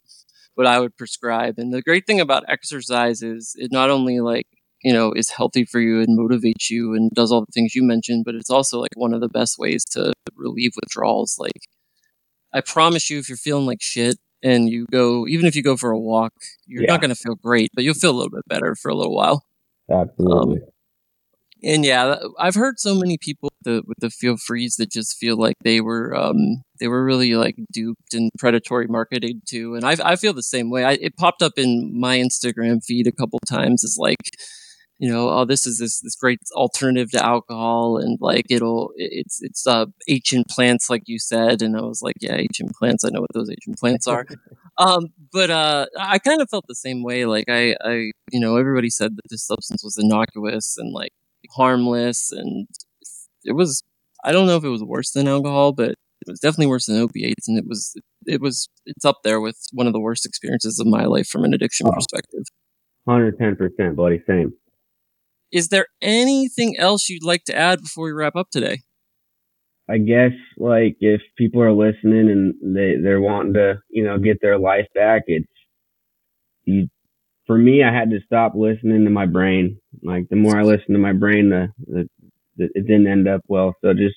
what 0.54 0.66
I 0.66 0.80
would 0.80 0.96
prescribe. 0.96 1.54
And 1.58 1.72
the 1.72 1.82
great 1.82 2.06
thing 2.06 2.20
about 2.20 2.44
exercise 2.48 3.22
is 3.22 3.54
it 3.58 3.70
not 3.72 3.90
only 3.90 4.20
like 4.20 4.46
you 4.82 4.92
know 4.92 5.12
is 5.12 5.30
healthy 5.30 5.64
for 5.64 5.80
you 5.80 6.00
and 6.00 6.18
motivates 6.18 6.70
you 6.70 6.94
and 6.94 7.10
does 7.12 7.30
all 7.32 7.42
the 7.42 7.52
things 7.52 7.74
you 7.74 7.82
mentioned, 7.82 8.24
but 8.24 8.34
it's 8.34 8.50
also 8.50 8.80
like 8.80 8.96
one 8.96 9.14
of 9.14 9.20
the 9.20 9.28
best 9.28 9.58
ways 9.58 9.84
to 9.92 10.12
relieve 10.36 10.72
withdrawals. 10.76 11.36
Like 11.38 11.62
I 12.52 12.60
promise 12.60 13.10
you, 13.10 13.18
if 13.18 13.28
you're 13.28 13.38
feeling 13.38 13.66
like 13.66 13.82
shit 13.82 14.16
and 14.50 14.68
you 14.68 14.86
go, 14.90 15.26
even 15.34 15.46
if 15.46 15.54
you 15.56 15.62
go 15.62 15.76
for 15.76 15.90
a 15.90 15.98
walk, 15.98 16.32
you're 16.66 16.82
Yeah. 16.84 16.92
not 16.92 17.00
going 17.02 17.14
to 17.16 17.22
feel 17.24 17.34
great, 17.36 17.70
but 17.74 17.82
you'll 17.84 17.94
feel 18.04 18.10
a 18.12 18.18
little 18.20 18.30
bit 18.38 18.46
better 18.48 18.74
for 18.80 18.88
a 18.90 18.94
little 18.94 19.14
while. 19.14 19.38
Absolutely. 19.90 20.60
And 21.64 21.84
yeah, 21.84 22.16
I've 22.38 22.54
heard 22.54 22.78
so 22.78 22.94
many 22.94 23.16
people 23.18 23.48
with 23.58 23.64
the, 23.74 23.82
with 23.86 23.98
the 24.00 24.10
feel 24.10 24.36
frees 24.36 24.76
that 24.76 24.90
just 24.90 25.16
feel 25.16 25.36
like 25.38 25.56
they 25.64 25.80
were 25.80 26.14
um 26.14 26.62
they 26.80 26.86
were 26.88 27.02
really 27.04 27.34
like 27.34 27.56
duped 27.72 28.12
and 28.12 28.30
predatory 28.38 28.86
marketed 28.86 29.36
to, 29.52 29.74
and 29.74 29.84
I 29.84 29.96
I 30.12 30.16
feel 30.16 30.34
the 30.34 30.42
same 30.42 30.70
way. 30.70 30.84
I, 30.84 30.92
it 31.00 31.16
popped 31.16 31.42
up 31.42 31.54
in 31.56 31.98
my 31.98 32.18
Instagram 32.18 32.84
feed 32.84 33.06
a 33.06 33.12
couple 33.20 33.38
times 33.48 33.84
as 33.84 33.96
like, 33.98 34.24
you 34.98 35.10
know, 35.12 35.28
oh 35.28 35.44
this 35.44 35.66
is 35.66 35.78
this 35.78 36.00
this 36.00 36.14
great 36.16 36.38
alternative 36.52 37.10
to 37.12 37.24
alcohol, 37.24 37.98
and 37.98 38.18
like 38.20 38.46
it'll 38.50 38.92
it's 38.96 39.40
it's 39.42 39.66
uh 39.66 39.86
ancient 40.08 40.48
plants 40.48 40.88
like 40.88 41.02
you 41.06 41.18
said, 41.18 41.62
and 41.62 41.76
I 41.76 41.82
was 41.82 42.00
like, 42.02 42.16
yeah, 42.20 42.34
ancient 42.36 42.74
plants. 42.74 43.04
I 43.04 43.10
know 43.10 43.20
what 43.20 43.32
those 43.34 43.50
ancient 43.50 43.78
plants 43.78 44.06
are. 44.06 44.26
Um, 44.78 45.06
but 45.32 45.48
uh, 45.48 45.86
I 45.98 46.18
kind 46.18 46.42
of 46.42 46.50
felt 46.50 46.66
the 46.68 46.74
same 46.74 47.02
way. 47.02 47.24
Like 47.24 47.46
I, 47.48 47.74
I, 47.82 48.12
you 48.30 48.38
know, 48.38 48.58
everybody 48.58 48.90
said 48.90 49.16
that 49.16 49.22
this 49.30 49.42
substance 49.46 49.82
was 49.82 49.96
innocuous 49.96 50.76
and 50.76 50.92
like 50.92 51.12
harmless, 51.56 52.30
and 52.30 52.66
it 53.42 53.52
was. 53.52 53.82
I 54.22 54.32
don't 54.32 54.46
know 54.46 54.58
if 54.58 54.64
it 54.64 54.68
was 54.68 54.84
worse 54.84 55.12
than 55.12 55.28
alcohol, 55.28 55.72
but 55.72 55.92
it 55.92 56.28
was 56.28 56.40
definitely 56.40 56.66
worse 56.66 56.84
than 56.84 56.98
opiates, 56.98 57.48
and 57.48 57.56
it 57.58 57.64
was. 57.66 57.94
It 58.26 58.42
was. 58.42 58.68
It's 58.84 59.06
up 59.06 59.20
there 59.24 59.40
with 59.40 59.56
one 59.72 59.86
of 59.86 59.94
the 59.94 60.00
worst 60.00 60.26
experiences 60.26 60.78
of 60.78 60.86
my 60.86 61.06
life 61.06 61.26
from 61.26 61.44
an 61.44 61.54
addiction 61.54 61.86
Oh. 61.86 61.92
perspective. 61.92 62.42
110%, 63.08 63.96
buddy. 63.96 64.20
Same. 64.26 64.52
Is 65.52 65.68
there 65.68 65.86
anything 66.02 66.76
else 66.78 67.08
you'd 67.08 67.24
like 67.24 67.44
to 67.44 67.56
add 67.56 67.80
before 67.80 68.06
we 68.06 68.12
wrap 68.12 68.36
up 68.36 68.50
today? 68.50 68.80
I 69.88 69.98
guess 69.98 70.32
like 70.58 70.96
if 71.00 71.20
people 71.38 71.62
are 71.62 71.72
listening 71.72 72.28
and 72.28 72.76
they 72.76 72.96
they're 73.00 73.20
wanting 73.20 73.54
to 73.54 73.78
you 73.88 74.04
know 74.04 74.18
get 74.18 74.40
their 74.40 74.58
life 74.58 74.86
back, 74.94 75.22
it's 75.26 75.46
you. 76.64 76.88
For 77.46 77.56
me, 77.56 77.84
I 77.84 77.94
had 77.94 78.10
to 78.10 78.18
stop 78.26 78.54
listening 78.56 79.04
to 79.04 79.10
my 79.10 79.26
brain. 79.26 79.78
Like 80.02 80.28
the 80.28 80.36
more 80.36 80.58
I 80.58 80.64
listened 80.64 80.94
to 80.94 80.98
my 80.98 81.12
brain, 81.12 81.50
the, 81.50 81.68
the, 81.86 82.08
the 82.56 82.64
it 82.74 82.88
didn't 82.88 83.06
end 83.06 83.28
up 83.28 83.42
well. 83.46 83.74
So 83.80 83.94
just 83.94 84.16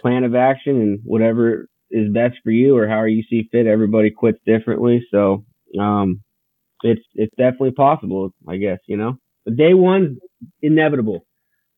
plan 0.00 0.22
of 0.22 0.36
action 0.36 0.80
and 0.80 1.00
whatever 1.02 1.66
is 1.90 2.12
best 2.12 2.36
for 2.44 2.50
you 2.52 2.76
or 2.76 2.86
however 2.86 3.08
you 3.08 3.24
see 3.28 3.48
fit. 3.50 3.66
Everybody 3.66 4.10
quits 4.12 4.38
differently, 4.46 5.04
so 5.10 5.44
um, 5.80 6.22
it's 6.84 7.02
it's 7.14 7.34
definitely 7.36 7.72
possible. 7.72 8.30
I 8.46 8.58
guess 8.58 8.78
you 8.86 8.96
know. 8.96 9.18
Day 9.46 9.74
one's 9.74 10.18
inevitable 10.62 11.24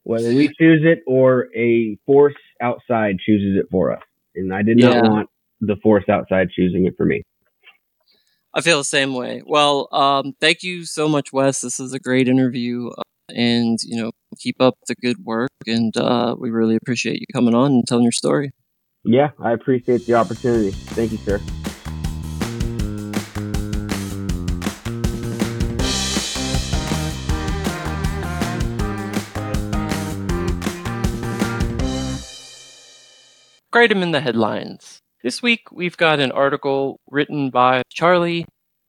whether 0.04 0.32
we 0.32 0.48
choose 0.58 0.82
it 0.84 1.00
or 1.06 1.48
a 1.54 1.96
force 2.06 2.34
outside 2.62 3.16
chooses 3.24 3.58
it 3.58 3.66
for 3.70 3.92
us. 3.92 4.02
And 4.34 4.52
I 4.52 4.62
did 4.62 4.78
not 4.78 4.94
Yeah. 4.94 5.02
want 5.02 5.28
the 5.60 5.76
force 5.82 6.08
outside 6.08 6.48
choosing 6.50 6.86
it 6.86 6.94
for 6.96 7.04
me. 7.04 7.22
I 8.54 8.60
feel 8.62 8.78
the 8.78 8.84
same 8.84 9.14
way. 9.14 9.42
Well, 9.46 9.88
um, 9.92 10.32
thank 10.40 10.62
you 10.62 10.84
so 10.84 11.08
much, 11.08 11.32
Wes. 11.32 11.60
This 11.60 11.78
is 11.78 11.92
a 11.92 11.98
great 12.00 12.28
interview, 12.28 12.88
uh, 12.88 13.02
and 13.34 13.78
you 13.82 14.00
know, 14.02 14.10
keep 14.38 14.60
up 14.60 14.74
the 14.88 14.94
good 14.96 15.18
work. 15.24 15.50
And 15.66 15.96
uh, 15.96 16.34
we 16.38 16.50
really 16.50 16.76
appreciate 16.76 17.20
you 17.20 17.26
coming 17.32 17.54
on 17.54 17.72
and 17.72 17.86
telling 17.86 18.02
your 18.04 18.12
story. 18.12 18.50
Yeah, 19.04 19.30
I 19.38 19.52
appreciate 19.52 20.06
the 20.06 20.14
opportunity. 20.14 20.70
Thank 20.70 21.12
you, 21.12 21.18
sir. 21.18 21.40
Kratom 33.72 34.02
in 34.02 34.10
the 34.10 34.20
headlines. 34.20 35.00
This 35.22 35.42
week 35.42 35.70
we've 35.70 35.96
got 35.96 36.18
an 36.18 36.32
article 36.32 36.98
written 37.08 37.50
by 37.50 37.82
Charlie, 37.88 38.44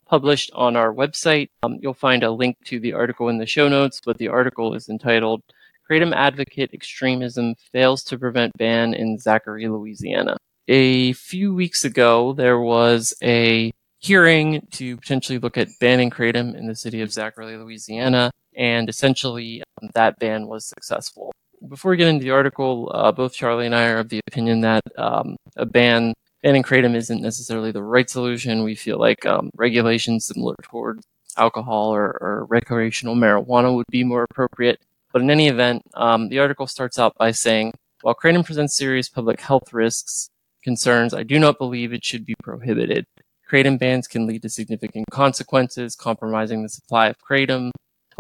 published 0.08 0.50
on 0.56 0.76
our 0.76 0.92
website. 0.92 1.50
Um, 1.62 1.78
you'll 1.80 1.94
find 1.94 2.24
a 2.24 2.32
link 2.32 2.56
to 2.66 2.80
the 2.80 2.94
article 2.94 3.30
in 3.30 3.38
the 3.38 3.46
show 3.46 3.68
notes, 3.68 4.02
but 4.04 4.18
the 4.18 4.30
article 4.30 4.74
is 4.74 4.90
entitled 4.90 5.44
Kratom 5.88 6.16
Advocate 6.16 6.74
Extremism 6.74 7.54
Fails 7.72 8.04
to 8.06 8.18
Prevent 8.18 8.58
Ban 8.58 8.96
in 8.96 9.20
Zachary, 9.20 9.68
Louisiana. 9.68 10.36
A 10.68 11.14
few 11.14 11.54
weeks 11.54 11.86
ago, 11.86 12.34
there 12.34 12.60
was 12.60 13.14
a 13.22 13.72
hearing 14.00 14.66
to 14.72 14.98
potentially 14.98 15.38
look 15.38 15.60
at 15.60 15.68
banning 15.80 16.10
Kratom 16.10 16.56
in 16.56 16.66
the 16.66 16.76
city 16.76 17.02
of 17.02 17.14
Zachary, 17.14 17.56
Louisiana, 17.56 18.32
and 18.58 18.90
essentially 18.90 19.62
um, 19.80 19.90
that 19.94 20.18
ban 20.18 20.48
was 20.48 20.66
successful 20.66 21.32
before 21.68 21.92
we 21.92 21.98
get 21.98 22.08
into 22.08 22.24
the 22.24 22.32
article, 22.32 22.92
uh, 22.94 23.12
both 23.12 23.34
Charlie 23.34 23.66
and 23.66 23.76
I 23.76 23.90
are 23.90 24.00
of 24.00 24.10
the 24.10 24.22
opinion 24.28 24.62
that 24.62 24.84
um, 24.98 25.36
a 25.56 25.66
ban 25.66 26.14
banning 26.42 26.64
kratom 26.64 26.96
isn't 26.96 27.22
necessarily 27.22 27.72
the 27.72 27.84
right 27.84 28.10
solution. 28.10 28.64
We 28.64 28.76
feel 28.76 28.98
like 28.98 29.26
um, 29.26 29.52
regulations 29.56 30.26
similar 30.26 30.56
toward 30.64 31.02
alcohol 31.38 31.94
or, 31.94 32.18
or 32.20 32.46
recreational 32.50 33.16
marijuana 33.16 33.74
would 33.76 33.86
be 33.90 34.04
more 34.04 34.24
appropriate. 34.24 34.82
But 35.14 35.22
in 35.22 35.30
any 35.30 35.48
event, 35.48 35.84
um, 35.94 36.30
the 36.30 36.40
article 36.40 36.68
starts 36.68 36.98
out 36.98 37.16
by 37.18 37.32
saying, 37.32 37.74
while 38.02 38.16
kratom 38.16 38.46
presents 38.46 38.76
serious 38.76 39.10
public 39.10 39.40
health 39.42 39.74
risks 39.74 40.30
concerns, 40.64 41.14
I 41.14 41.24
do 41.24 41.38
not 41.38 41.58
believe 41.58 41.94
it 41.94 42.04
should 42.04 42.26
be 42.26 42.36
prohibited. 42.42 43.06
Kratom 43.50 43.78
bans 43.78 44.08
can 44.08 44.26
lead 44.26 44.42
to 44.44 44.50
significant 44.50 45.08
consequences, 45.12 45.96
compromising 45.96 46.64
the 46.64 46.70
supply 46.70 47.08
of 47.08 47.18
kratom, 47.20 47.72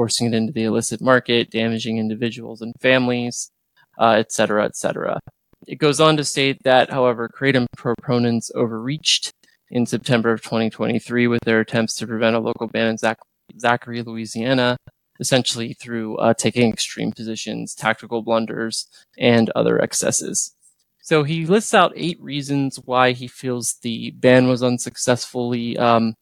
forcing 0.01 0.25
it 0.25 0.33
into 0.33 0.51
the 0.51 0.63
illicit 0.63 0.99
market, 0.99 1.51
damaging 1.51 1.99
individuals 1.99 2.59
and 2.59 2.73
families, 2.81 3.51
uh, 3.99 4.15
et 4.17 4.31
cetera, 4.31 4.65
et 4.65 4.75
cetera. 4.75 5.19
It 5.67 5.75
goes 5.75 5.99
on 5.99 6.17
to 6.17 6.23
state 6.23 6.57
that, 6.63 6.89
however, 6.89 7.29
kratom 7.29 7.67
proponents 7.77 8.49
overreached 8.55 9.31
in 9.69 9.85
September 9.85 10.31
of 10.31 10.41
2023 10.41 11.27
with 11.27 11.41
their 11.45 11.59
attempts 11.59 11.93
to 11.97 12.07
prevent 12.07 12.35
a 12.35 12.39
local 12.39 12.65
ban 12.65 12.87
in 12.87 12.97
Zac- 12.97 13.19
Zachary, 13.59 14.01
Louisiana, 14.01 14.75
essentially 15.19 15.73
through 15.73 16.17
uh, 16.17 16.33
taking 16.33 16.73
extreme 16.73 17.11
positions, 17.11 17.75
tactical 17.75 18.23
blunders, 18.23 18.87
and 19.19 19.51
other 19.51 19.79
excesses. 19.79 20.55
So 21.03 21.21
he 21.21 21.45
lists 21.45 21.75
out 21.75 21.93
eight 21.95 22.19
reasons 22.19 22.79
why 22.85 23.11
he 23.11 23.27
feels 23.27 23.75
the 23.83 24.09
ban 24.17 24.47
was 24.47 24.63
unsuccessfully 24.63 25.77
um, 25.77 26.15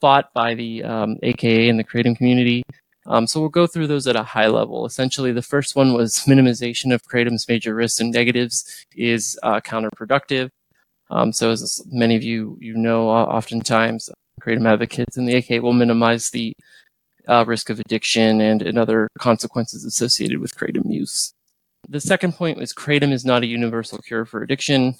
fought 0.00 0.32
by 0.32 0.54
the 0.54 0.84
um, 0.84 1.16
AKA 1.22 1.68
and 1.68 1.80
the 1.80 1.84
kratom 1.84 2.16
community. 2.16 2.62
Um, 3.08 3.26
so 3.26 3.40
we'll 3.40 3.48
go 3.48 3.66
through 3.66 3.86
those 3.86 4.06
at 4.06 4.16
a 4.16 4.22
high 4.22 4.48
level. 4.48 4.84
Essentially, 4.84 5.32
the 5.32 5.42
first 5.42 5.74
one 5.74 5.94
was 5.94 6.24
minimization 6.26 6.94
of 6.94 7.02
kratom's 7.02 7.48
major 7.48 7.74
risks 7.74 8.00
and 8.00 8.12
negatives 8.12 8.86
is 8.94 9.38
uh, 9.42 9.60
counterproductive. 9.60 10.50
Um, 11.10 11.32
so 11.32 11.50
as 11.50 11.82
many 11.90 12.16
of 12.16 12.22
you 12.22 12.58
you 12.60 12.76
know, 12.76 13.08
oftentimes 13.08 14.10
kratom 14.42 14.68
advocates 14.68 15.16
in 15.16 15.24
the 15.24 15.36
AK 15.36 15.62
will 15.62 15.72
minimize 15.72 16.30
the 16.30 16.52
uh, 17.26 17.44
risk 17.46 17.70
of 17.70 17.80
addiction 17.80 18.40
and, 18.40 18.62
and 18.62 18.78
other 18.78 19.08
consequences 19.18 19.84
associated 19.84 20.38
with 20.38 20.54
kratom 20.54 20.92
use. 20.92 21.32
The 21.88 22.00
second 22.00 22.34
point 22.34 22.58
was 22.58 22.74
kratom 22.74 23.12
is 23.12 23.24
not 23.24 23.42
a 23.42 23.46
universal 23.46 23.98
cure 23.98 24.26
for 24.26 24.42
addiction. 24.42 24.94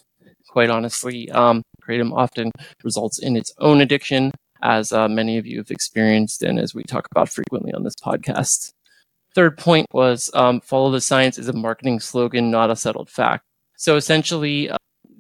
Quite 0.49 0.71
honestly, 0.71 1.31
um, 1.31 1.63
kratom 1.87 2.13
often 2.15 2.53
results 2.83 3.19
in 3.19 3.37
its 3.37 3.53
own 3.59 3.83
addiction, 3.83 4.31
as 4.63 4.93
uh, 4.93 5.09
many 5.09 5.39
of 5.39 5.47
you 5.47 5.59
have 5.59 5.71
experienced 5.71 6.43
and 6.43 6.59
as 6.59 6.75
we 6.75 6.83
talk 6.83 7.07
about 7.11 7.29
frequently 7.29 7.73
on 7.73 7.85
this 7.85 7.95
podcast. 7.97 8.73
Third 9.35 9.59
point 9.59 9.87
was 9.93 10.31
um, 10.35 10.61
follow 10.61 10.91
the 10.91 11.01
science 11.01 11.39
is 11.39 11.49
a 11.49 11.53
marketing 11.53 12.01
slogan, 12.01 12.51
not 12.51 12.71
a 12.71 12.77
settled 12.77 13.11
fact. 13.11 13.45
So 13.77 13.97
essentially, 13.97 14.71
uh, 14.71 14.77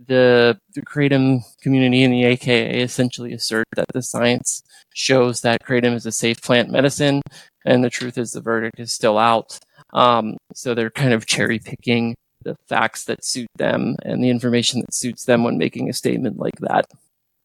the, 0.07 0.59
the 0.75 0.83
Kratom 0.83 1.41
community 1.63 2.03
and 2.03 2.13
the 2.13 2.25
AKA 2.25 2.81
essentially 2.81 3.33
assert 3.33 3.67
that 3.77 3.87
the 3.93 4.03
science 4.03 4.63
shows 4.95 5.43
that 5.43 5.63
Kratom 5.63 5.95
is 5.95 6.07
a 6.07 6.13
safe 6.13 6.43
plant 6.43 6.71
medicine, 6.71 7.23
and 7.65 7.85
the 7.85 7.91
truth 7.91 8.19
is 8.19 8.33
the 8.33 8.41
verdict 8.41 8.81
is 8.81 8.93
still 8.93 9.19
out. 9.19 9.59
Um, 9.93 10.37
so 10.55 10.75
they're 10.75 10.91
kind 10.91 11.13
of 11.13 11.27
cherry 11.27 11.59
picking 11.59 12.15
the 12.43 12.57
facts 12.69 13.05
that 13.05 13.25
suit 13.25 13.49
them 13.57 13.97
and 14.03 14.23
the 14.23 14.31
information 14.31 14.81
that 14.81 14.95
suits 14.95 15.25
them 15.25 15.45
when 15.45 15.59
making 15.59 15.89
a 15.89 15.93
statement 15.93 16.39
like 16.39 16.59
that. 16.61 16.87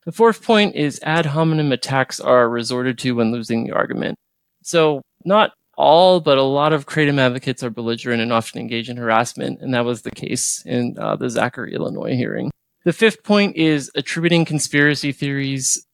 The 0.05 0.11
fourth 0.11 0.43
point 0.43 0.75
is 0.75 0.99
ad 1.03 1.27
hominem 1.27 1.71
attacks 1.71 2.19
are 2.19 2.49
resorted 2.49 2.97
to 2.99 3.13
when 3.13 3.31
losing 3.31 3.63
the 3.63 3.71
argument. 3.71 4.17
So, 4.63 5.01
not 5.25 5.51
all 5.75 6.19
but 6.19 6.37
a 6.37 6.43
lot 6.43 6.73
of 6.73 6.85
kratom 6.85 7.19
advocates 7.19 7.63
are 7.63 7.69
belligerent 7.69 8.21
and 8.21 8.31
often 8.31 8.59
engage 8.59 8.89
in 8.89 8.97
harassment, 8.97 9.59
and 9.61 9.73
that 9.73 9.85
was 9.85 10.01
the 10.01 10.11
case 10.11 10.63
in 10.65 10.95
uh, 10.99 11.15
the 11.15 11.29
Zachary, 11.29 11.73
Illinois 11.73 12.15
hearing. 12.15 12.51
The 12.85 12.93
fifth 12.93 13.23
point 13.23 13.55
is 13.55 13.89
attributing 13.95 14.45
conspiracy 14.45 15.11
theories 15.11 15.85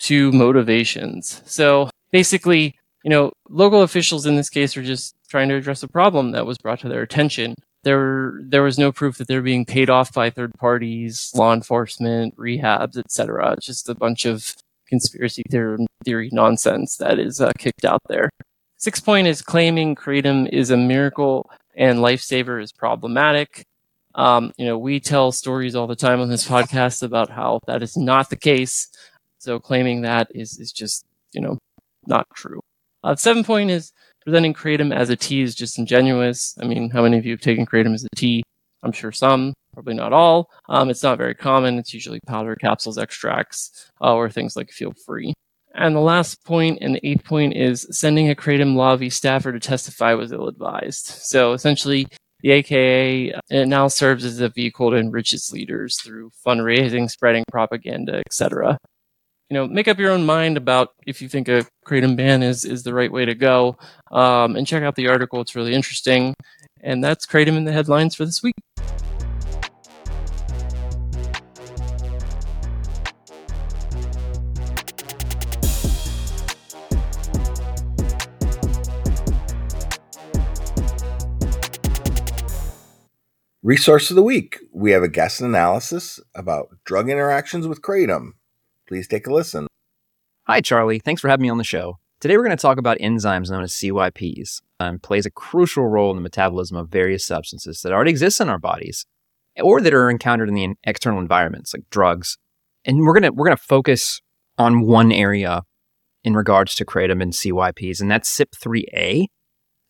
to 0.00 0.30
motivations. 0.32 1.42
So 1.44 1.90
basically, 2.12 2.76
you 3.02 3.10
know, 3.10 3.32
local 3.48 3.82
officials 3.82 4.24
in 4.24 4.36
this 4.36 4.48
case 4.48 4.76
are 4.76 4.82
just 4.82 5.14
trying 5.28 5.48
to 5.48 5.56
address 5.56 5.82
a 5.82 5.88
problem 5.88 6.30
that 6.32 6.46
was 6.46 6.58
brought 6.58 6.80
to 6.80 6.88
their 6.88 7.02
attention. 7.02 7.54
There, 7.88 8.38
there 8.42 8.62
was 8.62 8.78
no 8.78 8.92
proof 8.92 9.16
that 9.16 9.28
they're 9.28 9.40
being 9.40 9.64
paid 9.64 9.88
off 9.88 10.12
by 10.12 10.28
third 10.28 10.52
parties, 10.58 11.32
law 11.34 11.54
enforcement, 11.54 12.36
rehabs, 12.36 12.98
etc. 12.98 13.56
Just 13.62 13.88
a 13.88 13.94
bunch 13.94 14.26
of 14.26 14.54
conspiracy 14.86 15.42
theory, 15.50 15.86
theory 16.04 16.28
nonsense 16.30 16.98
that 16.98 17.18
is 17.18 17.40
uh, 17.40 17.50
kicked 17.58 17.86
out 17.86 18.02
there. 18.10 18.28
Sixth 18.76 19.02
point 19.02 19.26
is 19.26 19.40
claiming 19.40 19.96
kratom 19.96 20.50
is 20.52 20.68
a 20.70 20.76
miracle 20.76 21.50
and 21.74 22.00
lifesaver 22.00 22.62
is 22.62 22.72
problematic. 22.72 23.64
Um, 24.14 24.52
you 24.58 24.66
know, 24.66 24.76
we 24.76 25.00
tell 25.00 25.32
stories 25.32 25.74
all 25.74 25.86
the 25.86 25.96
time 25.96 26.20
on 26.20 26.28
this 26.28 26.46
podcast 26.46 27.02
about 27.02 27.30
how 27.30 27.60
that 27.66 27.82
is 27.82 27.96
not 27.96 28.28
the 28.28 28.36
case. 28.36 28.88
So 29.38 29.58
claiming 29.58 30.02
that 30.02 30.28
is 30.34 30.58
is 30.58 30.72
just 30.72 31.06
you 31.32 31.40
know 31.40 31.56
not 32.06 32.26
true. 32.34 32.60
Uh, 33.02 33.16
seven 33.16 33.44
point 33.44 33.70
is 33.70 33.92
presenting 34.28 34.52
kratom 34.52 34.94
as 34.94 35.08
a 35.08 35.16
tea 35.16 35.40
is 35.40 35.54
just 35.54 35.78
ingenuous. 35.78 36.54
I 36.60 36.66
mean, 36.66 36.90
how 36.90 37.02
many 37.02 37.16
of 37.16 37.24
you 37.24 37.32
have 37.32 37.40
taken 37.40 37.64
kratom 37.64 37.94
as 37.94 38.04
a 38.04 38.14
tea? 38.14 38.42
I'm 38.82 38.92
sure 38.92 39.10
some, 39.10 39.54
probably 39.72 39.94
not 39.94 40.12
all. 40.12 40.50
Um, 40.68 40.90
it's 40.90 41.02
not 41.02 41.16
very 41.16 41.34
common. 41.34 41.78
It's 41.78 41.94
usually 41.94 42.20
powder, 42.26 42.54
capsules, 42.54 42.98
extracts, 42.98 43.90
uh, 44.02 44.14
or 44.14 44.28
things 44.28 44.54
like 44.54 44.68
feel 44.68 44.92
free. 45.06 45.32
And 45.74 45.96
the 45.96 46.00
last 46.00 46.44
point 46.44 46.78
and 46.82 46.94
the 46.94 47.08
eighth 47.08 47.24
point 47.24 47.56
is 47.56 47.86
sending 47.90 48.30
a 48.30 48.34
Kratom 48.34 48.74
Lobby 48.74 49.08
staffer 49.08 49.50
to 49.50 49.58
testify 49.58 50.12
was 50.12 50.30
ill 50.30 50.46
advised. 50.46 51.06
So 51.06 51.54
essentially, 51.54 52.06
the 52.40 52.50
AKA 52.50 53.32
it 53.48 53.66
now 53.66 53.88
serves 53.88 54.26
as 54.26 54.40
a 54.40 54.50
vehicle 54.50 54.90
to 54.90 54.96
enrich 54.96 55.32
its 55.32 55.50
leaders 55.52 55.98
through 56.02 56.32
fundraising, 56.46 57.08
spreading 57.08 57.44
propaganda, 57.50 58.20
etc. 58.26 58.76
You 59.50 59.54
know, 59.54 59.66
make 59.66 59.88
up 59.88 59.98
your 59.98 60.10
own 60.10 60.26
mind 60.26 60.58
about 60.58 60.92
if 61.06 61.22
you 61.22 61.28
think 61.30 61.48
a 61.48 61.66
kratom 61.86 62.18
ban 62.18 62.42
is 62.42 62.66
is 62.66 62.82
the 62.82 62.92
right 62.92 63.10
way 63.10 63.24
to 63.24 63.34
go, 63.34 63.78
um, 64.10 64.56
and 64.56 64.66
check 64.66 64.82
out 64.82 64.94
the 64.94 65.08
article. 65.08 65.40
It's 65.40 65.56
really 65.56 65.72
interesting. 65.72 66.34
And 66.82 67.02
that's 67.02 67.24
kratom 67.24 67.56
in 67.56 67.64
the 67.64 67.72
headlines 67.72 68.14
for 68.14 68.26
this 68.26 68.42
week. 68.42 68.56
Resource 83.62 84.10
of 84.10 84.16
the 84.16 84.22
week. 84.22 84.58
We 84.74 84.90
have 84.90 85.02
a 85.02 85.08
guest 85.08 85.40
analysis 85.40 86.20
about 86.34 86.68
drug 86.84 87.08
interactions 87.08 87.66
with 87.66 87.80
kratom. 87.80 88.32
Please 88.88 89.06
take 89.06 89.26
a 89.26 89.32
listen. 89.32 89.66
Hi, 90.46 90.60
Charlie. 90.62 90.98
Thanks 90.98 91.20
for 91.20 91.28
having 91.28 91.42
me 91.42 91.50
on 91.50 91.58
the 91.58 91.64
show. 91.64 91.98
Today 92.20 92.36
we're 92.36 92.44
going 92.44 92.56
to 92.56 92.60
talk 92.60 92.78
about 92.78 92.98
enzymes 92.98 93.50
known 93.50 93.62
as 93.62 93.72
CYPs 93.72 94.62
and 94.80 94.94
um, 94.94 94.98
plays 94.98 95.26
a 95.26 95.30
crucial 95.30 95.86
role 95.86 96.10
in 96.10 96.16
the 96.16 96.22
metabolism 96.22 96.76
of 96.76 96.88
various 96.88 97.24
substances 97.24 97.82
that 97.82 97.92
already 97.92 98.10
exist 98.10 98.40
in 98.40 98.48
our 98.48 98.58
bodies 98.58 99.06
or 99.62 99.80
that 99.80 99.94
are 99.94 100.10
encountered 100.10 100.48
in 100.48 100.54
the 100.54 100.68
external 100.84 101.20
environments 101.20 101.74
like 101.74 101.84
drugs. 101.90 102.38
And 102.84 103.02
we're 103.02 103.12
going 103.12 103.24
to 103.24 103.30
we're 103.30 103.46
going 103.46 103.56
to 103.56 103.62
focus 103.62 104.20
on 104.56 104.80
one 104.80 105.12
area 105.12 105.62
in 106.24 106.34
regards 106.34 106.74
to 106.76 106.84
kratom 106.84 107.22
and 107.22 107.32
CYPs 107.32 108.00
and 108.00 108.10
that's 108.10 108.36
CYP3A 108.36 109.26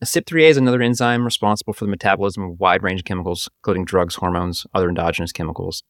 CYP3A 0.05 0.51
is 0.51 0.57
another 0.57 0.83
enzyme 0.83 1.25
responsible 1.25 1.73
for 1.73 1.85
the 1.85 1.91
metabolism 1.91 2.45
of 2.45 2.51
a 2.51 2.53
wide 2.53 2.85
range 2.85 3.01
of 3.01 3.05
chemicals, 3.05 3.49
including 3.61 3.85
drugs, 3.85 4.15
hormones, 4.15 4.65
other 4.73 4.89
endogenous 4.89 5.33
chemicals. 5.33 5.83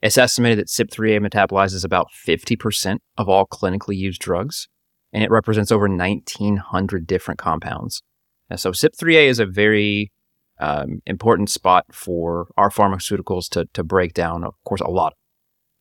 It's 0.00 0.18
estimated 0.18 0.58
that 0.58 0.68
CYP3A 0.68 1.26
metabolizes 1.26 1.84
about 1.84 2.08
50% 2.12 2.98
of 3.16 3.28
all 3.28 3.46
clinically 3.46 3.96
used 3.96 4.20
drugs, 4.20 4.68
and 5.12 5.24
it 5.24 5.30
represents 5.30 5.72
over 5.72 5.88
1,900 5.88 7.06
different 7.06 7.38
compounds. 7.38 8.02
And 8.48 8.60
so 8.60 8.70
CYP3A 8.70 9.26
is 9.26 9.40
a 9.40 9.46
very 9.46 10.12
um, 10.60 11.00
important 11.06 11.50
spot 11.50 11.86
for 11.92 12.48
our 12.56 12.70
pharmaceuticals 12.70 13.48
to, 13.50 13.66
to 13.72 13.82
break 13.82 14.14
down, 14.14 14.44
of 14.44 14.54
course, 14.64 14.80
a 14.80 14.88
lot. 14.88 15.14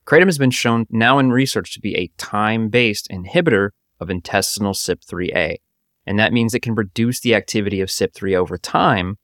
Kratom 0.05 0.25
has 0.25 0.37
been 0.37 0.51
shown 0.51 0.85
now 0.89 1.19
in 1.19 1.31
research 1.31 1.73
to 1.73 1.81
be 1.81 1.95
a 1.95 2.09
time 2.17 2.69
based 2.69 3.09
inhibitor 3.11 3.69
of 3.99 4.09
intestinal 4.09 4.73
CYP3A. 4.73 5.57
And 6.05 6.17
that 6.17 6.31
means 6.31 6.53
it 6.53 6.61
can 6.61 6.75
reduce 6.75 7.19
the 7.19 7.35
activity 7.35 7.81
of 7.81 7.89
CYP3 7.89 8.35
over 8.35 8.57
time, 8.57 9.17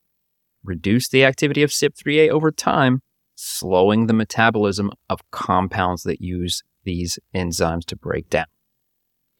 reduce 0.64 1.08
the 1.10 1.24
activity 1.24 1.64
of 1.64 1.70
CYP3A 1.70 2.30
over 2.30 2.52
time, 2.52 3.02
slowing 3.46 4.08
the 4.08 4.14
metabolism 4.14 4.90
of 5.10 5.20
compounds 5.32 6.04
that 6.04 6.22
use 6.22 6.64
these 6.86 7.20
enzymes 7.36 7.84
to 7.86 7.96
break 7.96 8.30
down. 8.30 8.46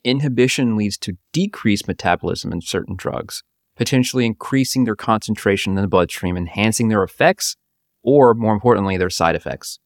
Inhibition 0.04 0.76
leads 0.76 0.98
to 0.98 1.18
decreased 1.32 1.88
metabolism 1.88 2.52
in 2.52 2.60
certain 2.62 2.96
drugs, 2.98 3.44
potentially 3.78 4.26
increasing 4.26 4.84
their 4.84 4.98
concentration 4.98 5.78
in 5.78 5.82
the 5.82 5.88
bloodstream, 5.88 6.36
enhancing 6.36 6.90
their 6.90 7.04
effects, 7.04 7.56
or 8.04 8.34
more 8.34 8.54
importantly, 8.54 8.98
their 8.98 9.10
side 9.10 9.36
effects. 9.36 9.80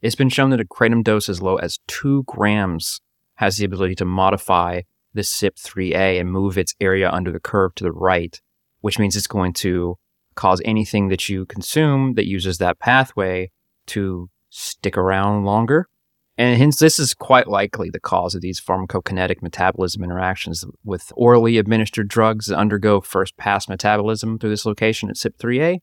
It's 0.00 0.14
been 0.14 0.28
shown 0.28 0.50
that 0.50 0.60
a 0.60 0.64
kratom 0.64 1.02
dose 1.02 1.28
as 1.28 1.42
low 1.42 1.56
as 1.56 1.80
2 1.88 2.22
grams 2.28 3.00
has 3.34 3.56
the 3.56 3.64
ability 3.64 3.96
to 3.96 4.04
modify 4.04 4.82
the 5.14 5.22
CYP3A 5.22 6.20
and 6.20 6.30
move 6.30 6.56
its 6.56 6.76
area 6.80 7.10
under 7.10 7.32
the 7.32 7.40
curve 7.40 7.74
to 7.74 7.84
the 7.84 7.90
right, 7.90 8.40
which 8.82 9.00
means 9.00 9.16
it's 9.16 9.26
going 9.26 9.52
to 9.54 9.98
cause 10.38 10.62
anything 10.64 11.08
that 11.08 11.28
you 11.28 11.44
consume 11.44 12.14
that 12.14 12.26
uses 12.26 12.58
that 12.58 12.78
pathway 12.78 13.50
to 13.86 14.30
stick 14.48 14.96
around 14.96 15.44
longer. 15.44 15.88
And 16.36 16.56
hence, 16.56 16.78
this 16.78 17.00
is 17.00 17.14
quite 17.14 17.48
likely 17.48 17.90
the 17.90 17.98
cause 17.98 18.36
of 18.36 18.40
these 18.40 18.60
pharmacokinetic 18.60 19.42
metabolism 19.42 20.04
interactions 20.04 20.64
with 20.84 21.12
orally 21.16 21.58
administered 21.58 22.06
drugs 22.06 22.46
that 22.46 22.56
undergo 22.56 23.00
first 23.00 23.36
pass 23.36 23.68
metabolism 23.68 24.38
through 24.38 24.50
this 24.50 24.64
location 24.64 25.10
at 25.10 25.16
CYP3A. 25.16 25.78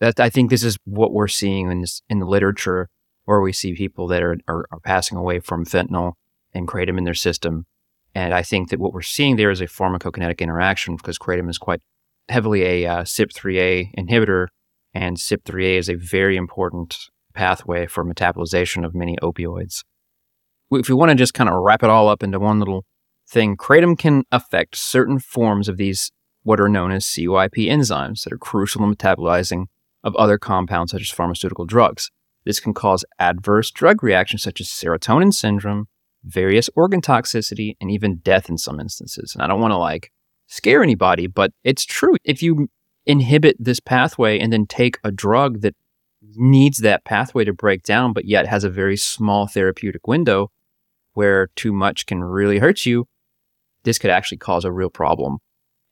That 0.00 0.18
I 0.18 0.28
think 0.28 0.50
this 0.50 0.64
is 0.64 0.76
what 0.84 1.12
we're 1.12 1.28
seeing 1.28 1.70
in, 1.70 1.82
this, 1.82 2.02
in 2.08 2.18
the 2.18 2.26
literature, 2.26 2.88
where 3.26 3.40
we 3.40 3.52
see 3.52 3.74
people 3.76 4.08
that 4.08 4.24
are, 4.24 4.36
are, 4.48 4.66
are 4.72 4.80
passing 4.80 5.16
away 5.16 5.38
from 5.38 5.64
fentanyl 5.64 6.14
and 6.52 6.66
kratom 6.66 6.98
in 6.98 7.04
their 7.04 7.14
system 7.14 7.66
and 8.14 8.32
I 8.32 8.42
think 8.42 8.70
that 8.70 8.78
what 8.78 8.92
we're 8.92 9.02
seeing 9.02 9.36
there 9.36 9.50
is 9.50 9.60
a 9.60 9.66
pharmacokinetic 9.66 10.38
interaction 10.38 10.96
because 10.96 11.18
kratom 11.18 11.50
is 11.50 11.58
quite 11.58 11.80
heavily 12.28 12.62
a 12.62 12.86
uh, 12.86 13.02
CYP3A 13.02 13.94
inhibitor, 13.96 14.48
and 14.92 15.16
CYP3A 15.16 15.78
is 15.78 15.88
a 15.88 15.94
very 15.94 16.36
important 16.36 16.96
pathway 17.34 17.86
for 17.86 18.04
metabolization 18.04 18.84
of 18.84 18.94
many 18.94 19.16
opioids. 19.22 19.82
If 20.70 20.88
we 20.88 20.94
want 20.94 21.10
to 21.10 21.14
just 21.14 21.34
kind 21.34 21.50
of 21.50 21.60
wrap 21.60 21.82
it 21.82 21.90
all 21.90 22.08
up 22.08 22.22
into 22.22 22.38
one 22.38 22.58
little 22.58 22.84
thing, 23.28 23.56
kratom 23.56 23.98
can 23.98 24.24
affect 24.32 24.76
certain 24.76 25.18
forms 25.18 25.68
of 25.68 25.76
these 25.76 26.10
what 26.42 26.60
are 26.60 26.68
known 26.68 26.92
as 26.92 27.04
CYP 27.04 27.66
enzymes 27.68 28.22
that 28.22 28.32
are 28.32 28.38
crucial 28.38 28.84
in 28.84 28.94
metabolizing 28.94 29.66
of 30.02 30.14
other 30.16 30.38
compounds 30.38 30.92
such 30.92 31.00
as 31.02 31.10
pharmaceutical 31.10 31.64
drugs. 31.64 32.10
This 32.44 32.60
can 32.60 32.74
cause 32.74 33.04
adverse 33.18 33.70
drug 33.70 34.02
reactions 34.02 34.42
such 34.42 34.60
as 34.60 34.68
serotonin 34.68 35.32
syndrome, 35.32 35.86
various 36.22 36.68
organ 36.76 37.00
toxicity, 37.00 37.76
and 37.80 37.90
even 37.90 38.16
death 38.18 38.50
in 38.50 38.58
some 38.58 38.78
instances. 38.78 39.34
And 39.34 39.42
I 39.42 39.46
don't 39.46 39.60
want 39.60 39.72
to 39.72 39.78
like 39.78 40.12
scare 40.46 40.82
anybody, 40.82 41.26
but 41.26 41.52
it's 41.62 41.84
true. 41.84 42.16
If 42.24 42.42
you 42.42 42.68
inhibit 43.06 43.56
this 43.58 43.80
pathway 43.80 44.38
and 44.38 44.52
then 44.52 44.66
take 44.66 44.98
a 45.04 45.10
drug 45.10 45.60
that 45.60 45.74
needs 46.36 46.78
that 46.78 47.04
pathway 47.04 47.44
to 47.44 47.52
break 47.52 47.82
down, 47.82 48.12
but 48.12 48.24
yet 48.24 48.46
has 48.46 48.64
a 48.64 48.70
very 48.70 48.96
small 48.96 49.46
therapeutic 49.46 50.06
window 50.06 50.50
where 51.12 51.48
too 51.54 51.72
much 51.72 52.06
can 52.06 52.24
really 52.24 52.58
hurt 52.58 52.86
you, 52.86 53.06
this 53.84 53.98
could 53.98 54.10
actually 54.10 54.38
cause 54.38 54.64
a 54.64 54.72
real 54.72 54.90
problem. 54.90 55.38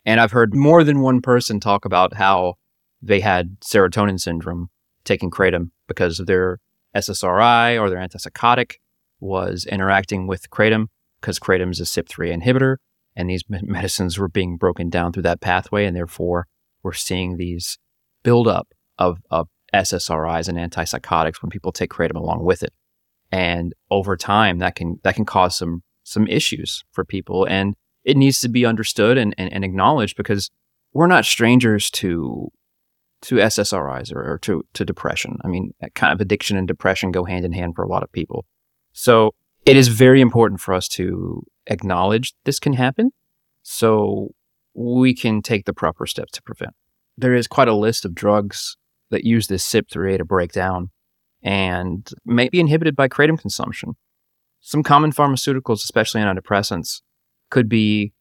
And 0.04 0.20
I've 0.20 0.32
heard 0.32 0.54
more 0.54 0.82
than 0.82 1.00
one 1.00 1.20
person 1.20 1.60
talk 1.60 1.84
about 1.84 2.14
how 2.14 2.54
they 3.00 3.20
had 3.20 3.60
serotonin 3.60 4.20
syndrome 4.20 4.68
taking 5.04 5.30
kratom 5.30 5.70
because 5.86 6.18
their 6.18 6.58
SSRI 6.94 7.80
or 7.80 7.88
their 7.88 7.98
antipsychotic 7.98 8.76
was 9.20 9.64
interacting 9.64 10.26
with 10.26 10.50
kratom 10.50 10.86
because 11.20 11.38
kratom 11.38 11.70
is 11.70 11.80
a 11.80 11.84
CYP3 11.84 12.42
inhibitor, 12.42 12.76
and 13.14 13.28
these 13.28 13.42
medicines 13.48 14.18
were 14.18 14.28
being 14.28 14.56
broken 14.56 14.88
down 14.88 15.12
through 15.12 15.24
that 15.24 15.40
pathway, 15.40 15.84
and 15.84 15.96
therefore 15.96 16.46
we're 16.82 16.92
seeing 16.92 17.36
these 17.36 17.78
buildup 18.22 18.68
of, 18.98 19.18
of 19.30 19.48
SSRIs 19.74 20.48
and 20.48 20.58
antipsychotics 20.58 21.42
when 21.42 21.50
people 21.50 21.72
take 21.72 21.90
kratom 21.90 22.16
along 22.16 22.44
with 22.44 22.62
it. 22.62 22.72
And 23.30 23.74
over 23.90 24.16
time, 24.16 24.58
that 24.58 24.74
can 24.74 25.00
that 25.04 25.14
can 25.14 25.24
cause 25.24 25.56
some 25.56 25.82
some 26.04 26.26
issues 26.26 26.84
for 26.92 27.04
people, 27.04 27.46
and 27.46 27.74
it 28.04 28.16
needs 28.16 28.40
to 28.40 28.48
be 28.48 28.66
understood 28.66 29.16
and, 29.16 29.34
and, 29.38 29.52
and 29.52 29.64
acknowledged 29.64 30.16
because 30.16 30.50
we're 30.92 31.06
not 31.06 31.24
strangers 31.24 31.90
to 31.92 32.50
to 33.22 33.36
SSRIs 33.36 34.12
or, 34.12 34.32
or, 34.32 34.38
to 34.38 34.64
to 34.74 34.84
depression. 34.84 35.38
I 35.44 35.48
mean, 35.48 35.72
kind 35.94 36.12
of 36.12 36.20
addiction 36.20 36.56
and 36.56 36.68
depression 36.68 37.10
go 37.12 37.24
hand 37.24 37.44
in 37.44 37.52
hand 37.52 37.74
for 37.74 37.82
a 37.82 37.88
lot 37.88 38.02
of 38.02 38.12
people. 38.12 38.44
So 38.92 39.34
it 39.64 39.76
is 39.76 39.88
very 39.88 40.20
important 40.20 40.60
for 40.60 40.74
us 40.74 40.88
to 40.88 41.42
acknowledge 41.66 42.34
this 42.44 42.58
can 42.58 42.74
happen. 42.74 43.10
So 43.62 44.34
we 44.74 45.14
can 45.14 45.42
take 45.42 45.64
the 45.64 45.72
proper 45.72 46.06
steps 46.06 46.32
to 46.32 46.42
prevent. 46.42 46.74
There 47.16 47.34
is 47.34 47.46
quite 47.46 47.68
a 47.68 47.74
list 47.74 48.04
of 48.04 48.14
drugs 48.14 48.76
that 49.10 49.24
use 49.24 49.46
this 49.46 49.66
CYP3A 49.70 50.18
to 50.18 50.24
break 50.24 50.52
down 50.52 50.90
and 51.42 52.08
may 52.24 52.48
be 52.48 52.60
inhibited 52.60 52.96
by 52.96 53.08
kratom 53.08 53.38
consumption. 53.38 53.94
Some 54.60 54.82
common 54.82 55.12
pharmaceuticals, 55.12 55.84
especially 55.84 56.22
antidepressants, 56.22 57.02
could 57.50 57.68
be 57.68 58.12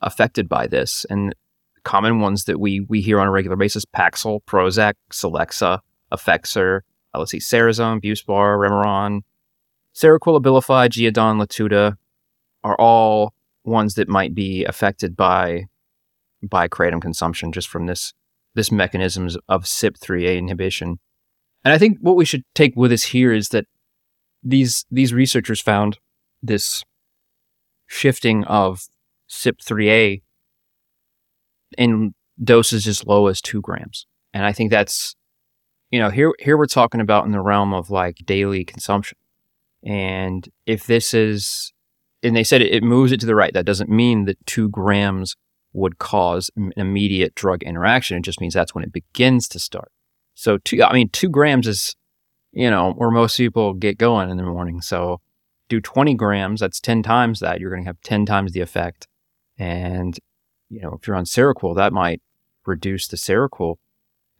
affected 0.00 0.48
by 0.48 0.66
this. 0.66 1.06
And 1.08 1.34
common 1.84 2.20
ones 2.20 2.44
that 2.44 2.58
we 2.58 2.80
we 2.80 3.00
hear 3.00 3.20
on 3.20 3.26
a 3.26 3.30
regular 3.30 3.56
basis: 3.56 3.84
Paxil, 3.84 4.40
Prozac, 4.46 4.94
Celexa, 5.12 5.80
Effexor. 6.12 6.80
Uh, 7.14 7.18
let's 7.18 7.30
see, 7.30 7.38
Serzone, 7.38 8.02
Buspar, 8.02 8.58
Remeron, 8.58 9.20
Seroquel, 9.94 10.40
Abilify, 10.40 10.88
Geodon, 10.88 11.40
Latuda 11.40 11.96
are 12.64 12.76
all 12.80 13.32
ones 13.64 13.94
that 13.94 14.08
might 14.08 14.34
be 14.34 14.64
affected 14.64 15.16
by 15.16 15.66
by 16.42 16.68
kratom 16.68 17.00
consumption 17.00 17.52
just 17.52 17.68
from 17.68 17.86
this 17.86 18.12
this 18.54 18.70
mechanisms 18.70 19.36
of 19.48 19.64
CYP3A 19.64 20.38
inhibition. 20.38 20.98
And 21.64 21.72
I 21.72 21.78
think 21.78 21.98
what 22.00 22.16
we 22.16 22.24
should 22.24 22.44
take 22.54 22.74
with 22.76 22.92
us 22.92 23.04
here 23.04 23.32
is 23.32 23.48
that 23.48 23.66
these 24.42 24.84
these 24.90 25.14
researchers 25.14 25.60
found 25.60 25.98
this 26.42 26.84
shifting 27.86 28.44
of 28.44 28.86
CYP3A 29.30 30.22
in 31.78 32.14
doses 32.42 32.86
as 32.86 33.06
low 33.06 33.26
as 33.26 33.40
two 33.40 33.60
grams. 33.60 34.06
And 34.32 34.44
I 34.44 34.52
think 34.52 34.70
that's, 34.70 35.14
you 35.90 35.98
know, 35.98 36.10
here 36.10 36.32
here 36.38 36.56
we're 36.56 36.66
talking 36.66 37.00
about 37.00 37.24
in 37.24 37.32
the 37.32 37.40
realm 37.40 37.72
of 37.72 37.90
like 37.90 38.18
daily 38.24 38.64
consumption. 38.64 39.18
And 39.84 40.48
if 40.66 40.86
this 40.86 41.12
is, 41.12 41.73
and 42.24 42.34
they 42.34 42.44
said 42.44 42.62
it, 42.62 42.72
it 42.72 42.82
moves 42.82 43.12
it 43.12 43.20
to 43.20 43.26
the 43.26 43.34
right, 43.34 43.52
that 43.52 43.66
doesn't 43.66 43.90
mean 43.90 44.24
that 44.24 44.44
two 44.46 44.68
grams 44.68 45.36
would 45.72 45.98
cause 45.98 46.50
an 46.56 46.72
immediate 46.76 47.34
drug 47.34 47.62
interaction. 47.62 48.16
It 48.16 48.22
just 48.22 48.40
means 48.40 48.54
that's 48.54 48.74
when 48.74 48.84
it 48.84 48.92
begins 48.92 49.48
to 49.48 49.58
start. 49.58 49.90
So 50.34 50.58
two, 50.58 50.82
I 50.82 50.92
mean, 50.92 51.10
two 51.10 51.28
grams 51.28 51.66
is, 51.66 51.94
you 52.52 52.70
know, 52.70 52.92
where 52.92 53.10
most 53.10 53.36
people 53.36 53.74
get 53.74 53.98
going 53.98 54.30
in 54.30 54.36
the 54.36 54.44
morning. 54.44 54.80
So 54.80 55.20
do 55.68 55.80
20 55.80 56.14
grams, 56.14 56.60
that's 56.60 56.80
10 56.80 57.02
times 57.02 57.40
that. 57.40 57.60
You're 57.60 57.70
going 57.70 57.82
to 57.82 57.88
have 57.88 58.00
10 58.02 58.24
times 58.26 58.52
the 58.52 58.60
effect. 58.60 59.06
And, 59.58 60.18
you 60.68 60.80
know, 60.80 60.96
if 61.00 61.06
you're 61.06 61.16
on 61.16 61.24
Seroquel, 61.24 61.76
that 61.76 61.92
might 61.92 62.22
reduce 62.66 63.08
the 63.08 63.16
Seroquel 63.16 63.76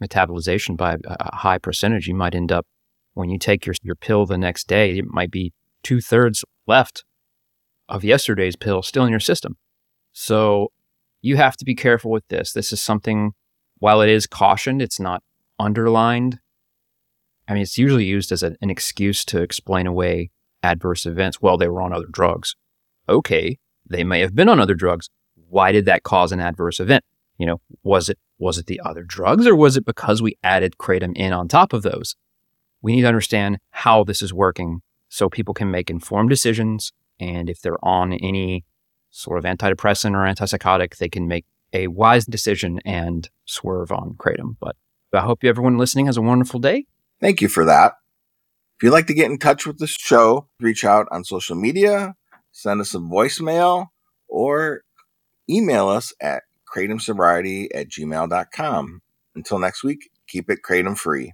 metabolization 0.03 0.77
by 0.77 0.97
a 1.05 1.37
high 1.37 1.59
percentage. 1.59 2.09
You 2.09 2.15
might 2.15 2.35
end 2.35 2.53
up, 2.53 2.67
when 3.15 3.31
you 3.31 3.39
take 3.39 3.67
your, 3.67 3.75
your 3.83 3.95
pill 3.95 4.27
the 4.27 4.39
next 4.39 4.67
day, 4.67 4.99
it 4.99 5.07
might 5.07 5.31
be 5.31 5.53
two 5.83 6.01
thirds 6.01 6.45
left 6.67 7.05
of 7.89 8.05
yesterday's 8.05 8.57
pill 8.57 8.83
still 8.83 9.05
in 9.05 9.11
your 9.11 9.21
system. 9.21 9.57
So 10.13 10.73
you 11.23 11.37
have 11.37 11.57
to 11.57 11.65
be 11.65 11.75
careful 11.75 12.11
with 12.11 12.27
this. 12.29 12.53
This 12.53 12.73
is 12.73 12.81
something, 12.81 13.33
while 13.79 14.01
it 14.01 14.09
is 14.09 14.27
cautioned, 14.27 14.83
it's 14.83 15.01
not 15.01 15.23
underlined. 15.59 16.39
I 17.49 17.55
mean, 17.55 17.63
it's 17.63 17.79
usually 17.79 18.05
used 18.05 18.33
as 18.33 18.43
a, 18.43 18.57
an 18.61 18.71
excuse 18.71 19.25
to 19.27 19.43
explain 19.43 19.87
away 19.87 20.31
adverse 20.63 21.07
events. 21.07 21.43
Well, 21.43 21.59
they 21.59 21.69
were 21.69 21.83
on 21.83 21.93
other 21.93 22.09
drugs. 22.11 22.57
Okay, 23.09 23.59
they 23.87 24.05
may 24.05 24.21
have 24.21 24.35
been 24.35 24.49
on 24.49 24.61
other 24.61 24.75
drugs. 24.75 25.11
Why 25.49 25.73
did 25.73 25.85
that 25.85 26.03
cause 26.03 26.33
an 26.33 26.41
adverse 26.41 26.81
event? 26.81 27.05
You 27.39 27.47
know, 27.47 27.61
was 27.83 28.09
it 28.09 28.19
was 28.39 28.59
it 28.59 28.67
the 28.67 28.81
other 28.85 29.03
drugs 29.03 29.47
or 29.47 29.55
was 29.55 29.77
it 29.77 29.85
because 29.85 30.21
we 30.21 30.37
added 30.43 30.77
kratom 30.79 31.17
in 31.17 31.33
on 31.33 31.49
top 31.49 31.73
of 31.73 31.83
those? 31.83 32.17
We 32.83 32.95
need 32.95 33.03
to 33.03 33.09
understand 33.09 33.59
how 33.71 34.05
this 34.05 34.23
is 34.23 34.33
working 34.33 34.81
so 35.09 35.29
people 35.29 35.55
can 35.55 35.71
make 35.71 35.91
informed 35.91 36.31
decisions 36.31 36.93
and 37.21 37.49
if 37.49 37.61
they're 37.61 37.83
on 37.85 38.13
any 38.13 38.65
sort 39.11 39.39
of 39.39 39.45
antidepressant 39.45 40.13
or 40.13 40.27
antipsychotic, 40.27 40.97
they 40.97 41.09
can 41.09 41.29
make 41.29 41.45
a 41.73 41.89
wise 41.89 42.25
decision 42.25 42.81
and 42.85 43.29
swerve 43.45 43.93
on 43.93 44.15
kratom. 44.15 44.57
But 44.61 44.77
I 45.13 45.21
hope 45.21 45.45
everyone 45.45 45.79
listening 45.79 46.07
has 46.07 46.17
a 46.17 46.23
wonderful 46.23 46.61
day. 46.61 46.87
Thank 47.21 47.41
you 47.41 47.49
for 47.49 47.65
that. 47.65 47.95
If 48.77 48.83
you'd 48.83 48.91
like 48.91 49.07
to 49.07 49.15
get 49.15 49.31
in 49.31 49.39
touch 49.39 49.67
with 49.67 49.79
the 49.79 49.87
show, 49.87 50.49
reach 50.61 50.85
out 50.85 51.07
on 51.11 51.25
social 51.25 51.55
media, 51.55 52.15
send 52.51 52.81
us 52.81 52.95
a 52.95 52.99
voicemail, 52.99 53.89
or 54.29 54.83
email 55.49 55.89
us 55.89 56.13
at 56.21 56.43
kratomsobriety 56.75 57.69
at 57.75 57.89
gmail.com. 57.89 59.01
Until 59.37 59.59
next 59.59 59.85
week, 59.85 60.11
keep 60.27 60.51
it 60.51 60.61
kratom 60.69 60.99
free. 60.99 61.33